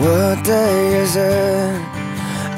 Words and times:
What 0.00 0.42
day 0.44 1.02
is 1.02 1.14
it? 1.14 1.20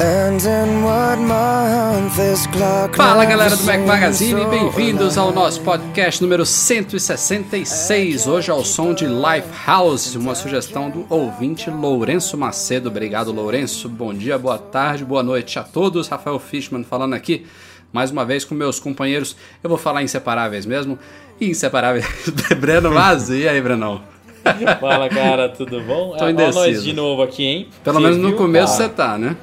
And 0.00 0.40
in 0.40 0.84
what 0.84 1.18
month 1.18 2.14
this 2.14 2.46
clock 2.46 2.94
Fala 2.94 3.24
galera 3.24 3.56
do 3.56 3.64
Mac 3.64 3.80
Magazine 3.80 4.44
bem-vindos 4.44 5.18
ao 5.18 5.32
nosso 5.32 5.60
podcast 5.62 6.22
número 6.22 6.46
166. 6.46 8.28
Hoje 8.28 8.48
ao 8.48 8.64
som 8.64 8.94
de 8.94 9.06
Lifehouse, 9.06 10.16
uma 10.16 10.36
sugestão 10.36 10.88
do 10.88 11.04
ouvinte 11.10 11.68
Lourenço 11.68 12.38
Macedo. 12.38 12.88
Obrigado, 12.88 13.32
Lourenço. 13.32 13.88
Bom 13.88 14.14
dia, 14.14 14.38
boa 14.38 14.58
tarde, 14.58 15.04
boa 15.04 15.24
noite 15.24 15.58
a 15.58 15.64
todos. 15.64 16.06
Rafael 16.06 16.38
Fishman 16.38 16.84
falando 16.84 17.14
aqui 17.14 17.44
mais 17.92 18.12
uma 18.12 18.24
vez 18.24 18.44
com 18.44 18.54
meus 18.54 18.78
companheiros. 18.78 19.34
Eu 19.64 19.68
vou 19.68 19.78
falar 19.78 20.04
inseparáveis 20.04 20.64
mesmo. 20.64 20.96
Inseparáveis. 21.40 22.06
Breno 22.60 22.92
Vaz, 22.92 23.30
e 23.30 23.48
aí, 23.48 23.60
Brenão? 23.60 24.11
Fala, 24.80 25.08
cara, 25.08 25.48
tudo 25.48 25.80
bom? 25.82 26.14
Tô 26.16 26.24
Ó, 26.24 26.28
indeciso. 26.28 26.58
nós 26.58 26.84
de 26.84 26.92
novo 26.92 27.22
aqui, 27.22 27.44
hein? 27.44 27.68
Pelo 27.84 27.96
Você 27.96 28.02
menos 28.02 28.18
no 28.18 28.28
viu, 28.28 28.36
começo 28.36 28.74
você 28.74 28.88
cara? 28.88 28.94
tá, 29.12 29.18
né? 29.18 29.36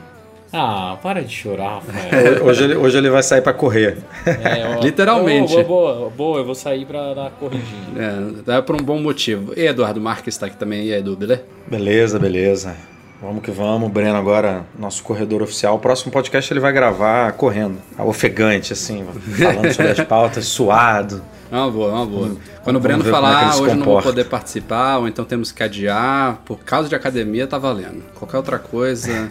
Ah, 0.52 0.98
para 1.04 1.22
de 1.22 1.32
chorar, 1.34 1.76
Rafael. 1.76 2.44
Hoje 2.44 2.64
ele, 2.64 2.76
hoje 2.76 2.98
ele 2.98 3.10
vai 3.12 3.22
sair 3.22 3.42
pra 3.42 3.54
correr. 3.54 4.00
É, 4.26 4.78
ó, 4.78 4.82
Literalmente. 4.84 5.54
Boa, 5.64 5.94
boa, 5.94 6.10
boa, 6.10 6.38
eu 6.40 6.46
vou 6.46 6.56
sair 6.56 6.86
pra 6.86 7.14
dar 7.14 7.30
corridinha. 7.32 8.42
É, 8.48 8.58
é 8.58 8.62
por 8.62 8.76
um 8.76 8.84
bom 8.84 9.00
motivo. 9.00 9.54
E 9.56 9.68
Eduardo 9.68 10.02
Marques 10.02 10.34
está 10.34 10.48
aqui 10.48 10.58
também. 10.58 10.86
E 10.86 10.94
aí, 10.94 11.00
Edu, 11.00 11.16
beleza? 11.16 11.44
Beleza, 11.68 12.20
beleza. 12.20 12.76
Vamos 13.22 13.44
que 13.44 13.52
vamos. 13.52 13.92
Breno 13.92 14.16
agora, 14.16 14.66
nosso 14.78 15.04
corredor 15.04 15.42
oficial. 15.42 15.76
O 15.76 15.80
próximo 15.80 16.12
podcast 16.12 16.52
ele 16.54 16.60
vai 16.60 16.72
gravar 16.72 17.34
correndo. 17.34 17.78
Ofegante, 17.98 18.72
assim, 18.72 19.06
falando 19.38 19.74
sobre 19.74 19.92
as 19.92 20.00
pautas, 20.02 20.46
suado. 20.48 21.22
É 21.52 21.56
uma 21.56 21.70
boa, 21.70 21.90
é 21.90 21.94
uma 21.96 22.06
boa. 22.06 22.38
Quando 22.64 22.78
o 22.78 22.80
Breno 22.80 23.06
é 23.06 23.12
falar, 23.12 23.52
se 23.52 23.62
hoje 23.62 23.76
não 23.76 23.84
vou 23.84 23.96
comporta." 23.96 24.10
poder 24.10 24.26
participar, 24.26 24.98
ou 25.00 25.08
então 25.08 25.26
temos 25.26 25.52
que 25.52 25.62
adiar, 25.62 26.42
por 26.46 26.60
causa 26.60 26.88
de 26.88 26.96
academia, 26.96 27.46
tá 27.46 27.58
valendo. 27.58 28.04
Qualquer 28.16 28.38
outra 28.38 28.58
coisa, 28.58 29.30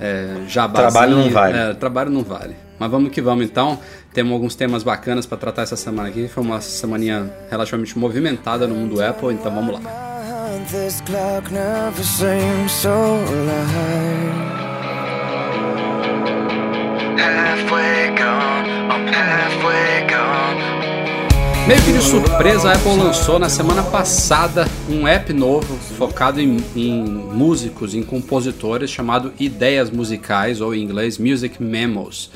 é, 0.00 0.36
jabazinho, 0.48 0.90
Trabalho 0.90 1.16
não 1.16 1.30
vale. 1.30 1.58
É, 1.58 1.74
trabalho 1.74 2.10
não 2.10 2.24
vale. 2.24 2.56
Mas 2.80 2.90
vamos 2.90 3.10
que 3.10 3.20
vamos 3.20 3.44
então. 3.44 3.78
Temos 4.12 4.32
alguns 4.32 4.56
temas 4.56 4.82
bacanas 4.82 5.24
para 5.24 5.38
tratar 5.38 5.62
essa 5.62 5.76
semana 5.76 6.08
aqui. 6.08 6.26
Foi 6.26 6.42
uma 6.42 6.60
semaninha 6.60 7.30
relativamente 7.48 7.96
movimentada 7.96 8.66
no 8.66 8.74
mundo 8.74 9.00
Apple, 9.00 9.34
então 9.34 9.54
vamos 9.54 9.74
lá. 9.74 10.09
This 10.70 11.00
clock 11.00 11.50
never 11.50 12.02
seems 12.02 12.72
so. 12.72 13.18
Halfway 17.18 18.14
gone, 18.16 19.08
halfway 19.08 20.06
gone. 20.08 20.60
Meio 21.66 21.82
que 21.82 21.92
de 21.92 22.02
surpresa, 22.02 22.70
a 22.70 22.74
Apple 22.74 22.96
lançou 22.96 23.38
na 23.38 23.48
semana 23.48 23.82
passada 23.82 24.66
um 24.88 25.06
app 25.06 25.32
novo 25.32 25.76
focado 25.96 26.40
em, 26.40 26.56
em 26.74 27.02
músicos, 27.02 27.94
em 27.94 28.02
compositores, 28.02 28.90
chamado 28.90 29.32
Ideias 29.38 29.90
Musicais, 29.90 30.60
ou 30.60 30.74
em 30.74 30.82
inglês 30.82 31.18
Music 31.18 31.62
Memos, 31.62 32.30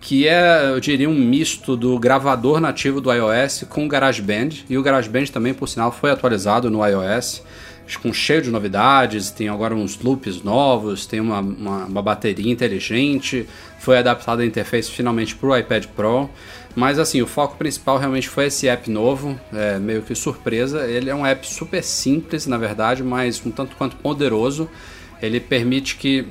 que 0.00 0.26
é, 0.26 0.70
eu 0.70 0.80
diria, 0.80 1.08
um 1.08 1.14
misto 1.14 1.76
do 1.76 1.98
gravador 1.98 2.60
nativo 2.60 3.00
do 3.00 3.12
iOS 3.12 3.64
com 3.68 3.84
o 3.84 3.88
GarageBand, 3.88 4.64
e 4.68 4.78
o 4.78 4.82
GarageBand 4.82 5.26
também, 5.26 5.52
por 5.52 5.68
sinal, 5.68 5.92
foi 5.92 6.10
atualizado 6.10 6.70
no 6.70 6.86
iOS, 6.86 7.42
com 7.98 8.12
cheio 8.12 8.42
de 8.42 8.50
novidades, 8.50 9.30
tem 9.30 9.48
agora 9.48 9.74
uns 9.74 9.98
loops 10.00 10.42
novos, 10.42 11.06
tem 11.06 11.20
uma, 11.20 11.40
uma, 11.40 11.84
uma 11.84 12.02
bateria 12.02 12.50
inteligente, 12.50 13.48
foi 13.78 13.98
adaptada 13.98 14.42
a 14.42 14.46
interface 14.46 14.90
finalmente 14.90 15.34
para 15.34 15.48
o 15.48 15.56
iPad 15.56 15.86
Pro. 15.86 16.28
Mas 16.74 16.98
assim, 16.98 17.20
o 17.20 17.26
foco 17.26 17.56
principal 17.56 17.98
realmente 17.98 18.28
foi 18.28 18.46
esse 18.46 18.68
app 18.68 18.88
novo, 18.90 19.38
é, 19.52 19.78
meio 19.78 20.02
que 20.02 20.14
surpresa. 20.14 20.86
Ele 20.86 21.10
é 21.10 21.14
um 21.14 21.26
app 21.26 21.46
super 21.46 21.82
simples, 21.82 22.46
na 22.46 22.56
verdade, 22.56 23.02
mas 23.02 23.44
um 23.44 23.50
tanto 23.50 23.74
quanto 23.76 23.96
poderoso. 23.96 24.68
Ele 25.20 25.40
permite 25.40 25.96
que 25.96 26.26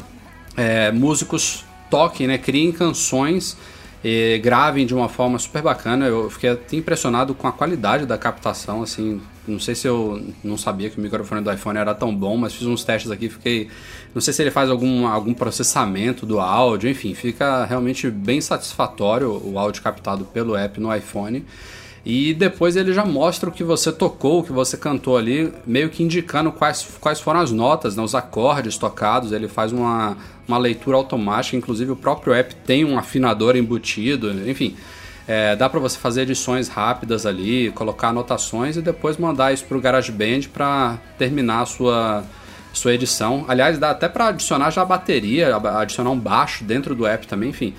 é, 0.56 0.92
músicos 0.92 1.66
toquem, 1.90 2.28
né, 2.28 2.38
criem 2.38 2.72
canções 2.72 3.58
e 4.04 4.40
gravem 4.40 4.86
de 4.86 4.94
uma 4.94 5.10
forma 5.10 5.38
super 5.38 5.62
bacana. 5.62 6.08
Eu 6.08 6.30
fiquei 6.30 6.52
até 6.52 6.78
impressionado 6.78 7.34
com 7.34 7.48
a 7.48 7.52
qualidade 7.52 8.06
da 8.06 8.18
captação, 8.18 8.82
assim, 8.82 9.22
não 9.48 9.60
sei 9.60 9.76
se 9.76 9.88
eu 9.88 10.22
não 10.44 10.58
sabia 10.58 10.90
que 10.90 10.98
o 10.98 11.02
microfone 11.02 11.42
do 11.42 11.52
iPhone 11.52 11.78
era 11.78 11.94
tão 11.94 12.16
bom, 12.16 12.38
mas 12.38 12.54
fiz 12.54 12.68
uns 12.68 12.84
testes 12.84 13.12
aqui, 13.12 13.30
fiquei, 13.30 13.70
não 14.14 14.22
sei 14.22 14.34
se 14.34 14.42
ele 14.42 14.52
faz 14.52 14.70
algum, 14.70 15.08
algum 15.08 15.34
processamento 15.34 16.26
do 16.26 16.40
áudio, 16.40 16.90
enfim, 16.90 17.14
fica 17.14 17.66
realmente 17.66 18.10
bem 18.10 18.40
satisfatório 18.40 19.30
o 19.44 19.58
áudio 19.58 19.82
captado 19.82 20.26
pelo 20.26 20.56
app 20.56 20.80
no 20.80 20.96
iPhone. 20.96 21.46
E 22.06 22.34
depois 22.34 22.76
ele 22.76 22.94
já 22.94 23.06
mostra 23.06 23.50
o 23.50 23.52
que 23.52 23.64
você 23.64 23.92
tocou, 23.92 24.40
o 24.40 24.44
que 24.44 24.52
você 24.52 24.78
cantou 24.78 25.18
ali, 25.18 25.54
meio 25.66 25.90
que 25.90 26.02
indicando 26.02 26.52
quais, 26.52 26.88
quais 27.00 27.20
foram 27.20 27.42
as 27.42 27.52
notas, 27.52 27.96
né, 27.96 28.04
os 28.04 28.16
acordes 28.16 28.78
tocados. 28.78 29.32
Ele 29.32 29.48
faz 29.48 29.72
uma, 29.72 30.18
uma 30.48 30.58
leitura 30.58 30.98
automática, 30.98 31.58
inclusive 31.58 31.92
o 31.92 31.96
próprio 31.96 32.34
app 32.34 32.56
tem 32.56 32.86
um 32.86 32.98
afinador 32.98 33.56
embutido, 33.56 34.32
enfim. 34.50 34.76
É, 35.28 35.56
dá 35.56 35.70
para 35.70 35.80
você 35.80 35.96
fazer 35.96 36.24
edições 36.24 36.68
rápidas 36.70 37.26
ali, 37.28 37.70
colocar 37.72 38.08
anotações 38.08 38.78
e 38.78 38.82
depois 38.82 39.16
mandar 39.18 39.54
isso 39.54 39.64
para 39.66 39.78
o 39.78 39.80
GarageBand 39.80 40.48
para 40.52 40.98
terminar 41.20 41.62
a 41.62 41.66
sua, 41.68 42.24
sua 42.74 42.96
edição. 42.96 43.46
Aliás, 43.48 43.78
dá 43.78 43.92
até 43.92 44.10
para 44.10 44.30
adicionar 44.30 44.72
já 44.72 44.82
a 44.82 44.86
bateria, 44.86 45.56
adicionar 45.56 46.10
um 46.10 46.18
baixo 46.18 46.64
dentro 46.64 46.96
do 46.96 47.06
app 47.06 47.28
também, 47.28 47.50
enfim. 47.50 47.76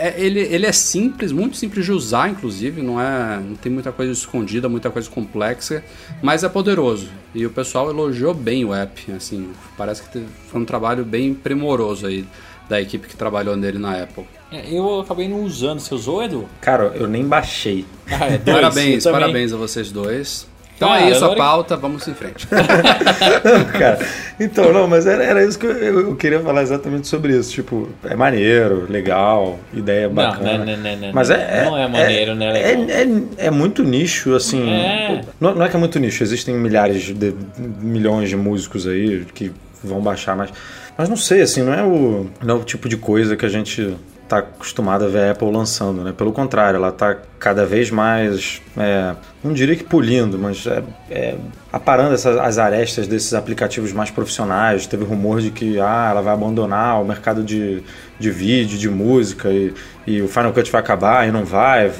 É, 0.00 0.14
ele, 0.18 0.40
ele 0.40 0.64
é 0.64 0.72
simples, 0.72 1.30
muito 1.30 1.58
simples 1.58 1.84
de 1.84 1.92
usar, 1.92 2.30
inclusive, 2.30 2.80
não 2.80 2.98
é, 3.00 3.38
não 3.38 3.54
tem 3.54 3.70
muita 3.70 3.92
coisa 3.92 4.10
escondida, 4.10 4.66
muita 4.68 4.90
coisa 4.90 5.10
complexa, 5.10 5.84
mas 6.22 6.42
é 6.42 6.48
poderoso. 6.48 7.08
E 7.34 7.44
o 7.44 7.50
pessoal 7.50 7.90
elogiou 7.90 8.32
bem 8.32 8.64
o 8.64 8.72
app, 8.72 9.12
assim, 9.12 9.50
parece 9.76 10.02
que 10.02 10.24
foi 10.48 10.60
um 10.60 10.64
trabalho 10.64 11.04
bem 11.04 11.34
primoroso 11.34 12.06
aí 12.06 12.24
da 12.66 12.80
equipe 12.80 13.08
que 13.08 13.16
trabalhou 13.16 13.56
nele 13.56 13.78
na 13.78 14.02
Apple. 14.02 14.24
É, 14.50 14.72
Eu 14.72 15.00
acabei 15.00 15.28
não 15.28 15.42
usando. 15.42 15.80
Você 15.80 15.94
usou, 15.94 16.22
Edu? 16.22 16.48
Cara, 16.60 16.92
eu 16.94 17.06
nem 17.06 17.24
baixei. 17.26 17.84
Ah, 18.08 18.26
é 18.26 18.38
dois, 18.38 18.56
Parabéns, 18.56 19.04
parabéns 19.04 19.52
a 19.52 19.56
vocês 19.56 19.92
dois. 19.92 20.46
Então 20.80 20.88
Cara, 20.88 21.02
é 21.02 21.10
isso 21.10 21.22
a 21.26 21.36
pauta, 21.36 21.76
vamos 21.76 22.08
em 22.08 22.14
frente. 22.14 22.46
Cara, 23.78 23.98
então, 24.40 24.72
não, 24.72 24.88
mas 24.88 25.06
era, 25.06 25.22
era 25.22 25.44
isso 25.44 25.58
que 25.58 25.66
eu, 25.66 26.00
eu 26.00 26.16
queria 26.16 26.40
falar 26.40 26.62
exatamente 26.62 27.06
sobre 27.06 27.36
isso. 27.36 27.52
Tipo, 27.52 27.90
é 28.02 28.16
maneiro, 28.16 28.86
legal, 28.88 29.58
ideia 29.74 30.08
Não, 30.08 30.14
bacana. 30.14 30.64
não, 30.64 30.76
não, 30.78 30.96
não, 30.96 31.12
mas 31.12 31.28
é, 31.28 31.64
não 31.66 31.76
é 31.76 31.86
maneiro, 31.86 32.34
né? 32.34 32.46
É, 32.58 32.76
Legal. 32.76 33.28
é, 33.36 33.46
é 33.48 33.50
muito 33.50 33.82
nicho, 33.82 34.34
assim. 34.34 34.70
É. 34.70 35.20
Não, 35.38 35.54
não 35.54 35.66
é 35.66 35.68
que 35.68 35.76
é 35.76 35.78
muito 35.78 35.98
nicho, 35.98 36.22
existem 36.22 36.54
milhares 36.54 37.02
de 37.14 37.34
milhões 37.58 38.30
de 38.30 38.36
músicos 38.36 38.86
aí 38.86 39.26
que 39.34 39.52
vão 39.84 40.00
baixar, 40.00 40.34
mas, 40.34 40.50
mas 40.96 41.10
não 41.10 41.16
sei, 41.16 41.42
assim, 41.42 41.62
não 41.62 41.74
é 41.74 41.84
o, 41.84 42.26
não 42.42 42.56
é 42.56 42.58
o 42.58 42.64
tipo 42.64 42.88
de 42.88 42.96
coisa 42.96 43.36
que 43.36 43.44
a 43.44 43.50
gente 43.50 43.94
tá 44.30 44.38
acostumado 44.38 45.04
a 45.04 45.08
ver 45.08 45.24
a 45.24 45.30
Apple 45.32 45.50
lançando, 45.50 46.04
né? 46.04 46.14
Pelo 46.16 46.32
contrário, 46.32 46.76
ela 46.76 46.92
tá 46.92 47.16
cada 47.36 47.66
vez 47.66 47.90
mais, 47.90 48.62
é, 48.76 49.16
não 49.42 49.52
diria 49.52 49.74
que 49.74 49.82
polindo, 49.82 50.38
mas 50.38 50.64
é, 50.68 50.84
é, 51.10 51.34
aparando 51.72 52.14
essas, 52.14 52.38
as 52.38 52.56
arestas 52.56 53.08
desses 53.08 53.34
aplicativos 53.34 53.92
mais 53.92 54.08
profissionais. 54.08 54.86
Teve 54.86 55.04
rumor 55.04 55.40
de 55.40 55.50
que 55.50 55.80
ah, 55.80 56.10
ela 56.12 56.22
vai 56.22 56.32
abandonar 56.32 57.02
o 57.02 57.04
mercado 57.04 57.42
de, 57.42 57.82
de 58.20 58.30
vídeo, 58.30 58.78
de 58.78 58.88
música 58.88 59.50
e, 59.50 59.74
e 60.06 60.22
o 60.22 60.28
Final 60.28 60.52
Cut 60.52 60.70
vai 60.70 60.80
acabar 60.80 61.26
e 61.26 61.32
não 61.32 61.44
vai. 61.44 61.90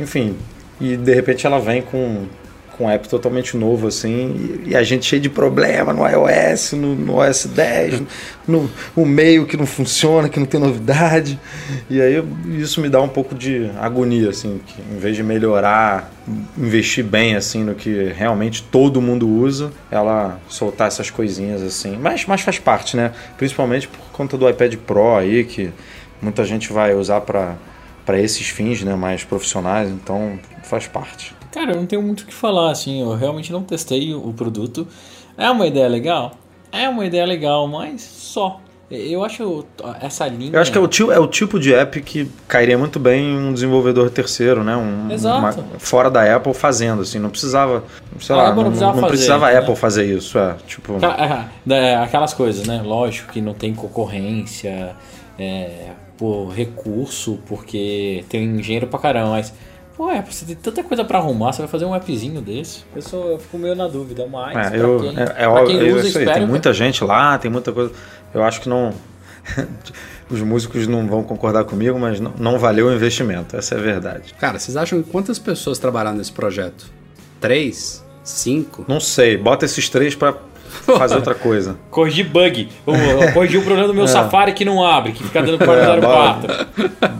Enfim, 0.00 0.34
e 0.80 0.96
de 0.96 1.14
repente 1.14 1.46
ela 1.46 1.60
vem 1.60 1.82
com 1.82 2.26
com 2.76 2.84
um 2.84 2.90
app 2.90 3.08
totalmente 3.08 3.56
novo 3.56 3.86
assim 3.86 4.60
e, 4.66 4.76
a 4.76 4.82
gente 4.82 5.06
cheio 5.06 5.20
de 5.20 5.30
problema 5.30 5.92
no 5.92 6.06
iOS, 6.06 6.72
no, 6.72 6.94
no 6.94 7.16
OS 7.16 7.46
10, 7.46 8.02
no, 8.46 8.70
o 8.94 9.04
meio 9.04 9.46
que 9.46 9.56
não 9.56 9.66
funciona, 9.66 10.28
que 10.28 10.38
não 10.38 10.46
tem 10.46 10.60
novidade 10.60 11.38
e 11.88 12.00
aí 12.00 12.22
isso 12.58 12.80
me 12.80 12.88
dá 12.88 13.00
um 13.00 13.08
pouco 13.08 13.34
de 13.34 13.70
agonia 13.80 14.30
assim, 14.30 14.60
que 14.66 14.80
em 14.94 14.98
vez 14.98 15.16
de 15.16 15.22
melhorar, 15.22 16.12
investir 16.56 17.04
bem 17.04 17.36
assim 17.36 17.64
no 17.64 17.74
que 17.74 18.12
realmente 18.16 18.62
todo 18.62 19.00
mundo 19.00 19.28
usa, 19.28 19.72
ela 19.90 20.40
soltar 20.48 20.88
essas 20.88 21.10
coisinhas 21.10 21.62
assim, 21.62 21.96
mas, 21.96 22.24
mas 22.26 22.40
faz 22.40 22.58
parte, 22.58 22.96
né? 22.96 23.12
Principalmente 23.36 23.88
por 23.88 23.98
conta 24.12 24.36
do 24.36 24.48
iPad 24.48 24.74
Pro 24.76 25.16
aí 25.16 25.44
que 25.44 25.70
muita 26.20 26.44
gente 26.44 26.72
vai 26.72 26.94
usar 26.94 27.20
para 27.20 27.56
para 28.06 28.20
esses 28.20 28.48
fins, 28.48 28.84
né, 28.84 28.94
mais 28.94 29.24
profissionais, 29.24 29.90
então 29.90 30.38
faz 30.62 30.86
parte. 30.86 31.35
Cara, 31.56 31.72
eu 31.72 31.76
não 31.76 31.86
tenho 31.86 32.02
muito 32.02 32.20
o 32.20 32.26
que 32.26 32.34
falar, 32.34 32.70
assim, 32.70 33.00
eu 33.00 33.14
realmente 33.16 33.50
não 33.50 33.62
testei 33.62 34.12
o 34.14 34.30
produto. 34.30 34.86
É 35.38 35.50
uma 35.50 35.66
ideia 35.66 35.88
legal? 35.88 36.32
É 36.70 36.86
uma 36.86 37.06
ideia 37.06 37.24
legal, 37.24 37.66
mas 37.66 38.02
só. 38.02 38.60
Eu 38.90 39.24
acho 39.24 39.64
essa 40.02 40.28
linha. 40.28 40.50
Eu 40.52 40.60
acho 40.60 40.70
que 40.70 40.76
é 40.76 40.80
o, 40.80 40.86
tipo, 40.86 41.10
é 41.10 41.18
o 41.18 41.26
tipo 41.26 41.58
de 41.58 41.72
app 41.74 41.98
que 42.02 42.30
cairia 42.46 42.76
muito 42.76 43.00
bem 43.00 43.24
em 43.30 43.36
um 43.48 43.52
desenvolvedor 43.54 44.10
terceiro, 44.10 44.62
né? 44.62 44.76
Um, 44.76 45.10
Exato. 45.10 45.38
uma- 45.38 45.78
fora 45.78 46.10
da 46.10 46.36
Apple 46.36 46.52
fazendo, 46.52 47.00
assim. 47.00 47.18
Não 47.18 47.30
precisava. 47.30 47.82
Sei 48.20 48.34
A 48.34 48.38
lá, 48.38 48.48
Apple 48.48 48.56
não 48.56 48.62
não, 48.64 48.70
precisava 48.70 48.92
não 48.92 49.00
fazer, 49.00 49.12
precisava 49.12 49.48
a 49.48 49.52
né? 49.52 49.58
Apple 49.58 49.76
fazer 49.76 50.04
isso. 50.04 50.38
É, 50.38 50.56
tipo. 50.66 50.92
É, 51.02 51.74
é, 51.74 51.96
aquelas 51.96 52.34
coisas, 52.34 52.66
né? 52.66 52.82
Lógico 52.84 53.32
que 53.32 53.40
não 53.40 53.54
tem 53.54 53.74
concorrência 53.74 54.94
é, 55.38 55.88
por 56.18 56.50
recurso, 56.50 57.38
porque 57.46 58.24
tem 58.28 58.44
engenheiro 58.44 58.86
pra 58.86 58.98
caramba, 58.98 59.30
mas. 59.30 59.52
Pô, 59.96 60.10
é, 60.10 60.20
você 60.22 60.44
tem 60.44 60.54
tanta 60.56 60.82
coisa 60.82 61.04
pra 61.04 61.18
arrumar, 61.18 61.52
você 61.52 61.62
vai 61.62 61.68
fazer 61.68 61.84
um 61.86 61.94
appzinho 61.94 62.40
desse? 62.42 62.84
Eu, 62.94 63.00
sou, 63.00 63.30
eu 63.32 63.38
fico 63.38 63.56
meio 63.56 63.74
na 63.74 63.88
dúvida, 63.88 64.26
mas. 64.30 64.54
É, 64.54 64.68
pra 64.70 64.78
eu, 64.78 65.00
quem, 65.00 65.18
é, 65.18 65.34
é 65.38 65.48
óbvio, 65.48 65.66
quem 65.78 65.88
é 65.88 65.92
usa, 65.92 66.08
isso 66.08 66.18
aí, 66.18 66.24
espero. 66.24 66.38
tem 66.40 66.46
muita 66.48 66.72
gente 66.74 67.02
lá, 67.02 67.38
tem 67.38 67.50
muita 67.50 67.72
coisa. 67.72 67.92
Eu 68.34 68.42
acho 68.44 68.60
que 68.60 68.68
não. 68.68 68.92
Os 70.28 70.42
músicos 70.42 70.86
não 70.88 71.06
vão 71.06 71.22
concordar 71.22 71.64
comigo, 71.64 71.98
mas 71.98 72.18
não, 72.20 72.32
não 72.36 72.58
valeu 72.58 72.88
o 72.88 72.92
investimento, 72.92 73.56
essa 73.56 73.76
é 73.76 73.78
a 73.78 73.80
verdade. 73.80 74.34
Cara, 74.40 74.58
vocês 74.58 74.76
acham 74.76 75.00
quantas 75.02 75.38
pessoas 75.38 75.78
trabalharam 75.78 76.16
nesse 76.18 76.32
projeto? 76.32 76.90
Três? 77.40 78.04
Cinco? 78.24 78.84
Não 78.88 78.98
sei, 78.98 79.36
bota 79.36 79.64
esses 79.64 79.88
três 79.88 80.16
pra 80.16 80.34
fazer 80.84 81.14
outra 81.14 81.34
coisa. 81.34 81.76
Corrigir 81.92 82.28
bug. 82.28 82.68
Eu, 82.86 82.94
eu 82.94 83.32
corrigi 83.32 83.56
o 83.56 83.62
problema 83.62 83.86
do 83.86 83.94
meu 83.94 84.08
Safari 84.08 84.52
que 84.52 84.64
não 84.64 84.84
abre, 84.84 85.12
que 85.12 85.22
fica 85.22 85.40
dando 85.40 85.62
É, 85.62 85.66
404. 86.00 86.66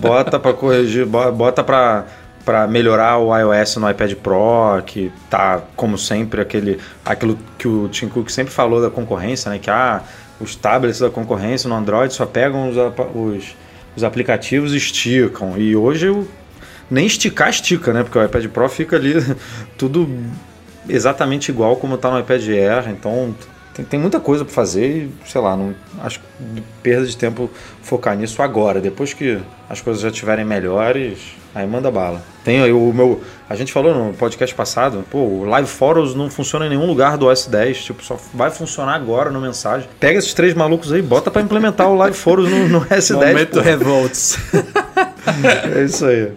Bota 0.01 0.39
pra 0.41 0.53
corrigir, 0.53 1.07
bo- 1.07 1.31
bota 1.31 1.63
pra, 1.63 2.07
pra 2.47 2.67
melhorar 2.69 3.19
o 3.19 3.37
iOS 3.37 3.77
no 3.77 3.91
iPad 3.91 4.15
Pro, 4.15 4.81
que 4.87 5.13
tá, 5.29 5.61
como 5.75 5.99
sempre, 5.99 6.41
aquele, 6.41 6.79
aquilo 7.05 7.37
que 7.59 7.67
o 7.67 7.89
Tim 7.89 8.09
Cook 8.09 8.31
sempre 8.31 8.55
falou 8.55 8.81
da 8.81 8.89
concorrência, 8.89 9.51
né? 9.51 9.59
Que 9.59 9.69
ah, 9.69 10.01
os 10.41 10.55
tablets 10.55 11.01
da 11.01 11.11
concorrência 11.11 11.69
no 11.69 11.75
Android 11.75 12.15
só 12.15 12.25
pegam 12.25 12.71
os, 12.71 12.77
os, 13.15 13.57
os 13.97 14.05
aplicativos 14.05 14.73
e 14.73 14.77
esticam. 14.77 15.59
E 15.59 15.75
hoje 15.75 16.09
o- 16.09 16.27
nem 16.89 17.05
esticar 17.05 17.51
estica, 17.51 17.93
né? 17.93 18.05
Porque 18.05 18.17
o 18.17 18.25
iPad 18.25 18.47
Pro 18.47 18.69
fica 18.69 18.95
ali 18.95 19.15
tudo 19.77 20.09
exatamente 20.89 21.51
igual 21.51 21.75
como 21.75 21.99
tá 21.99 22.13
no 22.13 22.21
iPad 22.21 22.47
Air, 22.49 22.91
então 22.91 23.35
tem, 23.75 23.85
tem 23.85 23.99
muita 23.99 24.21
coisa 24.21 24.45
para 24.45 24.55
fazer 24.55 24.87
e, 24.89 25.11
sei 25.29 25.41
lá, 25.41 25.57
não 25.57 25.75
acho 26.01 26.21
perda 26.81 27.05
de 27.07 27.17
tempo 27.17 27.51
focar 27.83 28.17
nisso 28.17 28.41
agora, 28.41 28.81
depois 28.81 29.13
que 29.13 29.37
as 29.69 29.81
coisas 29.81 30.01
já 30.01 30.11
estiverem 30.11 30.45
melhores, 30.45 31.19
aí 31.57 31.67
manda 31.67 31.91
bala. 31.91 32.23
Tem 32.45 32.61
aí 32.61 32.71
o 32.71 32.93
meu, 32.93 33.23
a 33.49 33.57
gente 33.57 33.73
falou 33.73 33.95
no 33.95 34.13
podcast 34.13 34.55
passado, 34.55 35.03
pô, 35.11 35.19
o 35.21 35.45
Live 35.45 35.69
Photos 35.69 36.15
não 36.15 36.29
funciona 36.29 36.67
em 36.67 36.69
nenhum 36.69 36.87
lugar 36.87 37.17
do 37.17 37.27
OS 37.27 37.47
10, 37.47 37.83
tipo, 37.83 38.05
só 38.05 38.19
vai 38.35 38.51
funcionar 38.51 38.95
agora 38.95 39.31
no 39.31 39.41
mensagem. 39.41 39.89
Pega 39.99 40.19
esses 40.19 40.35
três 40.35 40.53
malucos 40.53 40.93
aí, 40.93 41.01
bota 41.01 41.31
para 41.31 41.41
implementar 41.41 41.89
o 41.89 41.97
Live 41.97 42.17
Photos 42.17 42.51
no, 42.51 42.69
no 42.69 42.79
OS 42.81 42.89
10, 42.89 43.11
Momento 43.11 43.55
pô. 43.55 43.61
revolts. 43.65 44.39
É 45.75 45.83
isso 45.83 46.05
aí. 46.05 46.31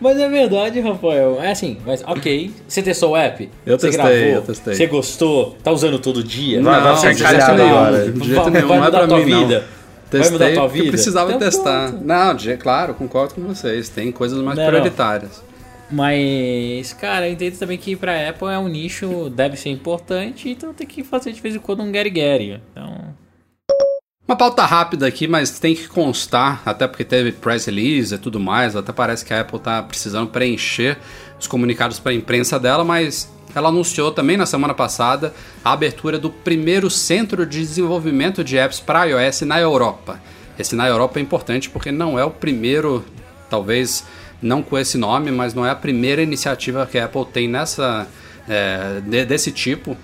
Mas 0.00 0.18
é 0.18 0.28
verdade, 0.28 0.80
Rafael. 0.80 1.38
É 1.40 1.52
assim, 1.52 1.78
mas 1.86 2.02
ok. 2.04 2.50
Você 2.66 2.82
testou 2.82 3.12
o 3.12 3.16
app? 3.16 3.48
Eu 3.64 3.78
você 3.78 3.86
testei, 3.86 4.04
gravou? 4.04 4.34
eu 4.34 4.42
testei. 4.42 4.74
Você 4.74 4.86
gostou? 4.86 5.56
Tá 5.62 5.70
usando 5.70 5.98
todo 5.98 6.22
dia? 6.22 6.60
Não, 6.60 6.94
de 6.94 7.00
jeito 7.00 7.20
encalhado 7.20 7.56
nenhum, 7.56 7.78
agora. 7.78 8.10
De 8.10 8.28
jeito 8.28 8.50
nenhum, 8.50 8.68
não 8.68 8.84
é 8.84 8.90
pra 8.90 9.06
mim, 9.06 9.46
não. 9.46 9.62
Vida? 10.04 10.10
Vai 10.10 10.20
Testei 10.20 10.32
mudar 10.32 10.48
a 10.48 10.54
tua 10.54 10.68
vida? 10.68 10.90
precisava 10.90 11.28
Então 11.30 11.40
testar. 11.40 11.88
pronto. 11.90 12.04
Não, 12.04 12.34
de- 12.34 12.56
claro, 12.56 12.94
concordo 12.94 13.34
com 13.34 13.42
vocês. 13.42 13.88
Tem 13.88 14.10
coisas 14.12 14.38
mais 14.42 14.56
Não, 14.56 14.64
não. 14.64 14.70
prioritárias. 14.70 15.42
Mas, 15.90 16.92
cara, 16.94 17.28
eu 17.28 17.32
entendo 17.32 17.58
também 17.58 17.78
que 17.78 17.94
pra 17.96 18.28
Apple 18.28 18.48
é 18.48 18.58
um 18.58 18.68
nicho, 18.68 19.30
deve 19.30 19.56
ser 19.56 19.68
importante, 19.70 20.48
então 20.48 20.72
tem 20.74 20.86
que 20.86 21.02
fazer 21.04 21.32
de 21.32 21.40
vez 21.40 21.54
em 21.54 21.58
quando 21.58 21.82
um 21.82 21.92
Gary 21.92 22.10
Gary. 22.10 22.60
Então. 22.72 23.14
Uma 24.26 24.36
pauta 24.36 24.64
rápida 24.64 25.06
aqui, 25.06 25.28
mas 25.28 25.58
tem 25.58 25.74
que 25.74 25.86
constar, 25.86 26.62
até 26.64 26.88
porque 26.88 27.04
teve 27.04 27.30
press 27.32 27.66
release 27.66 28.14
e 28.14 28.18
tudo 28.18 28.40
mais, 28.40 28.74
até 28.74 28.90
parece 28.92 29.24
que 29.24 29.34
a 29.34 29.40
Apple 29.42 29.58
tá 29.60 29.82
precisando 29.82 30.30
preencher 30.30 30.96
os 31.38 31.46
comunicados 31.46 31.98
para 31.98 32.12
a 32.12 32.14
imprensa 32.14 32.58
dela, 32.58 32.82
mas 32.82 33.30
ela 33.54 33.68
anunciou 33.68 34.10
também 34.10 34.36
na 34.36 34.46
semana 34.46 34.74
passada 34.74 35.32
a 35.64 35.72
abertura 35.72 36.18
do 36.18 36.30
primeiro 36.30 36.90
centro 36.90 37.46
de 37.46 37.60
desenvolvimento 37.60 38.42
de 38.42 38.56
apps 38.58 38.80
para 38.80 39.04
iOS 39.04 39.42
na 39.42 39.60
Europa. 39.60 40.20
Esse 40.58 40.74
na 40.76 40.86
Europa 40.88 41.18
é 41.18 41.22
importante 41.22 41.68
porque 41.70 41.90
não 41.92 42.18
é 42.18 42.24
o 42.24 42.30
primeiro, 42.30 43.04
talvez 43.50 44.04
não 44.42 44.62
com 44.62 44.78
esse 44.78 44.98
nome, 44.98 45.30
mas 45.30 45.54
não 45.54 45.64
é 45.66 45.70
a 45.70 45.74
primeira 45.76 46.22
iniciativa 46.22 46.86
que 46.86 46.98
a 46.98 47.06
Apple 47.06 47.24
tem 47.26 47.48
nessa 47.48 48.06
é, 48.48 49.00
de- 49.04 49.24
desse 49.24 49.50
tipo. 49.50 49.96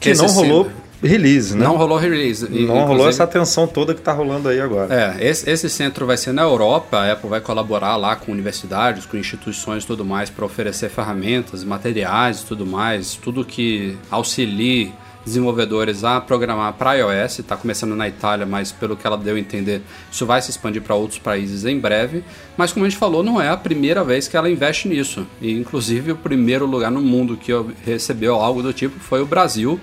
Que 0.00 0.10
não 0.14 0.26
rolou 0.34 0.70
release, 1.02 1.56
né? 1.56 1.64
Não 1.64 1.76
rolou 1.76 1.98
release. 1.98 2.48
Não 2.48 2.66
rolou 2.66 2.82
Inclusive- 2.84 3.08
essa 3.08 3.24
atenção 3.24 3.66
toda 3.66 3.94
que 3.94 4.00
tá 4.00 4.12
rolando 4.12 4.48
aí 4.48 4.60
agora. 4.60 4.94
é, 4.94 5.28
esse, 5.28 5.48
esse 5.50 5.68
centro 5.68 6.06
vai 6.06 6.16
ser 6.16 6.32
na 6.32 6.42
Europa, 6.42 6.98
a 6.98 7.12
Apple 7.12 7.28
vai 7.28 7.40
colaborar 7.40 7.96
lá 7.96 8.14
com 8.16 8.30
universidades, 8.32 9.04
com 9.06 9.16
instituições 9.16 9.84
e 9.84 9.86
tudo 9.86 10.04
mais 10.04 10.30
para 10.30 10.44
oferecer 10.44 10.88
ferramentas, 10.88 11.64
materiais 11.64 12.40
e 12.40 12.46
tudo 12.46 12.64
mais, 12.66 13.14
tudo 13.14 13.44
que 13.44 13.96
auxilie 14.10 14.92
desenvolvedores 15.24 16.02
a 16.02 16.20
programar 16.20 16.72
para 16.72 16.94
iOS, 16.94 17.38
está 17.38 17.56
começando 17.56 17.94
na 17.94 18.08
Itália, 18.08 18.44
mas 18.44 18.72
pelo 18.72 18.96
que 18.96 19.06
ela 19.06 19.16
deu 19.16 19.36
a 19.36 19.38
entender, 19.38 19.80
isso 20.10 20.26
vai 20.26 20.42
se 20.42 20.50
expandir 20.50 20.82
para 20.82 20.96
outros 20.96 21.18
países 21.20 21.64
em 21.64 21.78
breve. 21.78 22.24
Mas 22.56 22.72
como 22.72 22.84
a 22.84 22.88
gente 22.88 22.98
falou, 22.98 23.22
não 23.22 23.40
é 23.40 23.48
a 23.48 23.56
primeira 23.56 24.02
vez 24.02 24.26
que 24.26 24.36
ela 24.36 24.50
investe 24.50 24.88
nisso. 24.88 25.24
E 25.40 25.52
inclusive 25.52 26.10
o 26.10 26.16
primeiro 26.16 26.66
lugar 26.66 26.90
no 26.90 27.00
mundo 27.00 27.36
que 27.36 27.52
recebeu 27.84 28.34
algo 28.34 28.62
do 28.64 28.72
tipo 28.72 28.98
foi 28.98 29.22
o 29.22 29.26
Brasil. 29.26 29.80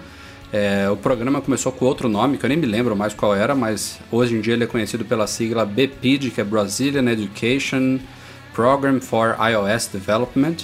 É, 0.52 0.90
o 0.90 0.98
programa 0.98 1.42
começou 1.42 1.72
com 1.72 1.86
outro 1.86 2.10
nome, 2.10 2.38
que 2.38 2.46
eu 2.46 2.50
nem 2.50 2.58
me 2.58 2.66
lembro 2.66 2.96
mais 2.96 3.14
qual 3.14 3.36
era, 3.36 3.54
mas 3.54 4.00
hoje 4.12 4.36
em 4.36 4.42
dia 4.42 4.54
ele 4.54 4.64
é 4.64 4.68
conhecido 4.68 5.06
pela 5.06 5.28
sigla 5.28 5.64
BPID, 5.64 6.32
que 6.32 6.42
é 6.42 6.44
Brazilian 6.44 7.08
Education 7.12 8.00
Program 8.54 9.00
for 9.00 9.38
iOS 9.40 9.88
Development, 9.88 10.56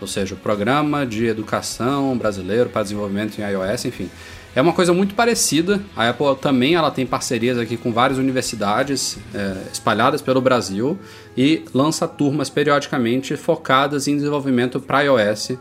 ou 0.00 0.08
seja, 0.08 0.34
o 0.34 0.36
Programa 0.36 1.06
de 1.06 1.26
Educação 1.26 2.18
Brasileiro 2.18 2.68
para 2.68 2.82
Desenvolvimento 2.82 3.38
em 3.38 3.42
iOS, 3.42 3.84
enfim. 3.84 4.10
É 4.54 4.60
uma 4.60 4.72
coisa 4.72 4.92
muito 4.92 5.14
parecida. 5.14 5.80
A 5.96 6.10
Apple 6.10 6.36
também 6.40 6.74
ela 6.74 6.90
tem 6.90 7.06
parcerias 7.06 7.56
aqui 7.56 7.76
com 7.76 7.90
várias 7.90 8.18
universidades 8.18 9.16
é, 9.32 9.56
espalhadas 9.72 10.20
pelo 10.20 10.42
Brasil 10.42 10.98
e 11.36 11.64
lança 11.72 12.06
turmas 12.06 12.50
periodicamente 12.50 13.34
focadas 13.36 14.06
em 14.08 14.16
desenvolvimento 14.16 14.78
para 14.78 15.02
iOS. 15.02 15.52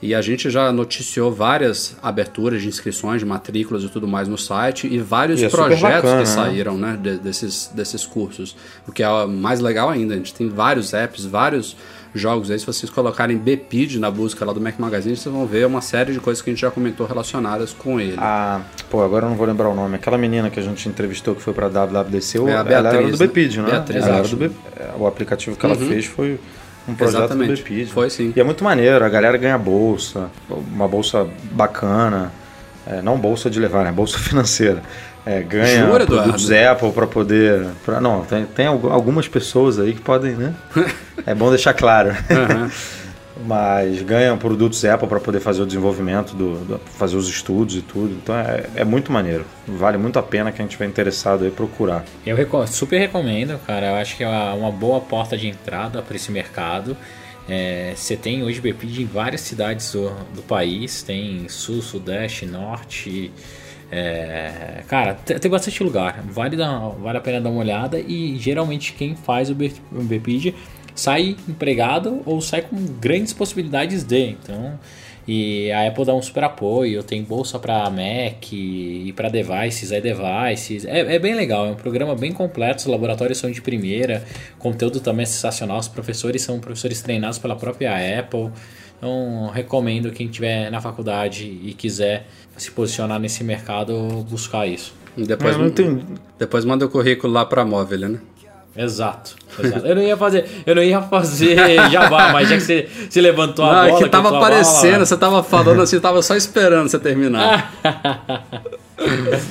E 0.00 0.14
a 0.14 0.22
gente 0.22 0.48
já 0.48 0.70
noticiou 0.70 1.32
várias 1.32 1.96
aberturas 2.00 2.62
de 2.62 2.68
inscrições, 2.68 3.20
de 3.20 3.26
matrículas 3.26 3.82
e 3.82 3.88
tudo 3.88 4.06
mais 4.06 4.28
no 4.28 4.38
site 4.38 4.86
e 4.86 4.98
vários 5.00 5.40
E 5.40 5.46
é 5.46 5.48
projetos 5.48 5.82
bacana, 5.82 6.22
que 6.22 6.28
né? 6.28 6.34
saíram 6.34 6.78
né, 6.78 6.96
de- 7.02 7.18
desses, 7.18 7.68
desses 7.74 8.06
cursos. 8.06 8.54
O 8.86 8.92
que 8.92 9.02
é 9.02 9.26
mais 9.26 9.58
legal 9.58 9.88
ainda, 9.90 10.14
a 10.14 10.16
gente 10.16 10.32
tem 10.32 10.48
vários 10.48 10.94
apps, 10.94 11.24
vários 11.24 11.76
jogos 12.14 12.48
aí. 12.48 12.58
Se 12.60 12.64
vocês 12.64 12.88
colocarem 12.88 13.36
BPID 13.36 13.98
na 13.98 14.08
busca 14.08 14.44
lá 14.44 14.52
do 14.52 14.60
Mac 14.60 14.78
Magazine, 14.78 15.16
vocês 15.16 15.34
vão 15.34 15.44
ver 15.46 15.66
uma 15.66 15.80
série 15.80 16.12
de 16.12 16.20
coisas 16.20 16.40
que 16.40 16.48
a 16.48 16.52
gente 16.52 16.60
já 16.62 16.70
comentou 16.70 17.04
relacionadas 17.04 17.72
com 17.72 17.98
ele. 18.00 18.14
A, 18.18 18.60
pô, 18.88 19.02
agora 19.02 19.26
eu 19.26 19.30
não 19.30 19.36
vou 19.36 19.46
lembrar 19.48 19.68
o 19.68 19.74
nome. 19.74 19.96
Aquela 19.96 20.16
menina 20.16 20.48
que 20.48 20.60
a 20.60 20.62
gente 20.62 20.88
entrevistou 20.88 21.34
que 21.34 21.42
foi 21.42 21.52
pra 21.52 21.68
WWDC, 21.68 22.38
É, 22.38 22.40
a 22.40 22.44
ela 22.44 22.60
era 22.60 22.82
Beatriz, 22.82 23.18
do 23.18 23.20
né? 23.20 23.26
BPID, 23.26 23.56
né? 23.62 23.70
Beatriz, 23.70 24.06
ela 24.06 24.18
era 24.18 24.28
do 24.28 24.36
B- 24.36 24.50
é, 24.76 24.90
O 24.96 25.08
aplicativo 25.08 25.56
que 25.56 25.66
ela 25.66 25.74
Uhum. 25.76 25.88
fez 25.88 26.04
foi 26.06 26.38
um 26.88 26.94
projeto 26.94 27.18
Exatamente. 27.24 27.62
do 27.62 27.68
BPID. 27.68 27.90
Foi 27.92 28.08
sim. 28.10 28.32
E 28.34 28.40
é 28.40 28.44
muito 28.44 28.64
maneiro, 28.64 29.04
a 29.04 29.08
galera 29.08 29.36
ganha 29.36 29.58
bolsa, 29.58 30.30
uma 30.48 30.88
bolsa 30.88 31.26
bacana. 31.52 32.32
É, 32.86 33.02
não 33.02 33.18
bolsa 33.18 33.50
de 33.50 33.60
levar, 33.60 33.84
né? 33.84 33.92
Bolsa 33.92 34.16
financeira. 34.20 34.82
É, 35.26 35.42
ganha 35.42 35.86
Jura, 35.86 36.06
produtos 36.06 36.50
Apple 36.50 36.90
para 36.92 37.06
poder. 37.06 37.66
Pra, 37.84 38.00
não, 38.00 38.22
tem, 38.24 38.46
tem 38.46 38.66
algu- 38.66 38.88
algumas 38.88 39.28
pessoas 39.28 39.78
aí 39.78 39.92
que 39.92 40.00
podem, 40.00 40.32
né? 40.32 40.54
é 41.26 41.34
bom 41.34 41.50
deixar 41.50 41.74
claro. 41.74 42.10
Aham. 42.30 42.70
Mas 43.46 44.02
ganham 44.02 44.36
produtos 44.36 44.84
Apple 44.84 45.06
para 45.06 45.20
poder 45.20 45.38
fazer 45.38 45.62
o 45.62 45.66
desenvolvimento, 45.66 46.34
do, 46.34 46.58
do- 46.64 46.78
fazer 46.98 47.16
os 47.16 47.28
estudos 47.28 47.76
e 47.76 47.82
tudo. 47.82 48.12
Então 48.14 48.34
é, 48.36 48.64
é 48.76 48.84
muito 48.84 49.12
maneiro. 49.12 49.44
Vale 49.66 49.96
muito 49.96 50.18
a 50.18 50.22
pena 50.22 50.50
quem 50.50 50.66
estiver 50.66 50.86
interessado 50.86 51.44
aí 51.44 51.50
procurar. 51.50 52.04
Eu 52.26 52.36
super 52.66 52.98
recomendo, 52.98 53.56
cara. 53.64 53.86
Eu 53.90 53.94
acho 53.94 54.16
que 54.16 54.24
é 54.24 54.28
uma 54.28 54.72
boa 54.72 55.00
porta 55.00 55.36
de 55.36 55.46
entrada 55.46 56.02
para 56.02 56.16
esse 56.16 56.32
mercado. 56.32 56.96
É, 57.48 57.92
Você 57.94 58.16
tem 58.16 58.42
hoje 58.42 58.60
BPID 58.60 59.02
em 59.02 59.06
várias 59.06 59.40
cidades 59.42 59.92
do, 59.92 60.10
do 60.34 60.42
país, 60.42 61.02
tem 61.02 61.48
sul, 61.48 61.80
sudeste, 61.80 62.44
norte. 62.44 63.30
é, 63.90 64.82
cara, 64.88 65.14
te- 65.14 65.38
tem 65.38 65.50
bastante 65.50 65.82
lugar. 65.82 66.22
Vale, 66.28 66.56
dar, 66.56 66.88
vale 67.00 67.18
a 67.18 67.20
pena 67.20 67.40
dar 67.40 67.50
uma 67.50 67.60
olhada. 67.60 67.98
E 68.00 68.36
geralmente 68.38 68.92
quem 68.94 69.14
faz 69.14 69.48
o 69.48 69.54
BPID 69.54 70.54
sai 70.98 71.36
empregado 71.48 72.22
ou 72.26 72.40
sai 72.40 72.62
com 72.62 72.76
grandes 73.00 73.32
possibilidades 73.32 74.02
de. 74.02 74.30
Então, 74.30 74.78
e 75.26 75.70
a 75.70 75.86
Apple 75.86 76.06
dá 76.06 76.14
um 76.14 76.22
super 76.22 76.42
apoio, 76.44 77.02
tem 77.02 77.22
bolsa 77.22 77.58
para 77.58 77.90
Mac 77.90 78.50
e 78.50 79.12
para 79.14 79.28
devices, 79.28 79.90
iDevices. 79.90 80.86
É, 80.86 81.16
é 81.16 81.18
bem 81.18 81.34
legal, 81.34 81.66
é 81.66 81.70
um 81.70 81.74
programa 81.74 82.14
bem 82.14 82.32
completo, 82.32 82.78
os 82.80 82.86
laboratórios 82.86 83.36
são 83.36 83.50
de 83.50 83.60
primeira, 83.60 84.24
conteúdo 84.58 85.00
também 85.00 85.24
é 85.24 85.26
sensacional, 85.26 85.78
os 85.78 85.86
professores 85.86 86.40
são 86.40 86.58
professores 86.58 87.02
treinados 87.02 87.38
pela 87.38 87.54
própria 87.54 87.92
Apple. 88.18 88.50
Então, 88.96 89.50
recomendo 89.52 90.10
quem 90.10 90.26
estiver 90.26 90.70
na 90.70 90.80
faculdade 90.80 91.44
e 91.44 91.74
quiser 91.74 92.26
se 92.56 92.70
posicionar 92.70 93.20
nesse 93.20 93.44
mercado, 93.44 94.26
buscar 94.28 94.66
isso. 94.66 94.94
E 95.14 95.24
Depois, 95.24 95.56
entendi. 95.58 96.04
depois 96.38 96.64
manda 96.64 96.86
o 96.86 96.88
currículo 96.88 97.32
lá 97.32 97.44
pra 97.44 97.66
móvel, 97.66 98.08
né? 98.08 98.18
Exato, 98.74 99.36
exato. 99.66 99.86
Eu 99.86 99.94
não 99.94 100.02
ia 100.02 100.16
fazer, 100.16 100.44
eu 100.66 100.74
não 100.74 100.82
ia 100.82 101.00
fazer 101.02 101.56
jabá, 101.90 102.32
mas 102.32 102.48
já 102.48 102.56
que 102.56 102.62
você 102.62 102.88
se 103.08 103.20
levantou 103.20 103.64
a 103.64 103.72
Não, 103.72 103.84
é 103.84 103.88
bola, 103.88 104.02
que 104.02 104.08
tava 104.08 104.28
eu 104.28 104.30
tô 104.30 104.36
a 104.36 104.40
bola, 104.40 104.46
aparecendo, 104.46 105.06
você 105.06 105.16
tava 105.16 105.42
falando 105.42 105.82
assim, 105.82 106.00
tava 106.00 106.22
só 106.22 106.36
esperando 106.36 106.88
você 106.88 106.98
terminar. 106.98 107.72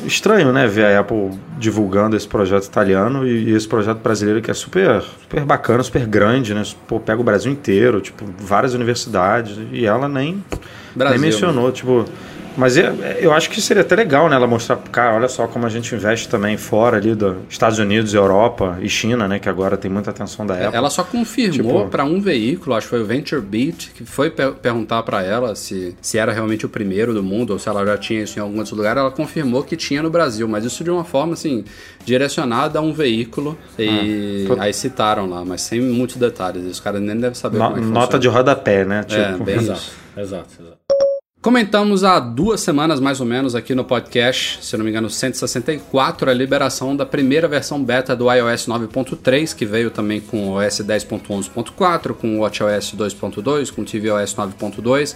Estranho, 0.05 0.51
né, 0.51 0.67
ver 0.67 0.85
a 0.85 0.99
Apple 0.99 1.31
divulgando 1.57 2.15
esse 2.15 2.27
projeto 2.27 2.65
italiano 2.65 3.25
e, 3.25 3.45
e 3.45 3.55
esse 3.55 3.67
projeto 3.67 3.99
brasileiro 3.99 4.41
que 4.41 4.51
é 4.51 4.53
super, 4.53 5.01
super 5.01 5.45
bacana, 5.45 5.81
super 5.83 6.05
grande, 6.05 6.53
né? 6.53 6.63
Pô, 6.85 6.99
pega 6.99 7.19
o 7.19 7.23
Brasil 7.23 7.51
inteiro, 7.51 8.01
tipo, 8.01 8.25
várias 8.39 8.73
universidades, 8.73 9.57
e 9.71 9.85
ela 9.85 10.09
nem, 10.09 10.43
Brasil, 10.93 11.19
nem 11.19 11.29
mencionou, 11.29 11.71
tipo. 11.71 12.05
Mas 12.57 12.75
é- 12.75 12.87
é- 13.01 13.19
eu 13.21 13.31
acho 13.31 13.49
que 13.51 13.61
seria 13.61 13.81
até 13.83 13.95
legal, 13.95 14.27
né? 14.27 14.35
Ela 14.35 14.47
mostrar, 14.47 14.75
cara, 14.91 15.15
olha 15.15 15.27
só 15.29 15.45
como 15.47 15.65
a 15.65 15.69
gente 15.69 15.93
investe 15.93 16.27
também 16.27 16.57
fora 16.57 16.97
ali 16.97 17.13
dos 17.13 17.35
Estados 17.49 17.77
Unidos, 17.77 18.13
Europa 18.15 18.77
e 18.81 18.89
China, 18.89 19.27
né? 19.27 19.37
Que 19.37 19.47
agora 19.47 19.77
tem 19.77 19.89
muita 19.91 20.09
atenção 20.09 20.45
da 20.45 20.55
Apple. 20.55 20.75
Ela 20.75 20.89
só 20.89 21.03
confirmou 21.03 21.77
Tipo- 21.81 21.89
pra 21.89 22.03
um 22.03 22.19
veículo, 22.19 22.75
acho 22.75 22.87
que 22.87 22.89
foi 22.89 23.01
o 23.01 23.05
Venture 23.05 23.39
Beat, 23.41 23.91
que 23.93 24.03
foi 24.03 24.31
per- 24.31 24.53
perguntar 24.53 25.03
pra 25.03 25.23
ela 25.23 25.53
se, 25.55 25.95
se 26.01 26.17
era 26.17 26.31
realmente 26.33 26.65
o 26.65 26.69
primeiro 26.69 27.13
do 27.13 27.21
mundo 27.21 27.51
ou 27.51 27.59
se 27.59 27.69
ela 27.69 27.85
já 27.85 27.97
tinha 27.97 28.23
isso 28.23 28.39
em 28.39 28.41
algum 28.41 28.57
outro 28.57 28.75
lugar. 28.75 28.97
Ela 28.97 29.11
confirmou 29.11 29.63
que 29.63 29.75
tinha 29.77 30.01
no 30.01 30.09
Brasil, 30.09 30.47
mas 30.47 30.65
isso 30.65 30.83
de 30.83 30.89
uma 30.89 31.03
forma 31.03 31.33
assim, 31.33 31.63
direcionada 32.05 32.79
a 32.79 32.81
um 32.81 32.91
veículo. 32.93 33.57
E 33.77 34.47
Ah, 34.57 34.63
aí 34.63 34.73
citaram 34.73 35.29
lá, 35.29 35.43
mas 35.45 35.61
sem 35.61 35.79
muitos 35.81 36.15
detalhes. 36.15 36.65
Os 36.65 36.79
caras 36.79 37.01
nem 37.01 37.15
devem 37.15 37.35
saber 37.35 37.57
No- 37.59 37.65
como 37.65 37.77
é 37.77 37.81
que 37.81 37.85
nota 37.87 38.17
de 38.17 38.27
funciona. 38.27 38.37
rodapé, 38.37 38.83
né? 38.85 39.05
É, 39.09 39.31
Tipo, 39.33 39.43
bem 39.43 39.55
Exato, 39.67 39.81
exato, 40.17 40.47
exato. 40.59 40.76
Comentamos 41.47 42.03
há 42.03 42.19
duas 42.19 42.59
semanas 42.59 42.99
mais 42.99 43.21
ou 43.21 43.25
menos 43.25 43.55
aqui 43.55 43.73
no 43.73 43.85
podcast, 43.85 44.59
se 44.65 44.75
não 44.75 44.83
me 44.83 44.91
engano, 44.91 45.09
164, 45.09 46.29
a 46.29 46.33
liberação 46.33 46.93
da 46.93 47.05
primeira 47.05 47.47
versão 47.47 47.81
beta 47.81 48.13
do 48.13 48.29
iOS 48.29 48.67
9.3, 48.67 49.55
que 49.55 49.65
veio 49.65 49.89
também 49.89 50.19
com 50.19 50.49
o 50.49 50.57
OS 50.57 50.81
10.11.4, 50.81 52.13
com 52.15 52.37
o 52.37 52.41
WatchOS 52.41 52.95
2.2, 52.97 53.73
com 53.73 53.83
o 53.83 53.85
tvOS 53.85 54.35
9.2. 54.35 55.15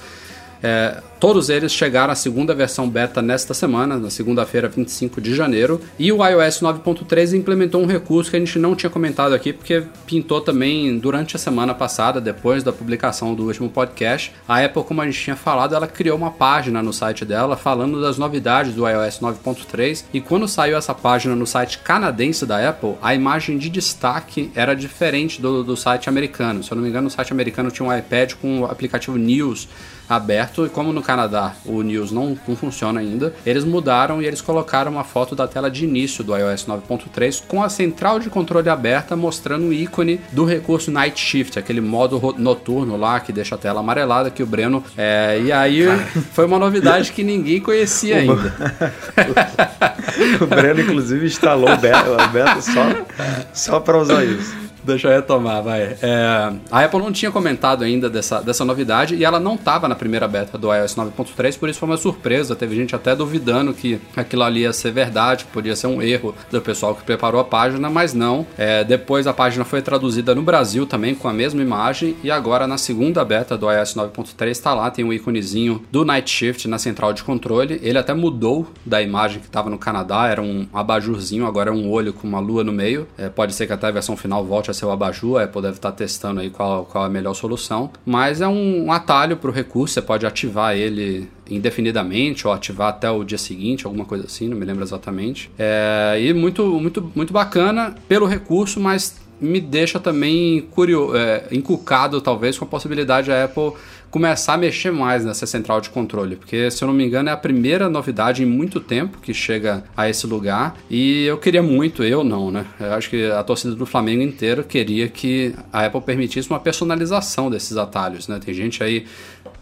É, 0.63 1.01
todos 1.19 1.49
eles 1.49 1.71
chegaram 1.71 2.11
à 2.11 2.15
segunda 2.15 2.53
versão 2.53 2.89
beta 2.89 3.21
nesta 3.21 3.53
semana, 3.53 3.97
na 3.97 4.09
segunda-feira, 4.09 4.67
25 4.67 5.19
de 5.19 5.35
janeiro. 5.35 5.81
E 5.97 6.11
o 6.11 6.25
iOS 6.25 6.61
9.3 6.61 7.37
implementou 7.37 7.81
um 7.81 7.85
recurso 7.85 8.29
que 8.29 8.37
a 8.37 8.39
gente 8.39 8.57
não 8.59 8.75
tinha 8.75 8.89
comentado 8.89 9.33
aqui, 9.33 9.53
porque 9.53 9.83
pintou 10.05 10.41
também 10.41 10.97
durante 10.97 11.35
a 11.35 11.39
semana 11.39 11.73
passada, 11.73 12.21
depois 12.21 12.63
da 12.63 12.71
publicação 12.71 13.33
do 13.33 13.45
último 13.45 13.69
podcast. 13.69 14.33
A 14.47 14.63
Apple, 14.63 14.83
como 14.83 15.01
a 15.01 15.05
gente 15.05 15.19
tinha 15.19 15.35
falado, 15.35 15.75
ela 15.75 15.87
criou 15.87 16.17
uma 16.17 16.31
página 16.31 16.81
no 16.81 16.93
site 16.93 17.25
dela 17.25 17.55
falando 17.55 18.01
das 18.01 18.17
novidades 18.17 18.73
do 18.73 18.87
iOS 18.87 19.19
9.3. 19.19 20.05
E 20.13 20.21
quando 20.21 20.47
saiu 20.47 20.77
essa 20.77 20.93
página 20.93 21.35
no 21.35 21.47
site 21.47 21.79
canadense 21.79 22.45
da 22.45 22.69
Apple, 22.69 22.95
a 23.01 23.15
imagem 23.15 23.57
de 23.57 23.69
destaque 23.69 24.51
era 24.55 24.75
diferente 24.75 25.41
do, 25.41 25.63
do 25.63 25.75
site 25.75 26.09
americano. 26.09 26.63
Se 26.63 26.71
eu 26.71 26.75
não 26.75 26.83
me 26.83 26.89
engano, 26.89 27.07
o 27.07 27.11
site 27.11 27.31
americano 27.31 27.71
tinha 27.71 27.87
um 27.87 27.95
iPad 27.95 28.33
com 28.33 28.61
o 28.61 28.65
aplicativo 28.65 29.17
News 29.17 29.67
aberto 30.11 30.65
e 30.65 30.69
como 30.69 30.91
no 30.91 31.01
Canadá 31.01 31.53
o 31.65 31.81
News 31.81 32.11
não, 32.11 32.37
não 32.45 32.55
funciona 32.55 32.99
ainda, 32.99 33.33
eles 33.45 33.63
mudaram 33.63 34.21
e 34.21 34.25
eles 34.25 34.41
colocaram 34.41 34.91
uma 34.91 35.05
foto 35.05 35.33
da 35.35 35.47
tela 35.47 35.71
de 35.71 35.85
início 35.85 36.23
do 36.23 36.35
iOS 36.35 36.65
9.3 36.65 37.43
com 37.47 37.63
a 37.63 37.69
central 37.69 38.19
de 38.19 38.29
controle 38.29 38.69
aberta 38.69 39.15
mostrando 39.15 39.67
o 39.67 39.73
ícone 39.73 40.19
do 40.31 40.43
recurso 40.43 40.91
Night 40.91 41.19
Shift, 41.19 41.57
aquele 41.57 41.79
modo 41.79 42.35
noturno 42.37 42.97
lá 42.97 43.21
que 43.21 43.31
deixa 43.31 43.55
a 43.55 43.57
tela 43.57 43.79
amarelada 43.79 44.29
que 44.29 44.43
o 44.43 44.45
Breno 44.45 44.83
é, 44.97 45.39
e 45.41 45.51
aí 45.51 45.85
foi 46.33 46.45
uma 46.45 46.59
novidade 46.59 47.11
que 47.13 47.23
ninguém 47.23 47.61
conhecia 47.61 48.17
ainda. 48.17 48.53
o 50.41 50.45
Breno, 50.45 50.81
inclusive, 50.81 51.25
instalou 51.25 51.69
o 51.71 51.77
beta, 51.77 52.61
só, 52.61 53.05
só 53.53 53.79
pra 53.79 53.97
usar 53.97 54.25
isso. 54.25 54.70
Deixa 54.83 55.07
eu 55.07 55.11
retomar, 55.11 55.61
vai. 55.61 55.95
É, 56.01 56.53
a 56.71 56.83
Apple 56.83 56.99
não 56.99 57.11
tinha 57.11 57.31
comentado 57.31 57.83
ainda 57.83 58.09
dessa, 58.09 58.41
dessa 58.41 58.65
novidade 58.65 59.15
e 59.15 59.23
ela 59.23 59.39
não 59.39 59.55
estava 59.55 59.87
na 59.87 59.95
primeira 59.95 60.27
beta 60.27 60.57
do 60.57 60.73
iOS 60.73 60.95
9.3, 60.95 61.57
por 61.57 61.69
isso 61.69 61.79
foi 61.79 61.89
uma 61.89 61.97
surpresa. 61.97 62.55
Teve 62.55 62.75
gente 62.75 62.95
até 62.95 63.15
duvidando 63.15 63.73
que 63.73 63.99
aquilo 64.15 64.43
ali 64.43 64.61
ia 64.61 64.73
ser 64.73 64.91
verdade, 64.91 65.45
que 65.45 65.51
podia 65.51 65.75
ser 65.75 65.87
um 65.87 66.01
erro 66.01 66.33
do 66.49 66.61
pessoal 66.61 66.95
que 66.95 67.03
preparou 67.03 67.39
a 67.39 67.43
página, 67.43 67.89
mas 67.89 68.13
não. 68.13 68.45
É, 68.57 68.83
depois 68.83 69.27
a 69.27 69.33
página 69.33 69.63
foi 69.63 69.81
traduzida 69.81 70.33
no 70.33 70.41
Brasil 70.41 70.85
também 70.87 71.13
com 71.13 71.27
a 71.27 71.33
mesma 71.33 71.61
imagem 71.61 72.15
e 72.23 72.31
agora 72.31 72.65
na 72.65 72.77
segunda 72.77 73.23
beta 73.23 73.55
do 73.55 73.71
iOS 73.71 73.93
9.3 73.93 74.47
está 74.49 74.73
lá, 74.73 74.89
tem 74.89 75.05
um 75.05 75.13
íconezinho 75.13 75.83
do 75.91 76.03
Night 76.03 76.29
Shift 76.29 76.67
na 76.67 76.79
central 76.79 77.13
de 77.13 77.23
controle. 77.23 77.79
Ele 77.83 77.97
até 77.97 78.13
mudou 78.13 78.67
da 78.85 79.01
imagem 79.01 79.39
que 79.39 79.45
estava 79.45 79.69
no 79.69 79.77
Canadá, 79.77 80.27
era 80.27 80.41
um 80.41 80.67
abajurzinho, 80.73 81.45
agora 81.45 81.69
é 81.69 81.73
um 81.73 81.89
olho 81.89 82.13
com 82.13 82.27
uma 82.27 82.39
lua 82.39 82.63
no 82.63 82.71
meio. 82.71 83.07
É, 83.17 83.29
pode 83.29 83.53
ser 83.53 83.67
que 83.67 83.73
até 83.73 83.87
a 83.87 83.91
versão 83.91 84.17
final 84.17 84.43
volte 84.43 84.70
a 84.71 84.73
ser 84.73 84.85
o 84.85 84.91
abajur, 84.91 85.39
a 85.39 85.43
Apple 85.43 85.61
deve 85.61 85.75
estar 85.75 85.91
testando 85.91 86.41
aí 86.41 86.49
qual, 86.49 86.85
qual 86.85 87.03
a 87.03 87.09
melhor 87.09 87.33
solução. 87.33 87.91
Mas 88.05 88.41
é 88.41 88.47
um, 88.47 88.91
atalho 88.91 89.37
para 89.37 89.49
o 89.49 89.53
recurso, 89.53 89.93
você 89.93 90.01
pode 90.01 90.25
ativar 90.25 90.75
ele 90.75 91.29
indefinidamente 91.49 92.47
ou 92.47 92.53
ativar 92.53 92.89
até 92.89 93.09
o 93.09 93.23
dia 93.23 93.37
seguinte, 93.37 93.85
alguma 93.85 94.05
coisa 94.05 94.25
assim, 94.25 94.47
não 94.47 94.57
me 94.57 94.65
lembro 94.65 94.83
exatamente. 94.83 95.51
É, 95.59 96.17
e 96.19 96.33
muito, 96.33 96.65
muito, 96.79 97.11
muito 97.15 97.33
bacana 97.33 97.95
pelo 98.07 98.25
recurso, 98.25 98.79
mas 98.79 99.19
me 99.39 99.59
deixa 99.59 99.99
também 99.99 100.61
curioso, 100.71 101.15
é, 101.15 101.47
encucado 101.51 102.21
talvez 102.21 102.57
com 102.57 102.65
a 102.65 102.67
possibilidade 102.67 103.29
da 103.29 103.43
Apple 103.43 103.73
começar 104.11 104.55
a 104.55 104.57
mexer 104.57 104.91
mais 104.91 105.23
nessa 105.23 105.47
central 105.47 105.79
de 105.79 105.89
controle, 105.89 106.35
porque 106.35 106.69
se 106.69 106.83
eu 106.83 106.87
não 106.87 106.93
me 106.93 107.05
engano 107.05 107.29
é 107.29 107.31
a 107.31 107.37
primeira 107.37 107.89
novidade 107.89 108.43
em 108.43 108.45
muito 108.45 108.81
tempo 108.81 109.19
que 109.19 109.33
chega 109.33 109.85
a 109.95 110.09
esse 110.09 110.27
lugar 110.27 110.75
e 110.89 111.23
eu 111.23 111.37
queria 111.37 111.63
muito, 111.63 112.03
eu 112.03 112.21
não, 112.21 112.51
né? 112.51 112.65
Eu 112.77 112.93
acho 112.93 113.09
que 113.09 113.31
a 113.31 113.41
torcida 113.41 113.73
do 113.73 113.85
Flamengo 113.85 114.21
inteira 114.21 114.63
queria 114.63 115.07
que 115.07 115.55
a 115.71 115.85
Apple 115.85 116.01
permitisse 116.01 116.49
uma 116.49 116.59
personalização 116.59 117.49
desses 117.49 117.77
atalhos, 117.77 118.27
né? 118.27 118.37
Tem 118.43 118.53
gente 118.53 118.83
aí, 118.83 119.05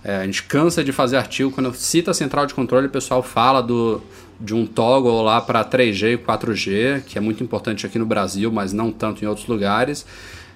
é, 0.03 0.17
a 0.17 0.25
gente 0.25 0.41
cansa 0.43 0.83
de 0.83 0.91
fazer 0.91 1.17
artigo 1.17 1.51
quando 1.51 1.71
cita 1.75 2.09
a 2.09 2.13
central 2.13 2.47
de 2.47 2.55
controle, 2.55 2.87
o 2.87 2.89
pessoal 2.89 3.21
fala 3.21 3.61
do 3.61 4.01
de 4.39 4.55
um 4.55 4.65
toggle 4.65 5.21
lá 5.21 5.41
para 5.41 5.65
3G 5.65 6.13
e 6.13 6.17
4G, 6.17 7.03
que 7.05 7.17
é 7.17 7.21
muito 7.21 7.43
importante 7.43 7.85
aqui 7.85 7.99
no 7.99 8.05
Brasil, 8.05 8.49
mas 8.51 8.71
não 8.71 8.89
tanto 8.89 9.23
em 9.23 9.27
outros 9.27 9.47
lugares. 9.47 10.05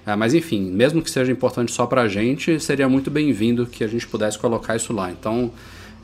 É, 0.06 0.14
mas 0.14 0.34
enfim, 0.34 0.60
mesmo 0.70 1.00
que 1.02 1.10
seja 1.10 1.32
importante 1.32 1.72
só 1.72 1.86
para 1.86 2.02
a 2.02 2.08
gente, 2.08 2.60
seria 2.60 2.88
muito 2.88 3.10
bem-vindo 3.10 3.64
que 3.66 3.82
a 3.82 3.88
gente 3.88 4.06
pudesse 4.06 4.38
colocar 4.38 4.76
isso 4.76 4.92
lá. 4.92 5.10
Então, 5.10 5.50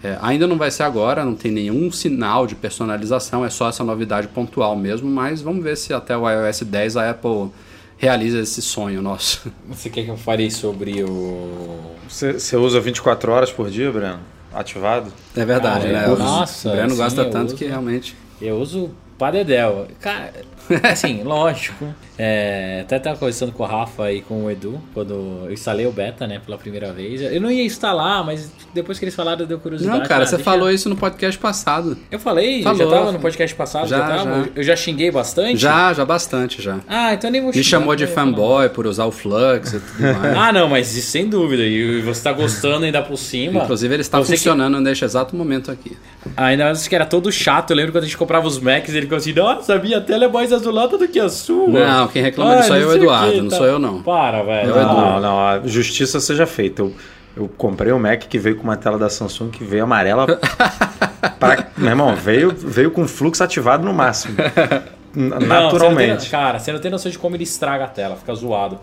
é, 0.03 0.17
ainda 0.23 0.47
não 0.47 0.57
vai 0.57 0.71
ser 0.71 0.85
agora, 0.85 1.25
não 1.25 1.35
tem 1.35 1.51
nenhum 1.53 1.93
sinal 1.93 2.47
de 2.47 2.55
personalização, 2.55 3.45
é 3.45 3.51
só 3.51 3.69
essa 3.69 3.85
novidade 3.85 4.29
pontual 4.29 4.75
mesmo, 4.75 5.11
mas 5.11 5.43
vamos 5.43 5.63
ver 5.63 5.77
se 5.77 5.93
até 5.93 6.17
o 6.17 6.29
iOS 6.29 6.63
10 6.63 6.97
a 6.97 7.11
Apple 7.11 7.51
realiza 7.99 8.41
esse 8.41 8.63
sonho 8.63 9.03
nosso. 9.03 9.53
Você 9.69 9.91
quer 9.91 10.05
que 10.05 10.11
eu 10.11 10.17
fale 10.17 10.51
sobre 10.51 11.05
o. 11.05 11.79
Você, 12.09 12.33
você 12.33 12.57
usa 12.57 12.81
24 12.81 13.31
horas 13.31 13.53
por 13.53 13.69
dia, 13.71 13.93
Breno? 13.93 14.19
Ativado? 14.53 15.13
É 15.37 15.45
verdade, 15.45 15.87
Ah, 15.89 15.93
né? 15.93 16.05
eu- 16.09 16.15
O 16.15 16.19
nossa, 16.19 16.71
Breno 16.71 16.91
sim, 16.91 16.97
gosta 16.97 17.25
tanto 17.27 17.49
uso. 17.49 17.57
que 17.57 17.67
realmente. 17.67 18.17
Eu 18.41 18.57
uso 18.57 18.91
Padedel. 19.19 19.87
Cara, 20.01 20.33
assim, 20.83 21.23
lógico. 21.23 21.87
É, 22.23 22.81
até 22.83 22.99
tava 22.99 23.17
conversando 23.17 23.51
com 23.53 23.63
o 23.63 23.67
Rafa 23.67 24.13
e 24.13 24.21
com 24.21 24.45
o 24.45 24.51
Edu 24.51 24.79
quando 24.93 25.45
eu 25.47 25.53
instalei 25.53 25.87
o 25.87 25.91
beta, 25.93 26.27
né, 26.27 26.39
pela 26.45 26.59
primeira 26.59 26.93
vez. 26.93 27.21
Eu 27.23 27.41
não 27.41 27.51
ia 27.51 27.65
instalar, 27.65 28.23
mas 28.25 28.51
depois 28.75 28.99
que 28.99 29.05
eles 29.07 29.15
falaram, 29.15 29.47
deu 29.47 29.59
curiosidade. 29.59 29.99
Não, 30.01 30.07
cara, 30.07 30.25
Ah, 30.25 30.27
você 30.27 30.37
deixa- 30.37 30.51
falou 30.51 30.71
isso 30.71 30.89
no 30.91 30.97
podcast 30.97 31.39
passado. 31.41 31.97
Eu 32.11 32.19
falei, 32.19 32.63
Falou. 32.63 32.79
já 32.79 32.87
tava 32.91 33.13
no 33.13 33.19
podcast 33.19 33.57
passado, 33.57 33.89
já, 33.89 33.99
Já, 33.99 34.07
tava. 34.07 34.43
já. 34.45 34.49
Eu 34.55 34.63
já 34.63 34.77
xinguei 34.77 35.11
bastante. 35.11 35.57
Já, 35.57 35.95
já 35.95 36.05
bastante, 36.05 36.61
já. 36.61 36.79
Ah, 36.87 37.15
então 37.15 37.31
nem 37.31 37.41
vou 37.41 37.49
Me 37.51 37.55
xingar, 37.55 37.69
chamou 37.79 37.97
de 37.97 38.07
fanboy 38.07 38.69
por 38.69 38.87
usar 38.87 39.07
o 39.07 39.11
Flux 39.11 39.73
e 39.73 39.81
tudo 39.81 40.03
mais. 40.21 40.37
Ah, 40.37 40.53
não, 40.53 40.69
mas 40.69 40.95
isso 40.95 41.11
sem 41.11 41.27
dúvida. 41.27 41.63
E 41.63 42.03
você 42.03 42.23
tá 42.23 42.33
gostando 42.33 42.85
ainda 42.85 43.01
por 43.01 43.17
cima. 43.17 43.63
Inclusive, 43.63 43.95
ele 43.95 44.03
está 44.03 44.19
Você 44.19 44.33
que- 44.33 44.39
funcionando 44.39 44.79
neste 44.81 45.05
exato 45.07 45.35
momento 45.35 45.71
aqui. 45.71 45.97
Ainda 46.37 46.65
mais 46.65 46.87
que 46.87 46.95
era 46.95 47.07
todo 47.07 47.33
chato. 47.33 47.71
Eu 47.71 47.77
lembro 47.77 47.93
quando 47.93 48.05
a 48.05 48.07
gente 48.07 48.17
comprava 48.19 48.47
os 48.47 48.59
Macs, 48.59 48.91
ele 48.91 49.03
ficou 49.03 49.17
assim: 49.17 49.33
Nossa, 49.33 49.75
a 49.75 49.79
minha 49.79 50.01
tela 50.03 50.27
é 50.27 50.29
mais 50.29 50.53
azulada 50.61 50.97
do 50.99 51.09
que 51.09 51.19
a 51.19 51.29
sua. 51.29 51.67
Não, 51.69 52.09
quem 52.09 52.23
reclama 52.23 52.57
disso 52.57 52.73
aí 52.73 52.83
é 52.83 52.87
o 52.87 52.93
Eduardo, 52.95 53.33
quê, 53.33 53.41
não 53.43 53.49
tá. 53.49 53.57
sou 53.57 53.67
eu, 53.67 53.79
não. 53.79 54.03
Para, 54.03 54.43
velho. 54.43 54.71
É. 54.79 54.83
Não, 54.85 55.21
não, 55.21 55.41
a 55.41 55.61
justiça 55.65 56.21
seja 56.21 56.47
feita. 56.47 56.83
Eu, 56.83 56.95
eu 57.37 57.51
comprei 57.57 57.93
um 57.93 57.99
Mac 57.99 58.21
que 58.29 58.39
veio 58.39 58.57
com 58.57 58.63
uma 58.65 58.77
tela 58.77 58.99
da 58.99 59.09
Samsung 59.09 59.51
que 59.51 59.65
veio 59.65 59.85
amarela. 59.85 60.27
pra- 61.39 61.67
meu 61.77 61.89
irmão, 61.91 62.15
veio, 62.15 62.53
veio 62.57 62.91
com 62.91 63.07
fluxo 63.07 63.43
ativado 63.43 63.85
no 63.85 63.93
máximo. 63.93 64.37
N- 64.39 64.51
Não, 65.13 65.39
você 65.41 65.47
não 65.47 65.63
Naturalmente. 65.65 66.21
tem- 66.23 66.31
cara, 66.31 66.59
você 66.61 66.73
não 66.73 66.79
tem 66.79 66.89
noção 66.91 67.11
de 67.11 67.19
como 67.19 67.35
ele 67.35 67.43
estraga 67.43 67.85
a 67.85 67.89
tela, 67.89 68.15
fica 68.15 68.33
zoado. 68.33 68.79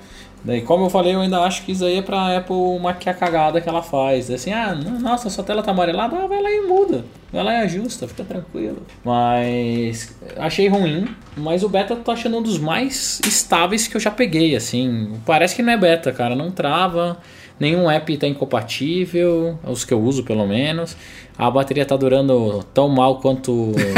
Daí, 0.48 0.62
como 0.62 0.86
eu 0.86 0.90
falei, 0.90 1.14
eu 1.14 1.20
ainda 1.20 1.42
acho 1.42 1.66
que 1.66 1.74
isso 1.74 1.84
aí 1.84 1.98
é 1.98 2.02
pra 2.02 2.38
Apple 2.38 2.80
maquiar 2.82 3.14
a 3.14 3.18
cagada 3.18 3.60
que 3.60 3.68
ela 3.68 3.84
faz. 3.84 4.32
Assim, 4.32 4.54
ah, 4.54 4.74
nossa, 4.74 5.30
sua 5.30 5.44
tela 5.44 5.62
tá 5.62 5.72
amarelada, 5.72 6.16
ah, 6.16 6.26
vai 6.26 6.42
lá 6.42 6.50
e 6.50 6.62
muda. 6.62 7.04
Vai 7.34 7.44
lá 7.44 7.54
e 7.56 7.58
ajusta, 7.66 8.08
fica 8.08 8.24
tranquilo. 8.24 8.78
Mas 9.04 10.18
achei 10.38 10.70
ruim, 10.70 11.06
mas 11.36 11.64
o 11.64 11.70
beta 11.70 11.98
tô 11.98 12.12
achando 12.12 12.38
um 12.38 12.42
dos 12.42 12.58
mais 12.58 13.20
estáveis 13.28 13.90
que 13.90 13.98
eu 13.98 14.00
já 14.00 14.10
peguei, 14.10 14.56
assim. 14.56 15.20
Parece 15.26 15.54
que 15.54 15.62
não 15.62 15.74
é 15.74 15.78
beta, 15.78 16.14
cara, 16.14 16.34
não 16.34 16.50
trava. 16.50 17.18
Nenhum 17.60 17.92
app 17.92 18.14
está 18.14 18.26
incompatível, 18.26 19.60
os 19.66 19.84
que 19.84 19.94
eu 19.94 20.00
uso 20.00 20.24
pelo 20.24 20.48
menos. 20.48 20.96
A 21.38 21.52
bateria 21.52 21.86
tá 21.86 21.96
durando 21.96 22.64
tão 22.74 22.90
mal 22.90 23.20
quanto 23.20 23.52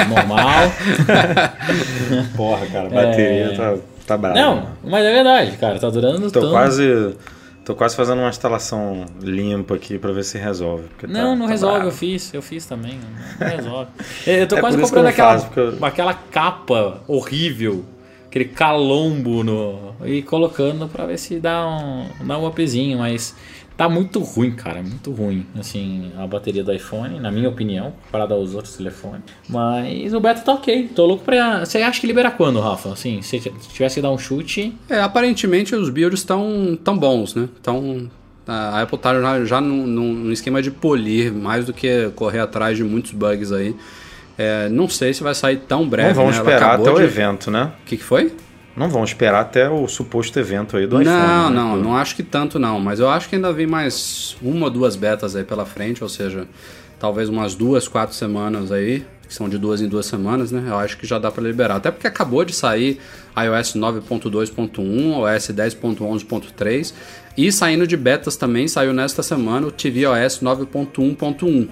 normal. 0.10 0.70
Porra, 2.36 2.66
cara, 2.68 2.88
a 2.88 2.90
bateria 2.90 3.46
É. 3.46 3.56
tá, 3.56 3.78
tá 4.06 4.18
brava. 4.18 4.36
Não, 4.40 4.68
mas 4.84 5.06
é 5.06 5.14
verdade, 5.14 5.58
cara. 5.58 5.80
Tá 5.80 5.90
durando 5.90 6.30
Tô 6.32 6.40
tanto. 6.42 6.52
quase. 6.52 7.16
Tô 7.66 7.76
quase 7.76 7.96
fazendo 7.96 8.20
uma 8.20 8.30
instalação 8.30 9.06
limpa 9.22 9.76
aqui 9.76 10.00
pra 10.00 10.12
ver 10.12 10.24
se 10.24 10.38
resolve. 10.40 10.86
tá- 11.00 11.08
Não, 11.08 11.36
não 11.36 11.46
tá 11.46 11.52
resolve, 11.52 11.76
bravo. 11.76 11.90
eu 11.90 11.96
fiz, 11.96 12.34
eu 12.34 12.42
fiz 12.42 12.66
também. 12.66 13.00
Não 13.40 13.48
resolve. 13.48 13.92
Eu 14.26 14.48
tô 14.48 14.58
É 14.58 14.60
quase 14.62 14.78
comprando 14.78 15.06
aquela, 15.06 15.34
faço, 15.34 15.46
porque 15.48 15.60
eu- 15.60 15.86
aquela 15.86 16.14
capa 16.16 17.02
horrível, 17.08 17.86
aquele 18.28 18.46
calombo 18.46 19.44
no, 19.44 19.94
e 20.04 20.24
colocando 20.24 20.88
pra 20.88 21.06
ver 21.06 21.20
se 21.20 21.40
dá 21.40 21.68
um, 21.68 22.06
dá 22.26 22.40
um 22.40 22.48
upzinho, 22.48 22.98
mas 22.98 23.36
tá 23.80 23.88
muito 23.88 24.20
ruim, 24.20 24.52
cara, 24.52 24.84
muito 24.84 25.10
ruim. 25.10 25.46
Assim, 25.58 26.12
a 26.18 26.28
bateria 26.28 26.66
do 26.66 26.74
iPhone, 26.74 27.18
na 27.18 27.32
minha 27.32 27.48
opinião, 27.48 27.94
comparada 28.06 28.34
aos 28.34 28.54
outros 28.54 28.76
telefones. 28.76 29.22
Mas 29.48 30.14
o 30.14 30.20
beta 30.20 30.42
tá 30.42 30.52
ok, 30.54 30.90
tô 30.94 31.06
louco 31.06 31.24
pra. 31.24 31.66
Você 31.66 31.78
acha 31.78 32.02
que 32.02 32.06
libera 32.06 32.30
quando, 32.30 32.60
Rafa? 32.60 32.92
Assim, 32.92 33.22
se 33.22 33.40
tivesse 33.40 33.96
que 33.96 34.02
dar 34.02 34.12
um 34.12 34.18
chute. 34.18 34.76
É, 34.90 35.00
aparentemente 35.00 35.74
os 35.74 35.90
builds 35.90 36.20
estão 36.20 36.78
tão 36.84 36.98
bons, 36.98 37.34
né? 37.34 37.48
Então 37.62 38.10
a 38.46 38.82
Apple 38.82 38.98
tá 38.98 39.14
já, 39.22 39.46
já 39.46 39.62
num, 39.62 39.88
num 39.88 40.32
esquema 40.34 40.62
de 40.62 40.72
polir 40.72 41.32
mais 41.32 41.66
do 41.66 41.72
que 41.72 42.10
correr 42.16 42.40
atrás 42.40 42.76
de 42.76 42.84
muitos 42.84 43.14
bugs 43.14 43.54
aí. 43.54 43.74
É, 44.38 44.68
não 44.68 44.90
sei 44.90 45.14
se 45.14 45.24
vai 45.24 45.34
sair 45.34 45.58
tão 45.58 45.88
breve. 45.88 46.10
Não 46.10 46.16
vão 46.16 46.26
né? 46.26 46.32
Esperar 46.32 46.76
até 46.80 46.92
o 46.92 46.96
de- 46.96 47.04
evento, 47.04 47.50
né? 47.50 47.72
O 47.82 47.86
que, 47.86 47.96
que 47.96 48.04
foi? 48.04 48.34
Não 48.76 48.90
vão 48.90 49.04
esperar 49.04 49.42
até 49.42 49.70
o 49.70 49.88
suposto 49.88 50.40
evento 50.40 50.78
aí 50.78 50.88
do 50.88 50.96
não, 50.96 51.02
iPhone. 51.02 51.18
né? 51.18 51.50
não, 51.50 51.76
não 51.76 51.98
acho 51.98 52.16
que 52.16 52.24
tanto 52.24 52.58
não. 52.58 52.80
Mas 52.80 53.00
eu 53.00 53.10
acho 53.10 53.28
que 53.28 53.36
ainda 53.36 53.52
vem 53.52 53.68
mais 53.68 54.38
uma 54.42 54.66
ou 54.66 54.72
duas 54.72 54.96
betas 54.96 55.36
aí 55.36 55.44
pela 55.44 55.66
frente, 55.66 56.04
ou 56.04 56.10
seja, 56.10 56.48
talvez 57.00 57.30
umas 57.30 57.56
duas, 57.56 57.88
quatro 57.88 58.16
semanas 58.16 58.72
aí, 58.72 59.06
que 59.28 59.34
são 59.34 59.50
de 59.50 59.58
duas 59.58 59.82
em 59.82 59.88
duas 59.88 60.06
semanas, 60.06 60.52
né? 60.52 60.64
Eu 60.68 60.78
acho 60.78 60.98
que 60.98 61.06
já 61.06 61.20
dá 61.20 61.30
para 61.30 61.44
liberar. 61.44 61.76
Até 61.76 61.92
porque 61.92 62.08
acabou 62.08 62.46
de 62.46 62.54
sair 62.54 63.00
iOS 63.38 63.76
9.2.1, 63.76 65.18
OS 65.18 65.50
10.11.3 65.50 66.94
e 67.38 67.52
saindo 67.52 67.86
de 67.86 67.96
betas 67.96 68.36
também, 68.36 68.68
saiu 68.68 68.94
nesta 68.94 69.22
semana 69.24 69.68
o 69.68 69.72
tvOS 69.72 70.40
9.1.1. 70.42 71.70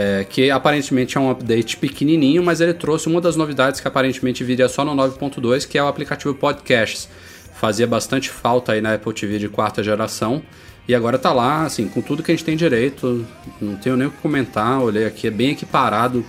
É, 0.00 0.22
que 0.22 0.48
aparentemente 0.48 1.18
é 1.18 1.20
um 1.20 1.28
update 1.28 1.76
pequenininho, 1.76 2.40
mas 2.40 2.60
ele 2.60 2.72
trouxe 2.72 3.08
uma 3.08 3.20
das 3.20 3.34
novidades 3.34 3.80
que 3.80 3.88
aparentemente 3.88 4.44
viria 4.44 4.68
só 4.68 4.84
no 4.84 4.94
9.2, 4.94 5.66
que 5.66 5.76
é 5.76 5.82
o 5.82 5.88
aplicativo 5.88 6.32
Podcasts. 6.36 7.08
Fazia 7.54 7.84
bastante 7.84 8.30
falta 8.30 8.70
aí 8.74 8.80
na 8.80 8.94
Apple 8.94 9.12
TV 9.12 9.40
de 9.40 9.48
quarta 9.48 9.82
geração. 9.82 10.40
E 10.86 10.94
agora 10.94 11.18
tá 11.18 11.32
lá, 11.32 11.64
assim, 11.64 11.88
com 11.88 12.00
tudo 12.00 12.22
que 12.22 12.30
a 12.30 12.34
gente 12.34 12.44
tem 12.44 12.56
direito. 12.56 13.26
Não 13.60 13.74
tenho 13.74 13.96
nem 13.96 14.06
o 14.06 14.10
que 14.12 14.18
comentar. 14.18 14.80
Olhei 14.80 15.04
aqui, 15.04 15.26
é 15.26 15.30
bem 15.32 15.50
equiparado 15.50 16.24